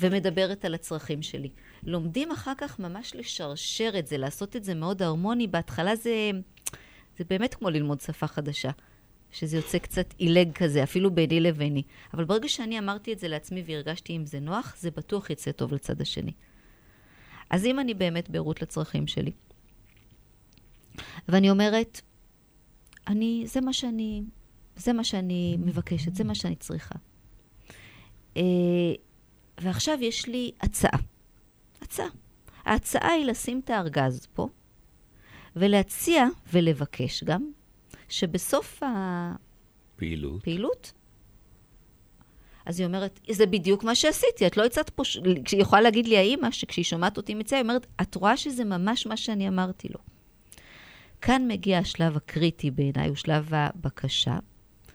[0.00, 1.50] ומדברת על הצרכים שלי.
[1.82, 5.46] לומדים אחר כך ממש לשרשר את זה, לעשות את זה מאוד הרמוני.
[5.46, 6.30] בהתחלה זה,
[7.18, 8.70] זה באמת כמו ללמוד שפה חדשה,
[9.30, 11.82] שזה יוצא קצת עילג כזה, אפילו ביני לביני.
[12.14, 15.74] אבל ברגע שאני אמרתי את זה לעצמי והרגשתי אם זה נוח, זה בטוח יצא טוב
[15.74, 16.32] לצד השני.
[17.50, 19.32] אז אם אני באמת בערות לצרכים שלי,
[21.28, 22.00] ואני אומרת,
[23.08, 24.22] אני, זה מה שאני,
[24.76, 26.94] זה מה שאני מבקשת, זה מה שאני צריכה.
[28.36, 28.42] אה,
[29.60, 31.11] ועכשיו יש לי הצעה.
[31.92, 32.06] הצעה.
[32.64, 34.48] ההצעה היא לשים את הארגז פה,
[35.56, 37.50] ולהציע ולבקש גם,
[38.08, 38.82] שבסוף
[39.96, 40.40] פעילות.
[40.40, 40.92] הפעילות,
[42.66, 46.06] אז היא אומרת, זה בדיוק מה שעשיתי, את לא הצעת פה, ש- כשהיא יכולה להגיד
[46.06, 49.88] לי האימא, שכשהיא שומעת אותי מציעה, היא אומרת, את רואה שזה ממש מה שאני אמרתי
[49.88, 49.98] לו.
[51.20, 54.38] כאן מגיע השלב הקריטי בעיניי, הוא שלב הבקשה,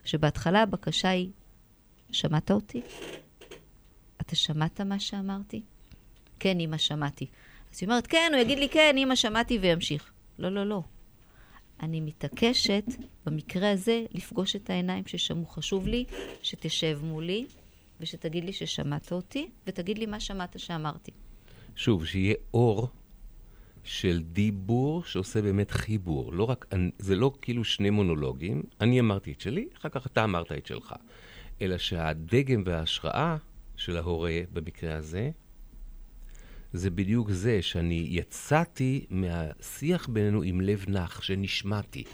[0.04, 1.30] שבהתחלה הבקשה היא,
[2.10, 2.82] שמעת אותי?
[4.20, 5.62] אתה שמעת מה שאמרתי?
[6.40, 7.26] כן, אמא, שמעתי.
[7.72, 10.10] אז היא אומרת, כן, הוא יגיד לי, כן, אמא, שמעתי וימשיך.
[10.38, 10.82] לא, לא, לא.
[11.82, 12.84] אני מתעקשת,
[13.26, 15.46] במקרה הזה, לפגוש את העיניים ששמעו.
[15.46, 16.04] חשוב לי
[16.42, 17.46] שתשב מולי
[18.00, 21.10] ושתגיד לי ששמעת אותי, ותגיד לי מה שמעת שאמרתי.
[21.76, 22.88] שוב, שיהיה אור
[23.84, 26.32] של דיבור שעושה באמת חיבור.
[26.32, 26.66] לא רק,
[26.98, 30.94] זה לא כאילו שני מונולוגים, אני אמרתי את שלי, אחר כך אתה אמרת את שלך.
[31.62, 33.36] אלא שהדגם וההשראה
[33.76, 35.30] של ההורה, במקרה הזה,
[36.72, 42.04] זה בדיוק זה שאני יצאתי מהשיח בינינו עם לב נח, שנשמעתי.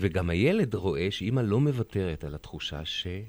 [0.00, 3.24] וגם הילד רואה שאימא לא מוותרת על התחושה שהיא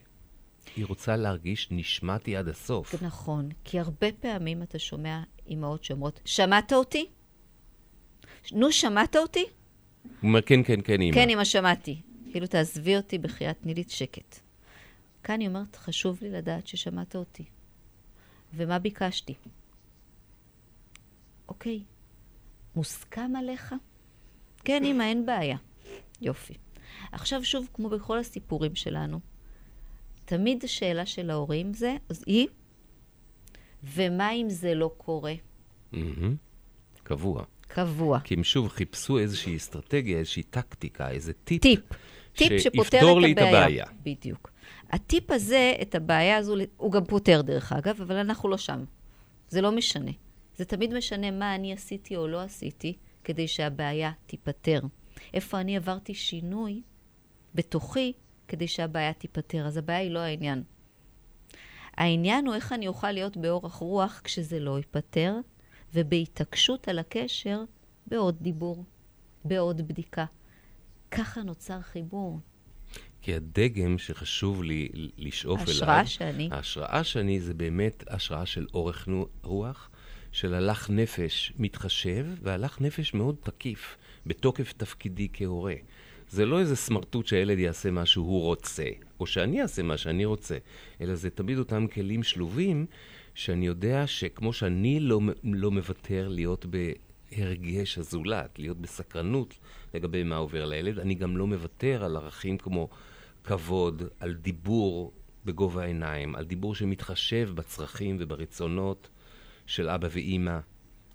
[0.75, 3.03] היא רוצה להרגיש נשמעתי עד הסוף.
[3.03, 7.05] נכון, כי הרבה פעמים אתה שומע אימהות שאומרות, שמעת אותי?
[8.51, 9.45] נו, שמעת אותי?
[10.03, 11.15] הוא אומר, כן, כן, כן, אמא.
[11.15, 12.01] כן, אמא, שמעתי.
[12.31, 14.39] כאילו, תעזבי אותי בחייאת, תני לי שקט.
[15.23, 17.43] כאן היא אומרת, חשוב לי לדעת ששמעת אותי.
[18.53, 19.33] ומה ביקשתי?
[21.49, 21.83] אוקיי,
[22.75, 23.75] מוסכם עליך?
[24.65, 25.57] כן, אמא, אין בעיה.
[26.21, 26.53] יופי.
[27.11, 29.19] עכשיו שוב, כמו בכל הסיפורים שלנו,
[30.25, 32.47] תמיד השאלה של ההורים זה, אז היא,
[33.83, 35.33] ומה אם זה לא קורה?
[37.03, 37.43] קבוע.
[37.61, 38.19] קבוע.
[38.19, 41.61] כי הם שוב חיפשו איזושהי אסטרטגיה, איזושהי טקטיקה, איזה טיפ.
[41.61, 41.79] טיפ.
[42.33, 43.61] טיפ שפותר שיפתור את לי את הבעיה.
[43.61, 43.85] הבעיה.
[44.03, 44.51] בדיוק.
[44.89, 48.83] הטיפ הזה, את הבעיה הזו, הוא גם פותר דרך אגב, אבל אנחנו לא שם.
[49.49, 50.11] זה לא משנה.
[50.59, 54.81] זה תמיד משנה מה אני עשיתי או לא עשיתי כדי שהבעיה תיפתר.
[55.33, 56.81] איפה אני עברתי שינוי
[57.55, 58.13] בתוכי
[58.47, 59.67] כדי שהבעיה תיפתר.
[59.67, 60.63] אז הבעיה היא לא העניין.
[61.93, 65.35] העניין הוא איך אני אוכל להיות באורך רוח כשזה לא ייפתר,
[65.93, 67.63] ובהתעקשות על הקשר
[68.07, 68.83] בעוד דיבור,
[69.45, 70.25] בעוד בדיקה.
[71.11, 72.39] ככה נוצר חיבור.
[73.21, 75.69] כי הדגם שחשוב לי לשאוף אליו...
[75.69, 76.49] ההשראה שאני.
[76.51, 79.07] ההשראה שאני זה באמת השראה של אורך
[79.43, 79.88] רוח,
[80.31, 85.75] של הלך נפש מתחשב, והלך נפש מאוד תקיף, בתוקף תפקידי כהורה.
[86.29, 88.85] זה לא איזה סמרטוט שהילד יעשה מה שהוא רוצה,
[89.19, 90.57] או שאני אעשה מה שאני רוצה,
[91.01, 92.85] אלא זה תמיד אותם כלים שלובים,
[93.33, 99.57] שאני יודע שכמו שאני לא, לא מוותר להיות בהרגש הזולת, להיות בסקרנות
[99.93, 102.89] לגבי מה עובר לילד, אני גם לא מוותר על ערכים כמו
[103.43, 105.13] כבוד, על דיבור
[105.45, 109.09] בגובה העיניים, על דיבור שמתחשב בצרכים וברצונות
[109.69, 110.59] של אבא ואימא,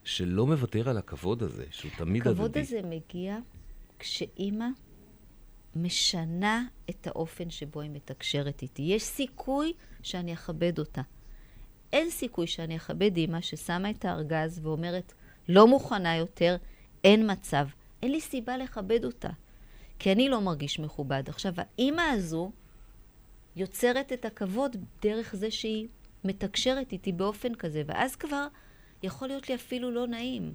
[0.05, 2.31] שלא מוותר על הכבוד הזה, שהוא תמיד הדדי.
[2.31, 3.39] הכבוד הזה מגיע
[3.99, 4.67] כשאימא
[5.77, 8.83] משנה את האופן שבו היא מתקשרת איתי.
[8.83, 9.73] יש סיכוי
[10.03, 11.03] שאני אכבד אותה.
[11.93, 15.13] אין סיכוי שאני אכבד אימא ששמה את הארגז ואומרת,
[15.49, 16.57] לא מוכנה יותר,
[17.05, 17.69] אין מצב.
[18.03, 19.31] אין לי סיבה לכבד אותה,
[19.99, 21.23] כי אני לא מרגיש מכובד.
[21.27, 22.51] עכשיו, האימא הזו
[23.57, 25.89] יוצרת את הכבוד דרך זה שהיא
[26.25, 28.47] מתקשרת איתי באופן כזה, ואז כבר
[29.03, 30.55] יכול להיות לי אפילו לא נעים.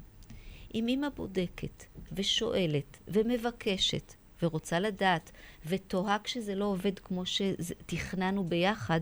[0.76, 4.14] אם אימא בודקת ושואלת ומבקשת
[4.44, 5.32] ורוצה לדעת
[5.66, 9.02] ותוהה כשזה לא עובד כמו שתכננו ביחד,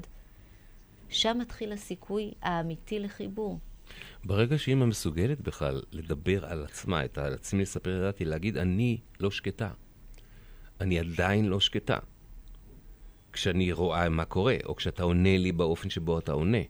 [1.10, 3.60] שם מתחיל הסיכוי האמיתי לחיבור.
[4.24, 9.32] ברגע שאימא מסוגלת בכלל לדבר על עצמה, את על עצמי לספר לדעתי, להגיד, אני לא
[9.32, 9.70] שקטה.
[10.82, 11.98] אני עדיין לא שקטה.
[13.34, 16.62] כשאני רואה מה קורה, או כשאתה עונה לי באופן שבו אתה עונה.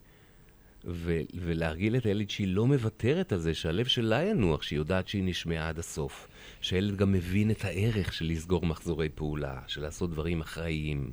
[0.86, 5.24] ו- ולהרגיל את הילד שהיא לא מוותרת על זה, שהלב שלה ינוח, שהיא יודעת שהיא
[5.24, 6.28] נשמעה עד הסוף.
[6.62, 11.12] שהילד גם מבין את הערך של לסגור מחזורי פעולה, של לעשות דברים אחראיים,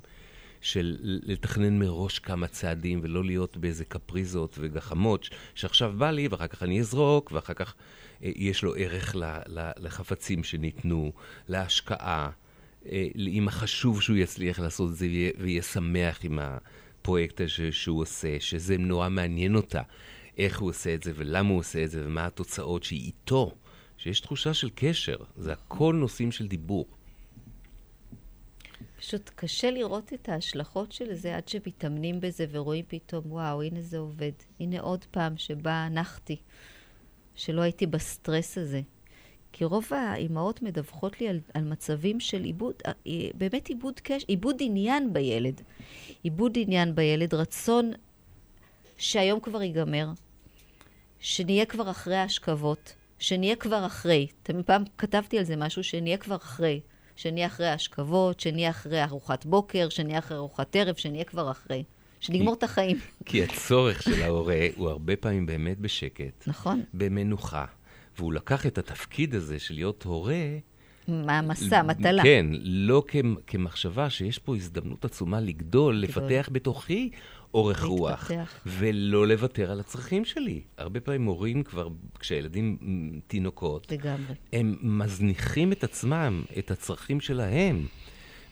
[0.61, 6.63] של לתכנן מראש כמה צעדים ולא להיות באיזה קפריזות וגחמות, שעכשיו בא לי ואחר כך
[6.63, 7.75] אני אזרוק, ואחר כך
[8.23, 11.13] אה, יש לו ערך ל- ל- לחפצים שניתנו,
[11.49, 12.31] להשקעה.
[12.93, 15.07] אה, אם חשוב שהוא יצליח לעשות את זה
[15.39, 19.83] ויהיה שמח עם הפרויקט הזה שהוא עושה, שזה נורא מעניין אותה,
[20.39, 23.55] איך הוא עושה את זה ולמה הוא עושה את זה ומה התוצאות שהיא איתו,
[23.97, 26.87] שיש תחושה של קשר, זה הכל נושאים של דיבור.
[28.99, 33.99] פשוט קשה לראות את ההשלכות של זה עד שמתאמנים בזה ורואים פתאום, וואו, הנה זה
[33.99, 34.33] עובד.
[34.61, 36.37] הנה עוד פעם שבה נחתי,
[37.35, 38.81] שלא הייתי בסטרס הזה.
[39.57, 42.93] כי רוב האימהות מדווחות לי על, על מצבים של איבוד, אה,
[43.35, 45.61] באמת איבוד קשב, איבוד עניין בילד.
[46.25, 47.93] איבוד עניין בילד, רצון
[48.99, 50.09] שהיום כבר ייגמר,
[51.19, 54.27] שנהיה כבר אחרי ההשכבות, שנהיה כבר אחרי.
[54.43, 56.81] תמיד פעם כתבתי על זה משהו, שנהיה כבר אחרי.
[57.17, 61.85] שנהיה אחרי ההשכבות, שנהיה אחרי ארוחת בוקר, שנהיה אחרי ארוחת ערב, שנהיה כבר אחרי.
[62.21, 62.99] שנגמור את החיים.
[63.25, 66.83] כי הצורך של ההורה הוא הרבה פעמים באמת בשקט, נכון.
[66.95, 67.65] במנוחה.
[68.19, 70.45] והוא לקח את התפקיד הזה של להיות הורה,
[71.09, 72.23] מעמסה, מטלה.
[72.23, 73.17] כן, לא כ-
[73.47, 76.25] כמחשבה שיש פה הזדמנות עצומה לגדול, גדול.
[76.27, 77.11] לפתח בתוכי
[77.55, 78.61] אורך רוח, להתפתח.
[78.67, 80.61] ולא לוותר על הצרכים שלי.
[80.79, 81.89] הרבה פעמים הורים כבר,
[82.19, 82.79] כשהילדים
[83.27, 84.35] תינוקות, לגמרי.
[84.53, 87.87] הם מזניחים את עצמם, את הצרכים שלהם,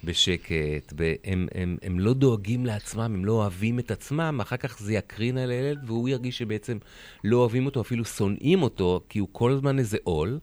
[0.04, 0.92] בשקט,
[1.24, 5.38] הם, הם, הם לא דואגים לעצמם, הם לא אוהבים את עצמם, אחר כך זה יקרין
[5.38, 6.78] על הילד, והוא ירגיש שבעצם
[7.24, 10.38] לא אוהבים אותו, אפילו שונאים אותו, כי הוא כל הזמן איזה עול,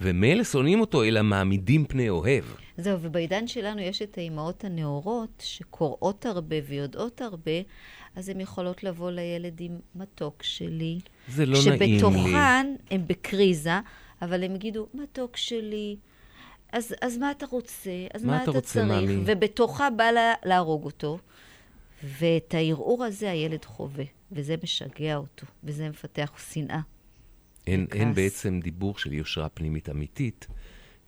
[0.00, 2.44] ומילא שונאים אותו, אלא מעמידים פני אוהב.
[2.76, 7.60] זהו, ובעידן שלנו יש את האימהות הנאורות שקוראות הרבה ויודעות הרבה,
[8.16, 10.98] אז הן יכולות לבוא לילד עם מתוק שלי.
[11.28, 11.98] זה לא נעים לי.
[11.98, 13.80] כשבתוכן הן בקריזה,
[14.22, 15.96] אבל הם יגידו, מתוק שלי,
[16.72, 17.90] אז, אז מה אתה רוצה?
[18.14, 18.86] אז מה מה אתה אתה רוצה, צריך?
[18.88, 19.22] מאמי?
[19.26, 21.18] ובתוכה בא לה, להרוג אותו.
[22.18, 26.80] ואת הערעור הזה הילד חווה, וזה משגע אותו, וזה מפתח שנאה.
[27.66, 28.00] אין, וכעס.
[28.00, 30.46] אין בעצם דיבור של יושרה פנימית אמיתית,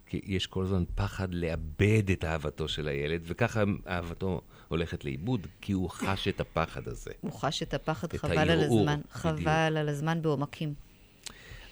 [0.06, 5.72] כי יש כל הזמן פחד לאבד את אהבתו של הילד, וככה אהבתו הולכת לאיבוד, כי
[5.72, 7.10] הוא חש את הפחד הזה.
[7.20, 8.94] הוא חש את הפחד, את חבל על הערעור, הזמן.
[9.00, 9.12] בדיוק.
[9.12, 10.74] חבל על הזמן בעומקים.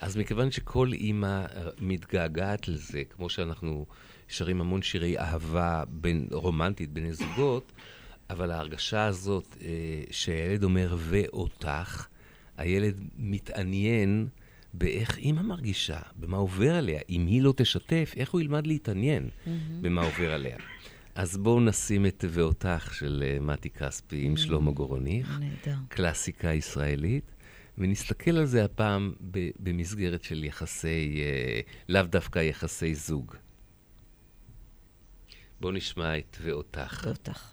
[0.03, 1.45] אז מכיוון שכל אימא
[1.81, 3.87] מתגעגעת לזה, כמו שאנחנו
[4.29, 7.73] שרים המון שירי אהבה בין, רומנטית בין זוגות,
[8.31, 9.69] אבל ההרגשה הזאת אה,
[10.11, 12.07] שהילד אומר ואותך,
[12.57, 14.29] הילד מתעניין
[14.75, 17.01] באיך אימא מרגישה, במה עובר עליה.
[17.11, 19.29] אם היא לא תשתף, איך הוא ילמד להתעניין
[19.81, 20.57] במה עובר עליה.
[21.15, 25.39] אז בואו נשים את ואותך של אה, מתי כספי עם שלמה גורוניך.
[25.41, 25.79] נהדר.
[25.89, 27.32] קלאסיקה ישראלית,
[27.79, 29.13] ונסתכל על זה הפעם
[29.59, 33.35] במסגרת של יחסי, אה, לאו דווקא יחסי זוג.
[35.61, 36.37] בואו נשמע את.
[36.41, 37.03] ואותך.
[37.07, 37.53] ואותך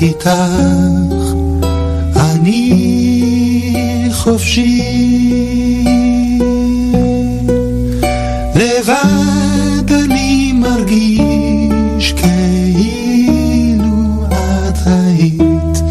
[0.00, 0.30] שרק איתך
[2.16, 2.72] אני
[4.12, 4.82] חופשי.
[8.54, 14.24] לבד אני מרגיש כאילו
[14.68, 15.82] את היית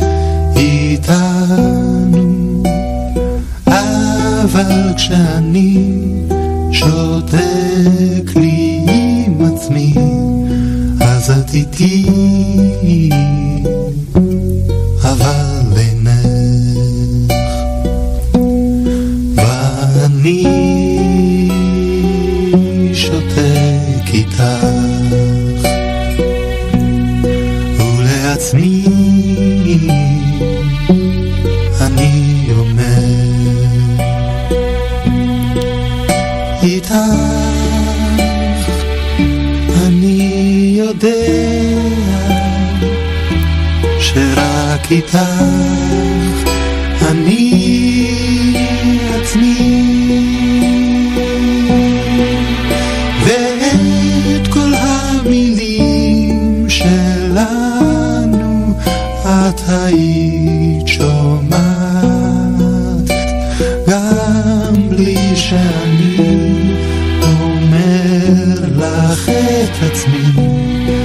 [0.56, 2.64] איתנו
[3.66, 5.99] אבל כשאני
[69.00, 70.99] לך את עצמי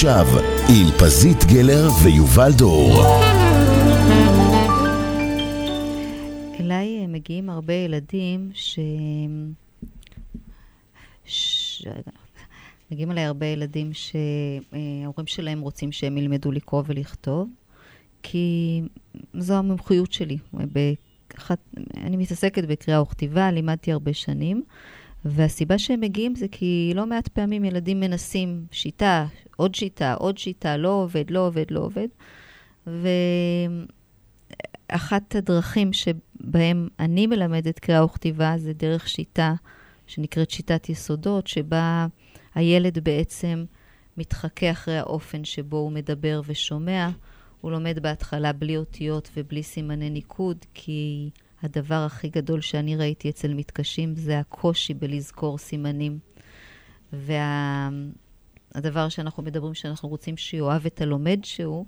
[0.00, 0.26] עכשיו,
[0.68, 2.92] עם פזית גלר ויובל דור.
[6.60, 8.78] אליי אה, מגיעים הרבה ילדים ש...
[11.24, 11.86] ש...
[12.90, 17.48] מגיעים אליי הרבה ילדים שההורים שלהם רוצים שהם ילמדו לקרוא ולכתוב,
[18.22, 18.82] כי
[19.34, 20.38] זו המומחיות שלי.
[20.52, 21.58] באחת,
[21.96, 24.62] אני מתעסקת בקריאה וכתיבה, לימדתי הרבה שנים,
[25.24, 29.26] והסיבה שהם מגיעים זה כי לא מעט פעמים ילדים מנסים שיטה,
[29.60, 32.08] עוד שיטה, עוד שיטה, לא עובד, לא עובד, לא עובד.
[34.90, 39.54] ואחת הדרכים שבהם אני מלמדת קריאה וכתיבה זה דרך שיטה
[40.06, 42.06] שנקראת שיטת יסודות, שבה
[42.54, 43.64] הילד בעצם
[44.16, 47.08] מתחכה אחרי האופן שבו הוא מדבר ושומע.
[47.60, 51.30] הוא לומד בהתחלה בלי אותיות ובלי סימני ניקוד, כי
[51.62, 56.18] הדבר הכי גדול שאני ראיתי אצל מתקשים זה הקושי בלזכור סימנים.
[57.12, 58.29] והדבר
[58.74, 59.10] וה...
[59.10, 61.86] שאנחנו מדברים, שאנחנו רוצים שיאהב את הלומד שהוא,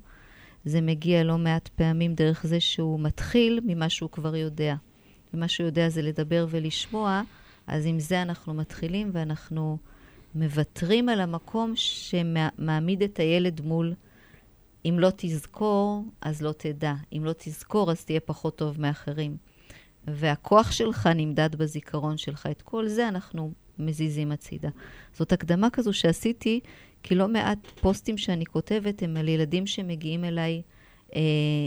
[0.65, 4.75] זה מגיע לא מעט פעמים דרך זה שהוא מתחיל ממה שהוא כבר יודע.
[5.35, 7.23] ומה שהוא יודע זה לדבר ולשמוע,
[7.67, 9.79] אז עם זה אנחנו מתחילים ואנחנו
[10.35, 13.95] מוותרים על המקום שמעמיד את הילד מול,
[14.85, 16.95] אם לא תזכור, אז לא תדע.
[17.13, 19.37] אם לא תזכור, אז תהיה פחות טוב מאחרים.
[20.07, 22.49] והכוח שלך נמדד בזיכרון שלך.
[22.51, 24.69] את כל זה אנחנו מזיזים הצידה.
[25.15, 26.61] זאת הקדמה כזו שעשיתי,
[27.03, 30.63] כי לא מעט פוסטים שאני כותבת הם על ילדים שמגיעים אליי
[31.17, 31.21] אה,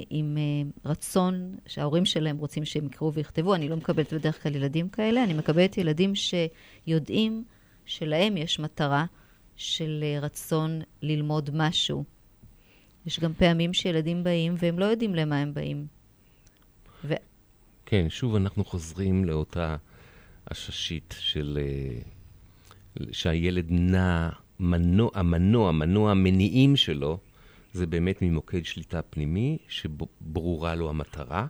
[0.10, 3.56] עם אה, רצון, שההורים שלהם רוצים שהם יקראו ויכתבו.
[3.56, 7.44] אני לא מקבלת בדרך כלל ילדים כאלה, אני מקבלת ילדים שיודעים
[7.86, 9.06] שלהם יש מטרה
[9.56, 12.04] של אה, רצון ללמוד משהו.
[13.06, 15.88] יש גם פעמים שילדים באים והם לא יודעים למה הם באים.
[17.04, 17.14] ו...
[17.86, 19.76] כן, שוב אנחנו חוזרים לאותה
[20.46, 21.60] עששית של...
[21.62, 22.00] אה,
[23.12, 27.20] שהילד נע, מנוע, המנוע, מנוע המניעים שלו,
[27.74, 31.48] זה באמת ממוקד שליטה פנימי, שברורה לו המטרה.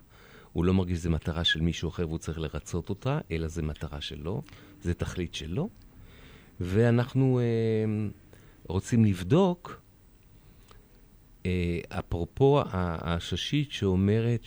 [0.54, 4.02] הוא לא מרגיש שזו מטרה של מישהו אחר והוא צריך לרצות אותה, אלא זו מטרה
[4.02, 4.42] שלו,
[4.84, 5.70] זו תכלית שלו.
[6.60, 7.44] ואנחנו אה,
[8.68, 9.82] רוצים לבדוק,
[11.46, 14.42] אה, אפרופו העששית שאומרת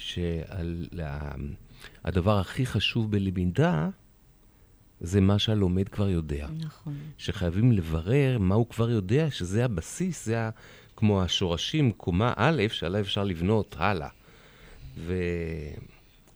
[2.05, 3.89] שהדבר הכי חשוב בלמידה,
[5.01, 6.49] זה מה שהלומד כבר יודע.
[6.61, 6.95] נכון.
[7.19, 10.51] שחייבים לברר מה הוא כבר יודע, שזה הבסיס, זה ה,
[10.97, 14.09] כמו השורשים, קומה א', שעליו אפשר לבנות הלאה.
[14.99, 15.15] ו...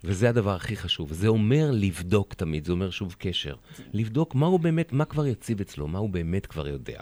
[0.04, 1.12] וזה הדבר הכי חשוב.
[1.12, 3.54] זה אומר לבדוק תמיד, זה אומר שוב קשר.
[3.92, 7.00] לבדוק מה הוא באמת, מה כבר יציב אצלו, מה הוא באמת כבר יודע.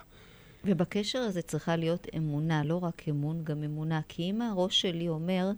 [0.65, 4.01] ובקשר הזה צריכה להיות אמונה, לא רק אמון, גם אמונה.
[4.09, 5.51] כי אם הראש שלי אומר,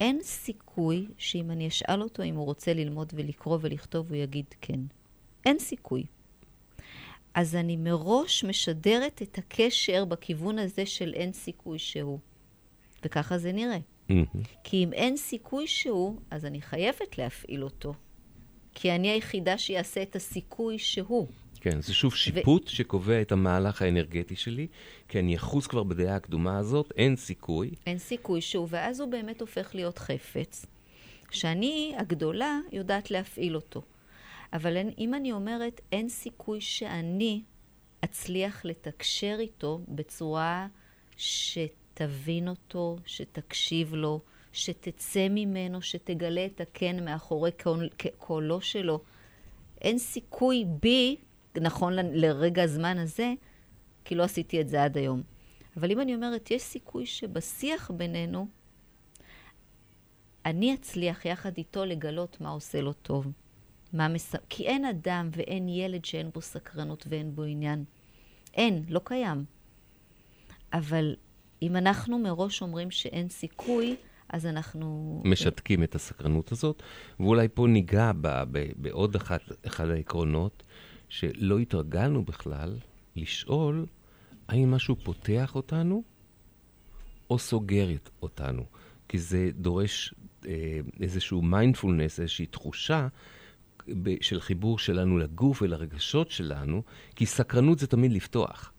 [0.00, 4.80] אין סיכוי שאם אני אשאל אותו אם הוא רוצה ללמוד ולקרוא ולכתוב, הוא יגיד כן.
[5.46, 6.04] אין סיכוי.
[7.34, 12.18] אז אני מראש משדרת את הקשר בכיוון הזה של אין סיכוי שהוא.
[13.04, 13.78] וככה זה נראה.
[14.64, 17.94] כי אם אין סיכוי שהוא, אז אני חייבת להפעיל אותו.
[18.74, 21.26] כי אני היחידה שיעשה את הסיכוי שהוא.
[21.60, 22.70] כן, זה שוב שיפוט ו...
[22.70, 24.66] שקובע את המהלך האנרגטי שלי,
[25.08, 27.70] כי אני אחוז כבר בדעה הקדומה הזאת, אין סיכוי.
[27.86, 30.66] אין סיכוי שהוא, ואז הוא באמת הופך להיות חפץ,
[31.30, 33.82] שאני, הגדולה, יודעת להפעיל אותו.
[34.52, 37.42] אבל אין, אם אני אומרת, אין סיכוי שאני
[38.04, 40.66] אצליח לתקשר איתו בצורה
[41.16, 41.82] שת...
[41.94, 44.20] שתבין אותו, שתקשיב לו,
[44.52, 47.50] שתצא ממנו, שתגלה את הכן מאחורי
[48.18, 49.00] קולו שלו.
[49.80, 51.16] אין סיכוי בי,
[51.60, 53.32] נכון לרגע הזמן הזה,
[54.04, 55.22] כי לא עשיתי את זה עד היום.
[55.76, 58.46] אבל אם אני אומרת, יש סיכוי שבשיח בינינו,
[60.46, 63.26] אני אצליח יחד איתו לגלות מה עושה לו טוב.
[63.92, 64.34] מה מס...
[64.48, 67.84] כי אין אדם ואין ילד שאין בו סקרנות ואין בו עניין.
[68.54, 69.44] אין, לא קיים.
[70.72, 71.16] אבל
[71.62, 73.96] אם אנחנו מראש אומרים שאין סיכוי,
[74.28, 75.20] אז אנחנו...
[75.24, 76.82] משתקים את הסקרנות הזאת,
[77.20, 78.44] ואולי פה ניגע בה,
[78.76, 80.62] בעוד אחת, אחד העקרונות,
[81.08, 82.78] שלא התרגלנו בכלל
[83.16, 83.86] לשאול
[84.48, 86.02] האם משהו פותח אותנו
[87.30, 87.88] או סוגר
[88.22, 88.64] אותנו.
[89.08, 90.14] כי זה דורש
[90.46, 93.08] אה, איזשהו מיינדפולנס, איזושהי תחושה
[94.20, 96.82] של חיבור שלנו לגוף ולרגשות שלנו,
[97.16, 98.72] כי סקרנות זה תמיד לפתוח.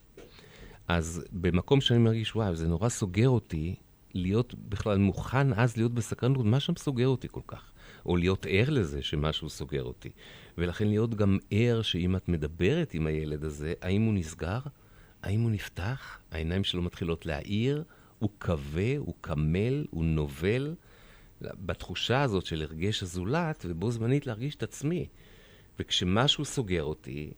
[0.88, 3.74] אז במקום שאני מרגיש, וואו, זה נורא סוגר אותי,
[4.14, 7.72] להיות בכלל מוכן אז להיות בסקרנות, מה שם סוגר אותי כל כך?
[8.06, 10.10] או להיות ער לזה שמשהו סוגר אותי.
[10.58, 14.58] ולכן להיות גם ער שאם את מדברת עם הילד הזה, האם הוא נסגר?
[15.22, 16.18] האם הוא נפתח?
[16.30, 17.84] העיניים שלו מתחילות להאיר?
[18.18, 18.96] הוא כבה?
[18.98, 19.86] הוא קמל?
[19.90, 20.74] הוא נובל?
[21.58, 25.06] בתחושה הזאת של הרגש הזולת, ובו זמנית להרגיש את עצמי.
[25.78, 27.32] וכשמשהו סוגר אותי,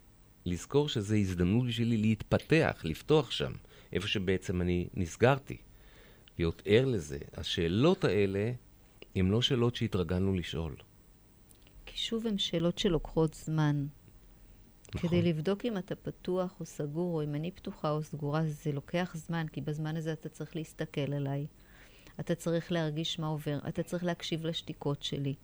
[0.47, 3.53] לזכור שזו הזדמנות בשבילי להתפתח, לפתוח שם,
[3.93, 5.57] איפה שבעצם אני נסגרתי.
[6.39, 7.19] להיות ער לזה.
[7.37, 8.53] השאלות האלה
[9.17, 10.77] הן לא שאלות שהתרגלנו לשאול.
[11.87, 13.87] כי שוב הן שאלות שלוקחות זמן.
[14.95, 15.11] נכון.
[15.11, 19.17] כדי לבדוק אם אתה פתוח או סגור, או אם אני פתוחה או סגורה, זה לוקח
[19.17, 21.47] זמן, כי בזמן הזה אתה צריך להסתכל עליי.
[22.21, 25.35] אתה צריך להרגיש מה עובר, אתה צריך להקשיב לשתיקות שלי.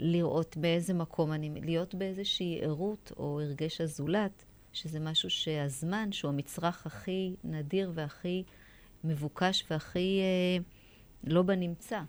[0.00, 6.86] לראות באיזה מקום אני, להיות באיזושהי ערות או הרגש הזולת, שזה משהו שהזמן, שהוא המצרך
[6.86, 8.44] הכי נדיר והכי
[9.04, 10.64] מבוקש והכי אה,
[11.24, 12.00] לא בנמצא.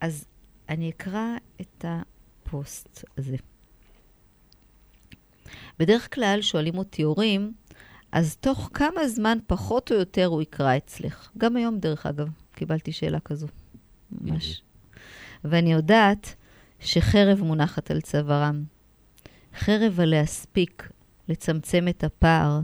[0.00, 0.26] אז
[0.68, 3.36] אני אקרא את הפוסט הזה.
[5.78, 7.52] בדרך כלל שואלים אותי הורים,
[8.12, 11.30] אז תוך כמה זמן פחות או יותר הוא יקרא אצלך?
[11.38, 13.46] גם היום, דרך אגב, קיבלתי שאלה כזו.
[14.12, 14.62] ממש.
[15.44, 16.34] ואני יודעת
[16.80, 18.64] שחרב מונחת על צווארם.
[19.58, 20.90] חרב הלהספיק
[21.28, 22.60] לצמצם את הפער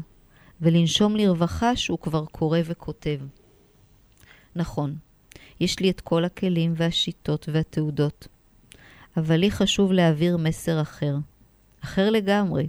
[0.61, 3.21] ולנשום לרווחה שהוא כבר קורא וכותב.
[4.57, 4.97] נכון,
[5.61, 8.29] יש לי את כל הכלים והשיטות והתעודות,
[9.17, 11.17] אבל לי חשוב להעביר מסר אחר,
[11.85, 12.67] אחר לגמרי.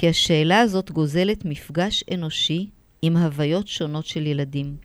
[0.00, 2.70] כי השאלה הזאת גוזלת מפגש אנושי
[3.02, 4.76] עם הוויות שונות של ילדים.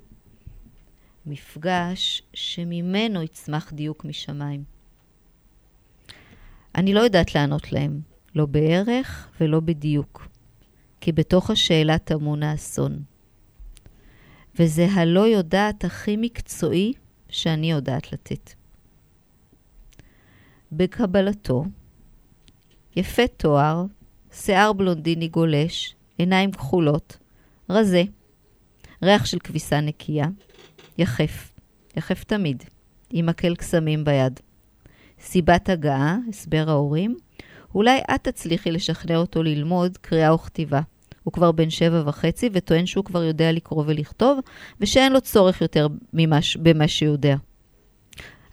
[1.26, 4.64] מפגש שממנו יצמח דיוק משמיים.
[6.76, 8.02] אני לא יודעת לענות להם,
[8.35, 10.27] לא בערך ולא בדיוק,
[11.02, 13.03] כי בתוך השאלה טמון האסון.
[14.60, 16.94] וזה הלא יודעת הכי מקצועי
[17.30, 18.53] שאני יודעת לתת.
[20.72, 21.65] בקבלתו,
[22.95, 23.85] יפה תואר,
[24.34, 27.18] שיער בלונדיני גולש, עיניים כחולות,
[27.69, 28.03] רזה,
[29.03, 30.27] ריח של כביסה נקייה,
[30.97, 31.51] יחף,
[31.97, 32.64] יחף תמיד,
[33.10, 34.39] עם מקל קסמים ביד.
[35.22, 37.15] סיבת הגעה, הסבר ההורים,
[37.76, 40.81] אולי את תצליחי לשכנע אותו ללמוד קריאה וכתיבה.
[41.23, 44.39] הוא כבר בן שבע וחצי וטוען שהוא כבר יודע לקרוא ולכתוב,
[44.80, 47.35] ושאין לו צורך יותר ממש, במה שיודע.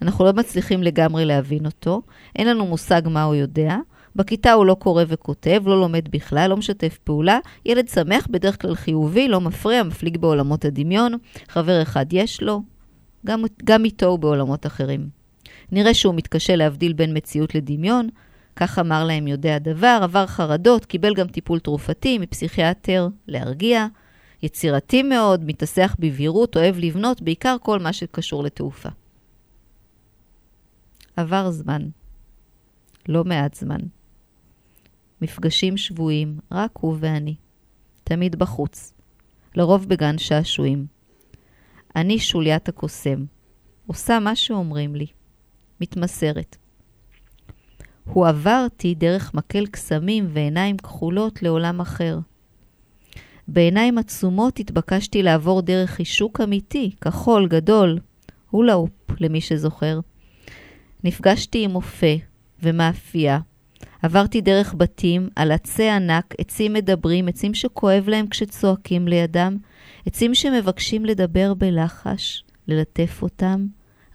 [0.03, 2.03] אנחנו לא מצליחים לגמרי להבין אותו,
[2.37, 3.77] אין לנו מושג מה הוא יודע.
[4.17, 7.39] בכיתה הוא לא קורא וכותב, לא לומד בכלל, לא משתף פעולה.
[7.67, 11.13] ילד שמח, בדרך כלל חיובי, לא מפריע, מפליג בעולמות הדמיון.
[11.49, 12.63] חבר אחד יש לו,
[13.27, 15.09] גם, גם איתו הוא בעולמות אחרים.
[15.73, 18.09] נראה שהוא מתקשה להבדיל בין מציאות לדמיון,
[18.57, 23.87] כך אמר להם יודע דבר, עבר חרדות, קיבל גם טיפול תרופתי מפסיכיאטר להרגיע,
[24.43, 28.89] יצירתי מאוד, מתעסח בבהירות, אוהב לבנות, בעיקר כל מה שקשור לתעופה.
[31.17, 31.83] עבר זמן,
[33.09, 33.81] לא מעט זמן.
[35.23, 37.35] מפגשים שבויים, רק הוא ואני.
[38.05, 38.93] תמיד בחוץ,
[39.55, 40.87] לרוב בגן שעשועים.
[41.97, 43.25] אני שוליית הקוסם,
[43.87, 45.07] עושה מה שאומרים לי,
[45.81, 46.57] מתמסרת.
[48.05, 52.19] הועברתי דרך מקל קסמים ועיניים כחולות לעולם אחר.
[53.49, 57.99] בעיניים עצומות התבקשתי לעבור דרך חישוק אמיתי, כחול, גדול,
[58.51, 58.91] הולאופ,
[59.21, 60.01] למי שזוכר.
[61.05, 62.15] נפגשתי עם אופה
[62.63, 63.39] ומאפייה.
[64.03, 69.57] עברתי דרך בתים, על עצי ענק, עצים מדברים, עצים שכואב להם כשצועקים לידם,
[70.07, 73.67] עצים שמבקשים לדבר בלחש, ללטף אותם,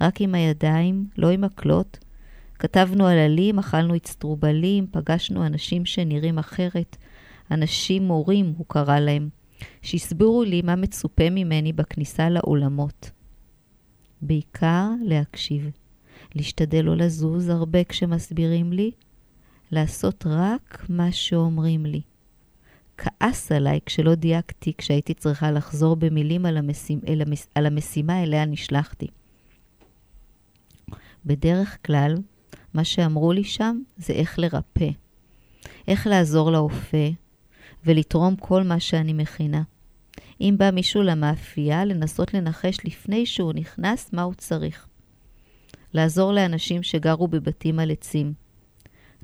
[0.01, 1.97] רק עם הידיים, לא עם מקלות.
[2.59, 6.97] כתבנו על עלים, אכלנו אצטרובלים, פגשנו אנשים שנראים אחרת.
[7.51, 9.29] אנשים מורים, הוא קרא להם,
[9.81, 13.11] שהסבירו לי מה מצופה ממני בכניסה לעולמות.
[14.21, 15.69] בעיקר להקשיב.
[16.35, 18.91] להשתדל לא לזוז הרבה כשמסבירים לי,
[19.71, 22.01] לעשות רק מה שאומרים לי.
[22.97, 28.45] כעס עליי כשלא דייקתי, כשהייתי צריכה לחזור במילים על, המשימה, על, המש, על המשימה אליה
[28.45, 29.07] נשלחתי.
[31.25, 32.15] בדרך כלל,
[32.73, 34.89] מה שאמרו לי שם זה איך לרפא,
[35.87, 37.07] איך לעזור לאופה
[37.85, 39.63] ולתרום כל מה שאני מכינה.
[40.41, 44.87] אם בא מישהו למאפייה, לנסות לנחש לפני שהוא נכנס מה הוא צריך.
[45.93, 48.33] לעזור לאנשים שגרו בבתים על עצים.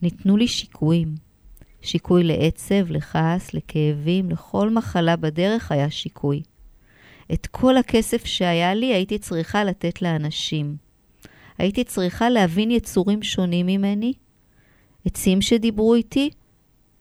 [0.02, 1.16] ניתנו לי שיקויים.
[1.82, 6.42] שיקוי לעצב, לכעס, לכאבים, לכל מחלה בדרך היה שיקוי.
[7.34, 10.76] את כל הכסף שהיה לי הייתי צריכה לתת לאנשים.
[11.58, 14.14] הייתי צריכה להבין יצורים שונים ממני,
[15.06, 16.30] עצים שדיברו איתי,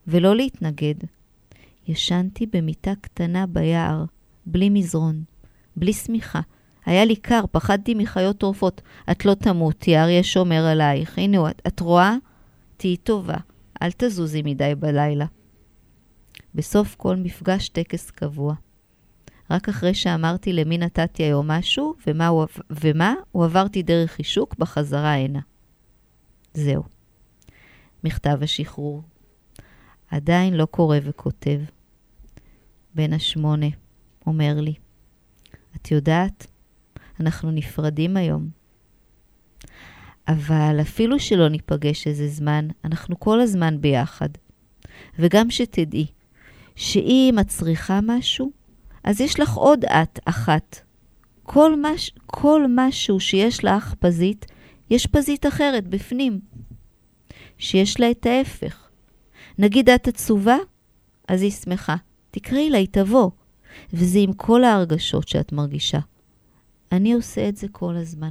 [0.07, 0.95] ולא להתנגד.
[1.89, 4.05] ישנתי במיטה קטנה ביער,
[4.47, 5.23] בלי מזרון,
[5.77, 6.41] בלי שמיכה.
[6.87, 8.83] היה לי קר, פחדתי מחיות טורפות.
[9.11, 11.19] את לא תמותי, אריה שומר עלייך.
[11.19, 12.17] הנה, את, את רואה?
[12.81, 13.37] תהיי טובה,
[13.83, 15.27] אל תזוזי מדי בלילה.
[16.55, 18.55] בסוף כל מפגש טקס קבוע.
[19.51, 25.41] רק אחרי שאמרתי למי נתתי היום משהו ומה, הוא, ומה, הועברתי דרך חישוק בחזרה הנה.
[26.55, 26.83] זהו.
[28.05, 29.03] מכתב השחרור.
[30.11, 31.61] עדיין לא קורא וכותב.
[32.95, 33.69] בן השמונה
[34.27, 34.75] אומר לי,
[35.77, 36.47] את יודעת,
[37.21, 38.60] אנחנו נפרדים היום.
[40.31, 44.29] אבל אפילו שלא ניפגש איזה זמן, אנחנו כל הזמן ביחד.
[45.19, 46.07] וגם שתדעי,
[46.77, 48.51] שאם את צריכה משהו,
[49.05, 50.81] אז יש לך עוד את אחת.
[51.43, 54.47] כל, מש, כל משהו שיש לך פזית,
[54.91, 56.41] יש פזית אחרת בפנים,
[57.59, 58.89] שיש לה את ההפך.
[59.59, 60.57] נגיד את עצובה,
[61.29, 61.97] אז היא שמחה.
[62.31, 63.31] תקראי לה, היא תבוא.
[63.93, 65.99] וזה עם כל ההרגשות שאת מרגישה.
[66.93, 68.31] אני עושה את זה כל הזמן.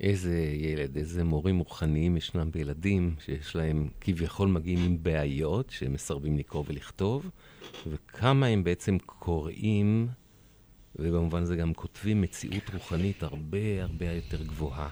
[0.00, 6.36] איזה ילד, איזה מורים רוחניים ישנם בילדים שיש להם כביכול מגיעים עם בעיות שהם מסרבים
[6.36, 7.30] לקרוא ולכתוב,
[7.86, 10.08] וכמה הם בעצם קוראים,
[10.96, 14.88] ובמובן הזה גם כותבים מציאות רוחנית הרבה הרבה יותר גבוהה.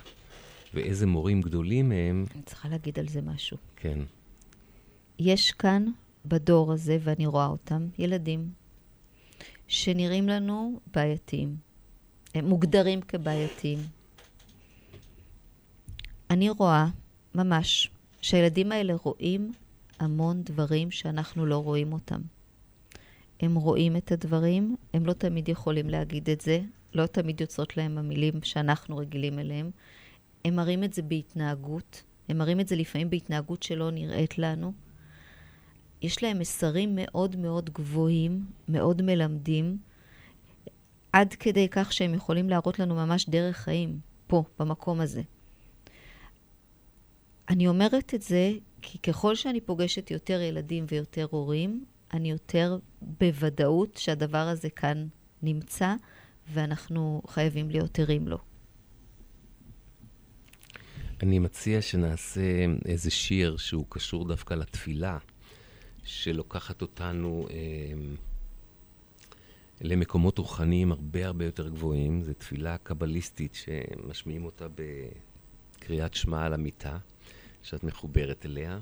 [0.75, 2.25] ואיזה מורים גדולים הם.
[2.35, 3.57] אני צריכה להגיד על זה משהו.
[3.77, 3.99] כן.
[5.19, 5.87] יש כאן,
[6.27, 8.51] בדור הזה, ואני רואה אותם, ילדים
[9.69, 11.57] שנראים לנו בעייתיים.
[12.35, 13.79] הם מוגדרים כבעייתיים.
[16.35, 16.87] אני רואה,
[17.35, 17.91] ממש,
[18.21, 19.53] שהילדים האלה רואים
[19.99, 22.21] המון דברים שאנחנו לא רואים אותם.
[23.41, 26.61] הם רואים את הדברים, הם לא תמיד יכולים להגיד את זה,
[26.95, 29.71] לא תמיד יוצאות להם המילים שאנחנו רגילים אליהם.
[30.45, 34.73] הם מראים את זה בהתנהגות, הם מראים את זה לפעמים בהתנהגות שלא נראית לנו.
[36.03, 39.79] יש להם מסרים מאוד מאוד גבוהים, מאוד מלמדים,
[41.13, 45.23] עד כדי כך שהם יכולים להראות לנו ממש דרך חיים, פה, במקום הזה.
[47.49, 48.53] אני אומרת את זה
[48.83, 55.07] כי ככל שאני פוגשת יותר ילדים ויותר הורים, אני יותר בוודאות שהדבר הזה כאן
[55.43, 55.95] נמצא,
[56.53, 58.39] ואנחנו חייבים להיות ערים לו.
[61.23, 65.19] אני מציע שנעשה איזה שיר שהוא קשור דווקא לתפילה,
[66.05, 67.57] שלוקחת אותנו אה,
[69.81, 72.23] למקומות רוחניים הרבה הרבה יותר גבוהים.
[72.23, 74.67] זו תפילה קבליסטית שמשמיעים אותה
[75.79, 76.99] בקריאת שמע על המיטה,
[77.65, 78.79] שאת מחוברת אליה.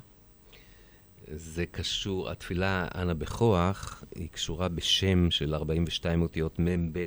[1.29, 7.07] זה קשור, התפילה אנה בכוח, היא קשורה בשם של 42 אותיות, מ"ב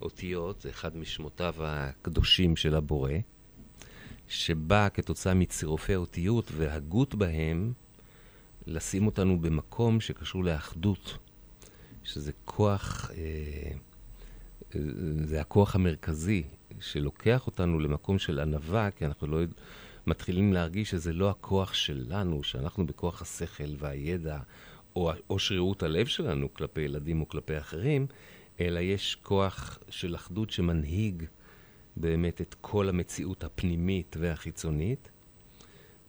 [0.00, 3.12] אותיות, זה אחד משמותיו הקדושים של הבורא.
[4.28, 7.72] שבא כתוצאה מצירופי אותיות והגות בהם,
[8.66, 11.18] לשים אותנו במקום שקשור לאחדות,
[12.04, 13.72] שזה כוח, אה,
[15.24, 16.42] זה הכוח המרכזי
[16.80, 19.42] שלוקח אותנו למקום של ענווה, כי אנחנו לא
[20.06, 24.38] מתחילים להרגיש שזה לא הכוח שלנו, שאנחנו בכוח השכל והידע,
[24.96, 28.06] או, או שרירות הלב שלנו כלפי ילדים או כלפי אחרים,
[28.60, 31.24] אלא יש כוח של אחדות שמנהיג
[31.96, 35.10] באמת את כל המציאות הפנימית והחיצונית,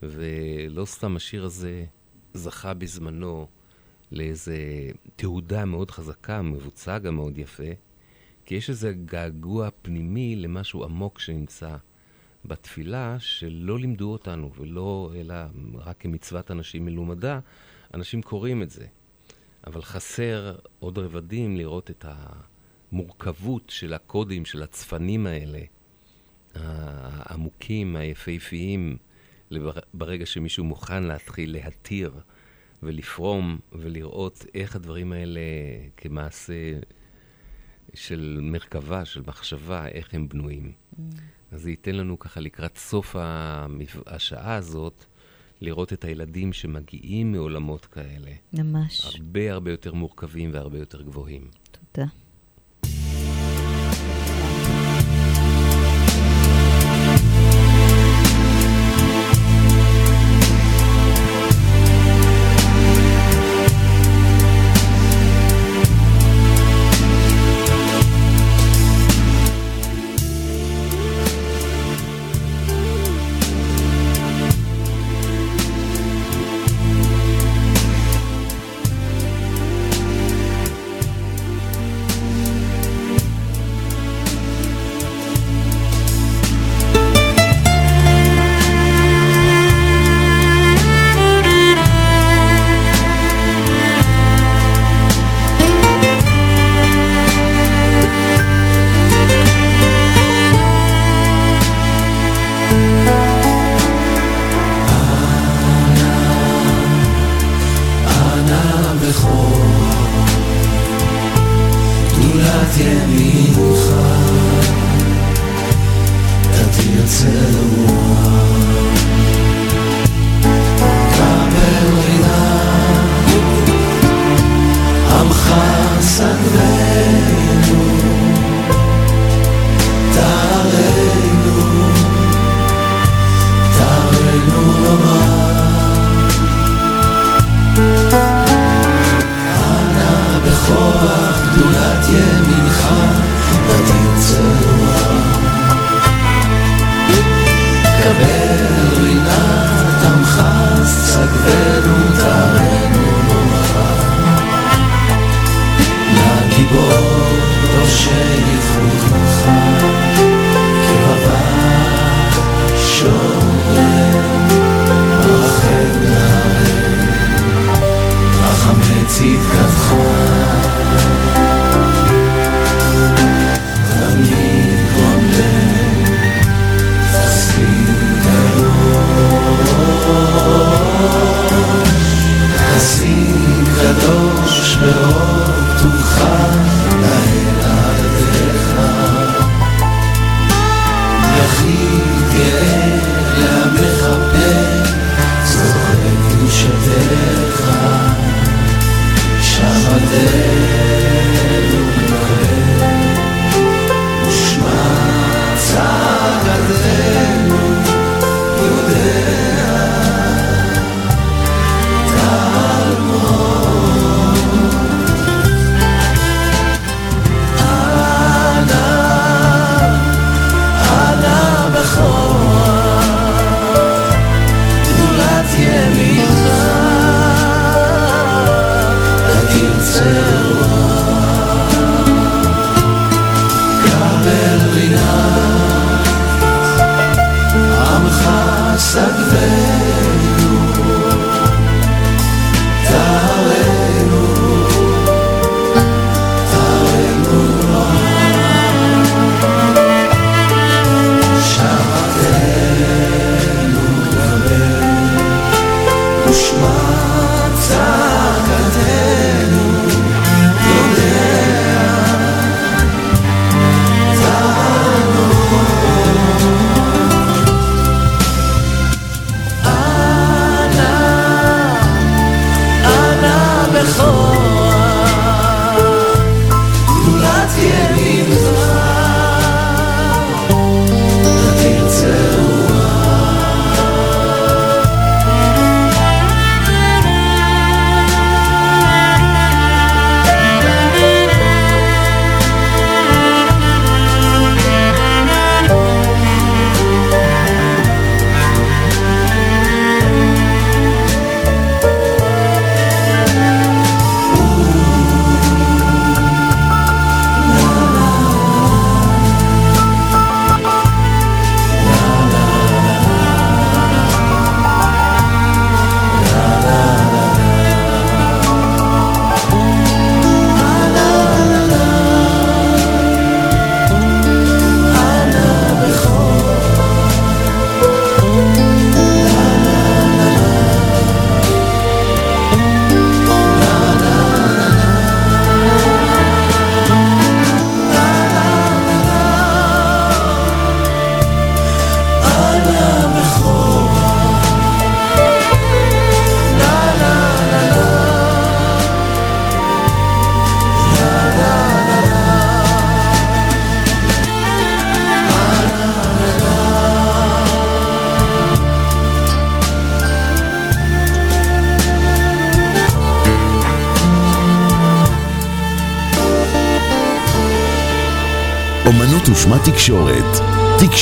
[0.04, 1.86] ולא סתם השיר הזה
[2.34, 3.48] זכה בזמנו
[4.12, 4.58] לאיזה
[5.16, 7.74] תעודה מאוד חזקה, מבוצע גם מאוד יפה,
[8.46, 11.76] כי יש איזה געגוע פנימי למשהו עמוק שנמצא
[12.48, 15.36] בתפילה, שלא לימדו אותנו, ולא, אלא
[15.74, 17.40] רק כמצוות אנשים מלומדה,
[17.94, 18.86] אנשים קוראים את זה.
[19.68, 25.60] אבל חסר עוד רבדים לראות את המורכבות של הקודים, של הצפנים האלה,
[26.56, 28.98] העמוקים, היפהפיים,
[29.94, 32.20] ברגע שמישהו מוכן להתחיל להתיר
[32.84, 35.42] ולפרום ולראות איך הדברים האלה
[35.98, 36.54] כמעשה
[37.94, 40.72] של מרכבה, של מחשבה, איך הם בנויים.
[40.72, 41.02] Mm.
[41.52, 43.16] אז זה ייתן לנו ככה לקראת סוף
[44.06, 45.06] השעה הזאת,
[45.62, 48.32] לראות את הילדים שמגיעים מעולמות כאלה.
[48.54, 49.06] ממש.
[49.06, 51.48] הרבה הרבה יותר מורכבים והרבה יותר גבוהים.
[51.72, 52.08] תודה.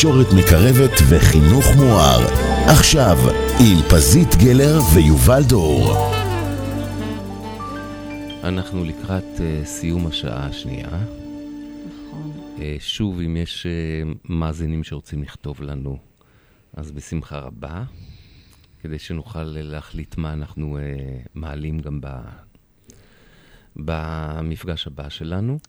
[0.04, 2.20] תקשורת מקרבת וחינוך מואר.
[2.68, 3.18] עכשיו,
[3.60, 5.94] עם פזית גלר ויובל דור.
[8.44, 10.88] אנחנו לקראת uh, סיום השעה השנייה.
[11.88, 12.32] נכון.
[12.58, 15.98] Uh, שוב, אם יש uh, מאזינים שרוצים לכתוב לנו,
[16.74, 17.84] אז בשמחה רבה,
[18.82, 22.08] כדי שנוכל uh, להחליט מה אנחנו uh, מעלים גם ב...
[23.76, 25.60] במפגש הבא שלנו.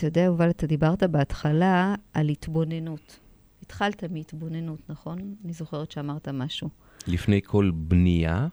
[0.00, 3.20] אתה יודע, יובל, אתה דיברת בהתחלה על התבוננות.
[3.62, 5.34] התחלת מהתבוננות, נכון?
[5.44, 6.68] אני זוכרת שאמרת משהו.
[7.06, 8.48] לפני כל בנייה,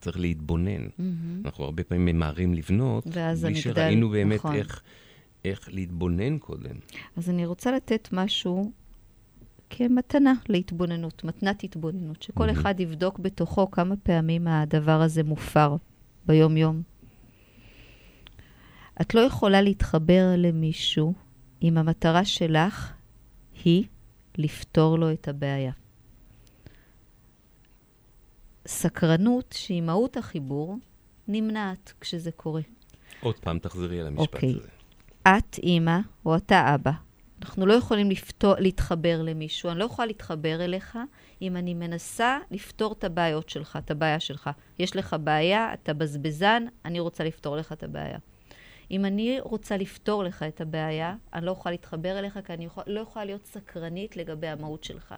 [0.00, 0.82] צריך להתבונן.
[0.98, 1.42] מהמם.
[1.44, 4.54] אנחנו הרבה פעמים ממהרים לבנות, בלי המגדל, שראינו באמת נכון.
[4.54, 4.82] איך,
[5.44, 6.76] איך להתבונן קודם.
[7.16, 8.72] אז אני רוצה לתת משהו
[9.70, 12.58] כמתנה להתבוננות, מתנת התבוננות, שכל מהמם.
[12.58, 15.76] אחד יבדוק בתוכו כמה פעמים הדבר הזה מופר
[16.26, 16.82] ביום-יום.
[19.00, 21.14] את לא יכולה להתחבר למישהו
[21.62, 22.92] אם המטרה שלך
[23.64, 23.84] היא
[24.38, 25.72] לפתור לו את הבעיה.
[28.66, 30.76] סקרנות, שהיא מהות החיבור,
[31.28, 32.62] נמנעת כשזה קורה.
[33.20, 34.50] עוד פעם, תחזרי על המשפט אוקיי.
[34.50, 34.68] הזה.
[35.22, 36.92] את אימא או אתה אבא.
[37.42, 40.98] אנחנו לא יכולים לפתור, להתחבר למישהו, אני לא יכולה להתחבר אליך
[41.42, 44.50] אם אני מנסה לפתור את הבעיות שלך, את הבעיה שלך.
[44.78, 48.18] יש לך בעיה, אתה בזבזן, אני רוצה לפתור לך את הבעיה.
[48.90, 52.84] אם אני רוצה לפתור לך את הבעיה, אני לא יכולה להתחבר אליך, כי אני יכול,
[52.86, 55.14] לא יכולה להיות סקרנית לגבי המהות שלך.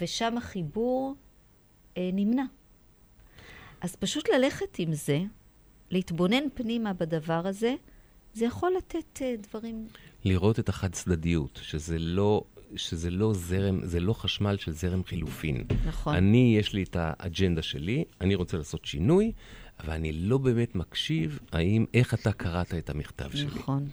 [0.00, 1.14] ושם החיבור
[1.96, 2.44] אה, נמנע.
[3.80, 5.20] אז פשוט ללכת עם זה,
[5.90, 7.74] להתבונן פנימה בדבר הזה,
[8.34, 9.86] זה יכול לתת אה, דברים...
[10.24, 12.44] לראות את החד-צדדיות, שזה לא,
[12.76, 15.64] שזה לא זרם, זה לא חשמל של זרם חילופין.
[15.86, 16.14] נכון.
[16.14, 19.32] אני, יש לי את האג'נדה שלי, אני רוצה לעשות שינוי,
[19.80, 23.46] אבל אני לא באמת מקשיב האם, איך אתה קראת את המכתב שלי.
[23.46, 23.88] נכון.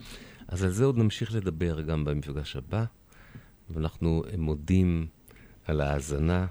[0.47, 2.84] אז על זה עוד נמשיך לדבר גם במפגש הבא,
[3.69, 5.07] ואנחנו מודים
[5.65, 6.45] על ההאזנה.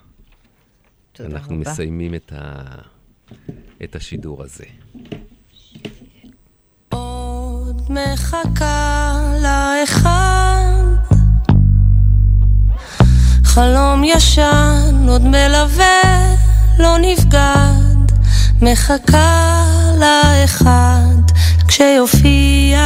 [1.13, 1.71] תודה אנחנו רבה.
[1.71, 2.65] מסיימים את, ה...
[3.85, 4.65] את השידור הזה.
[6.89, 10.59] עוד מחכה לאחד
[13.45, 16.35] חלום ישן עוד מלווה
[16.79, 17.88] לא נבגד
[18.63, 19.65] מחכה
[19.99, 21.33] לאחד
[21.69, 22.81] כשיופיע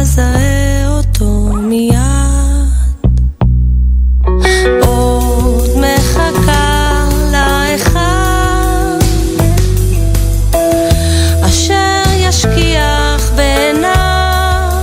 [0.00, 1.96] אזהה אותו מיד.
[4.86, 8.98] עוד מחכה לאחד
[11.42, 14.82] אשר ישכיח בעיניו.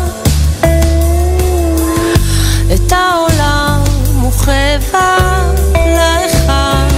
[2.74, 3.84] את העולם
[4.28, 6.90] וכאביו לאחד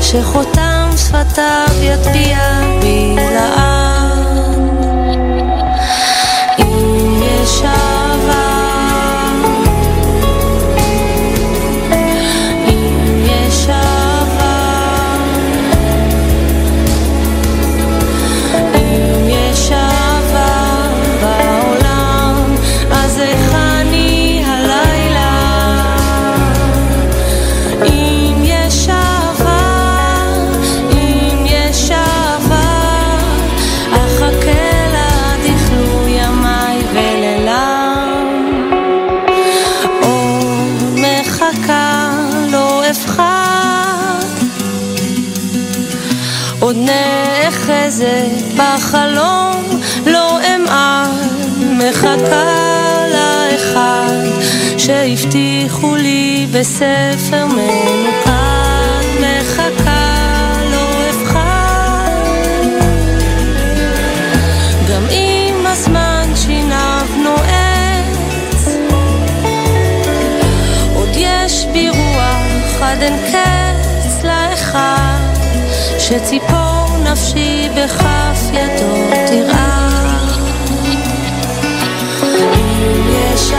[0.00, 2.29] שחותם שפתיו יטביע
[56.60, 62.22] בספר מנוקד, מחכה לא אבחר.
[64.90, 68.68] גם אם הזמן שיניו נועץ,
[70.94, 75.34] עוד יש בי רוח עד אין קץ לאחד
[75.98, 78.94] שציפור נפשי בכף ידו
[79.26, 80.30] תרעד.
[82.22, 83.52] אם יש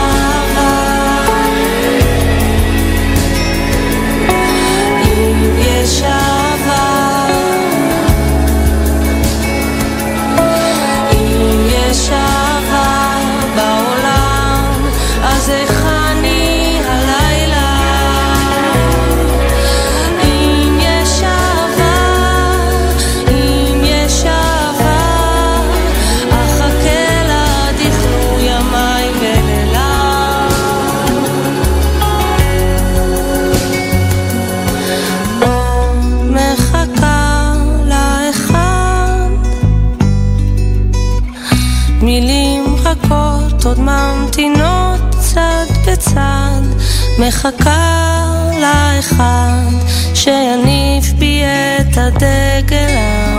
[47.18, 48.22] מחכה
[48.60, 49.70] לאחד
[50.14, 53.31] שיניף בי את הדגל.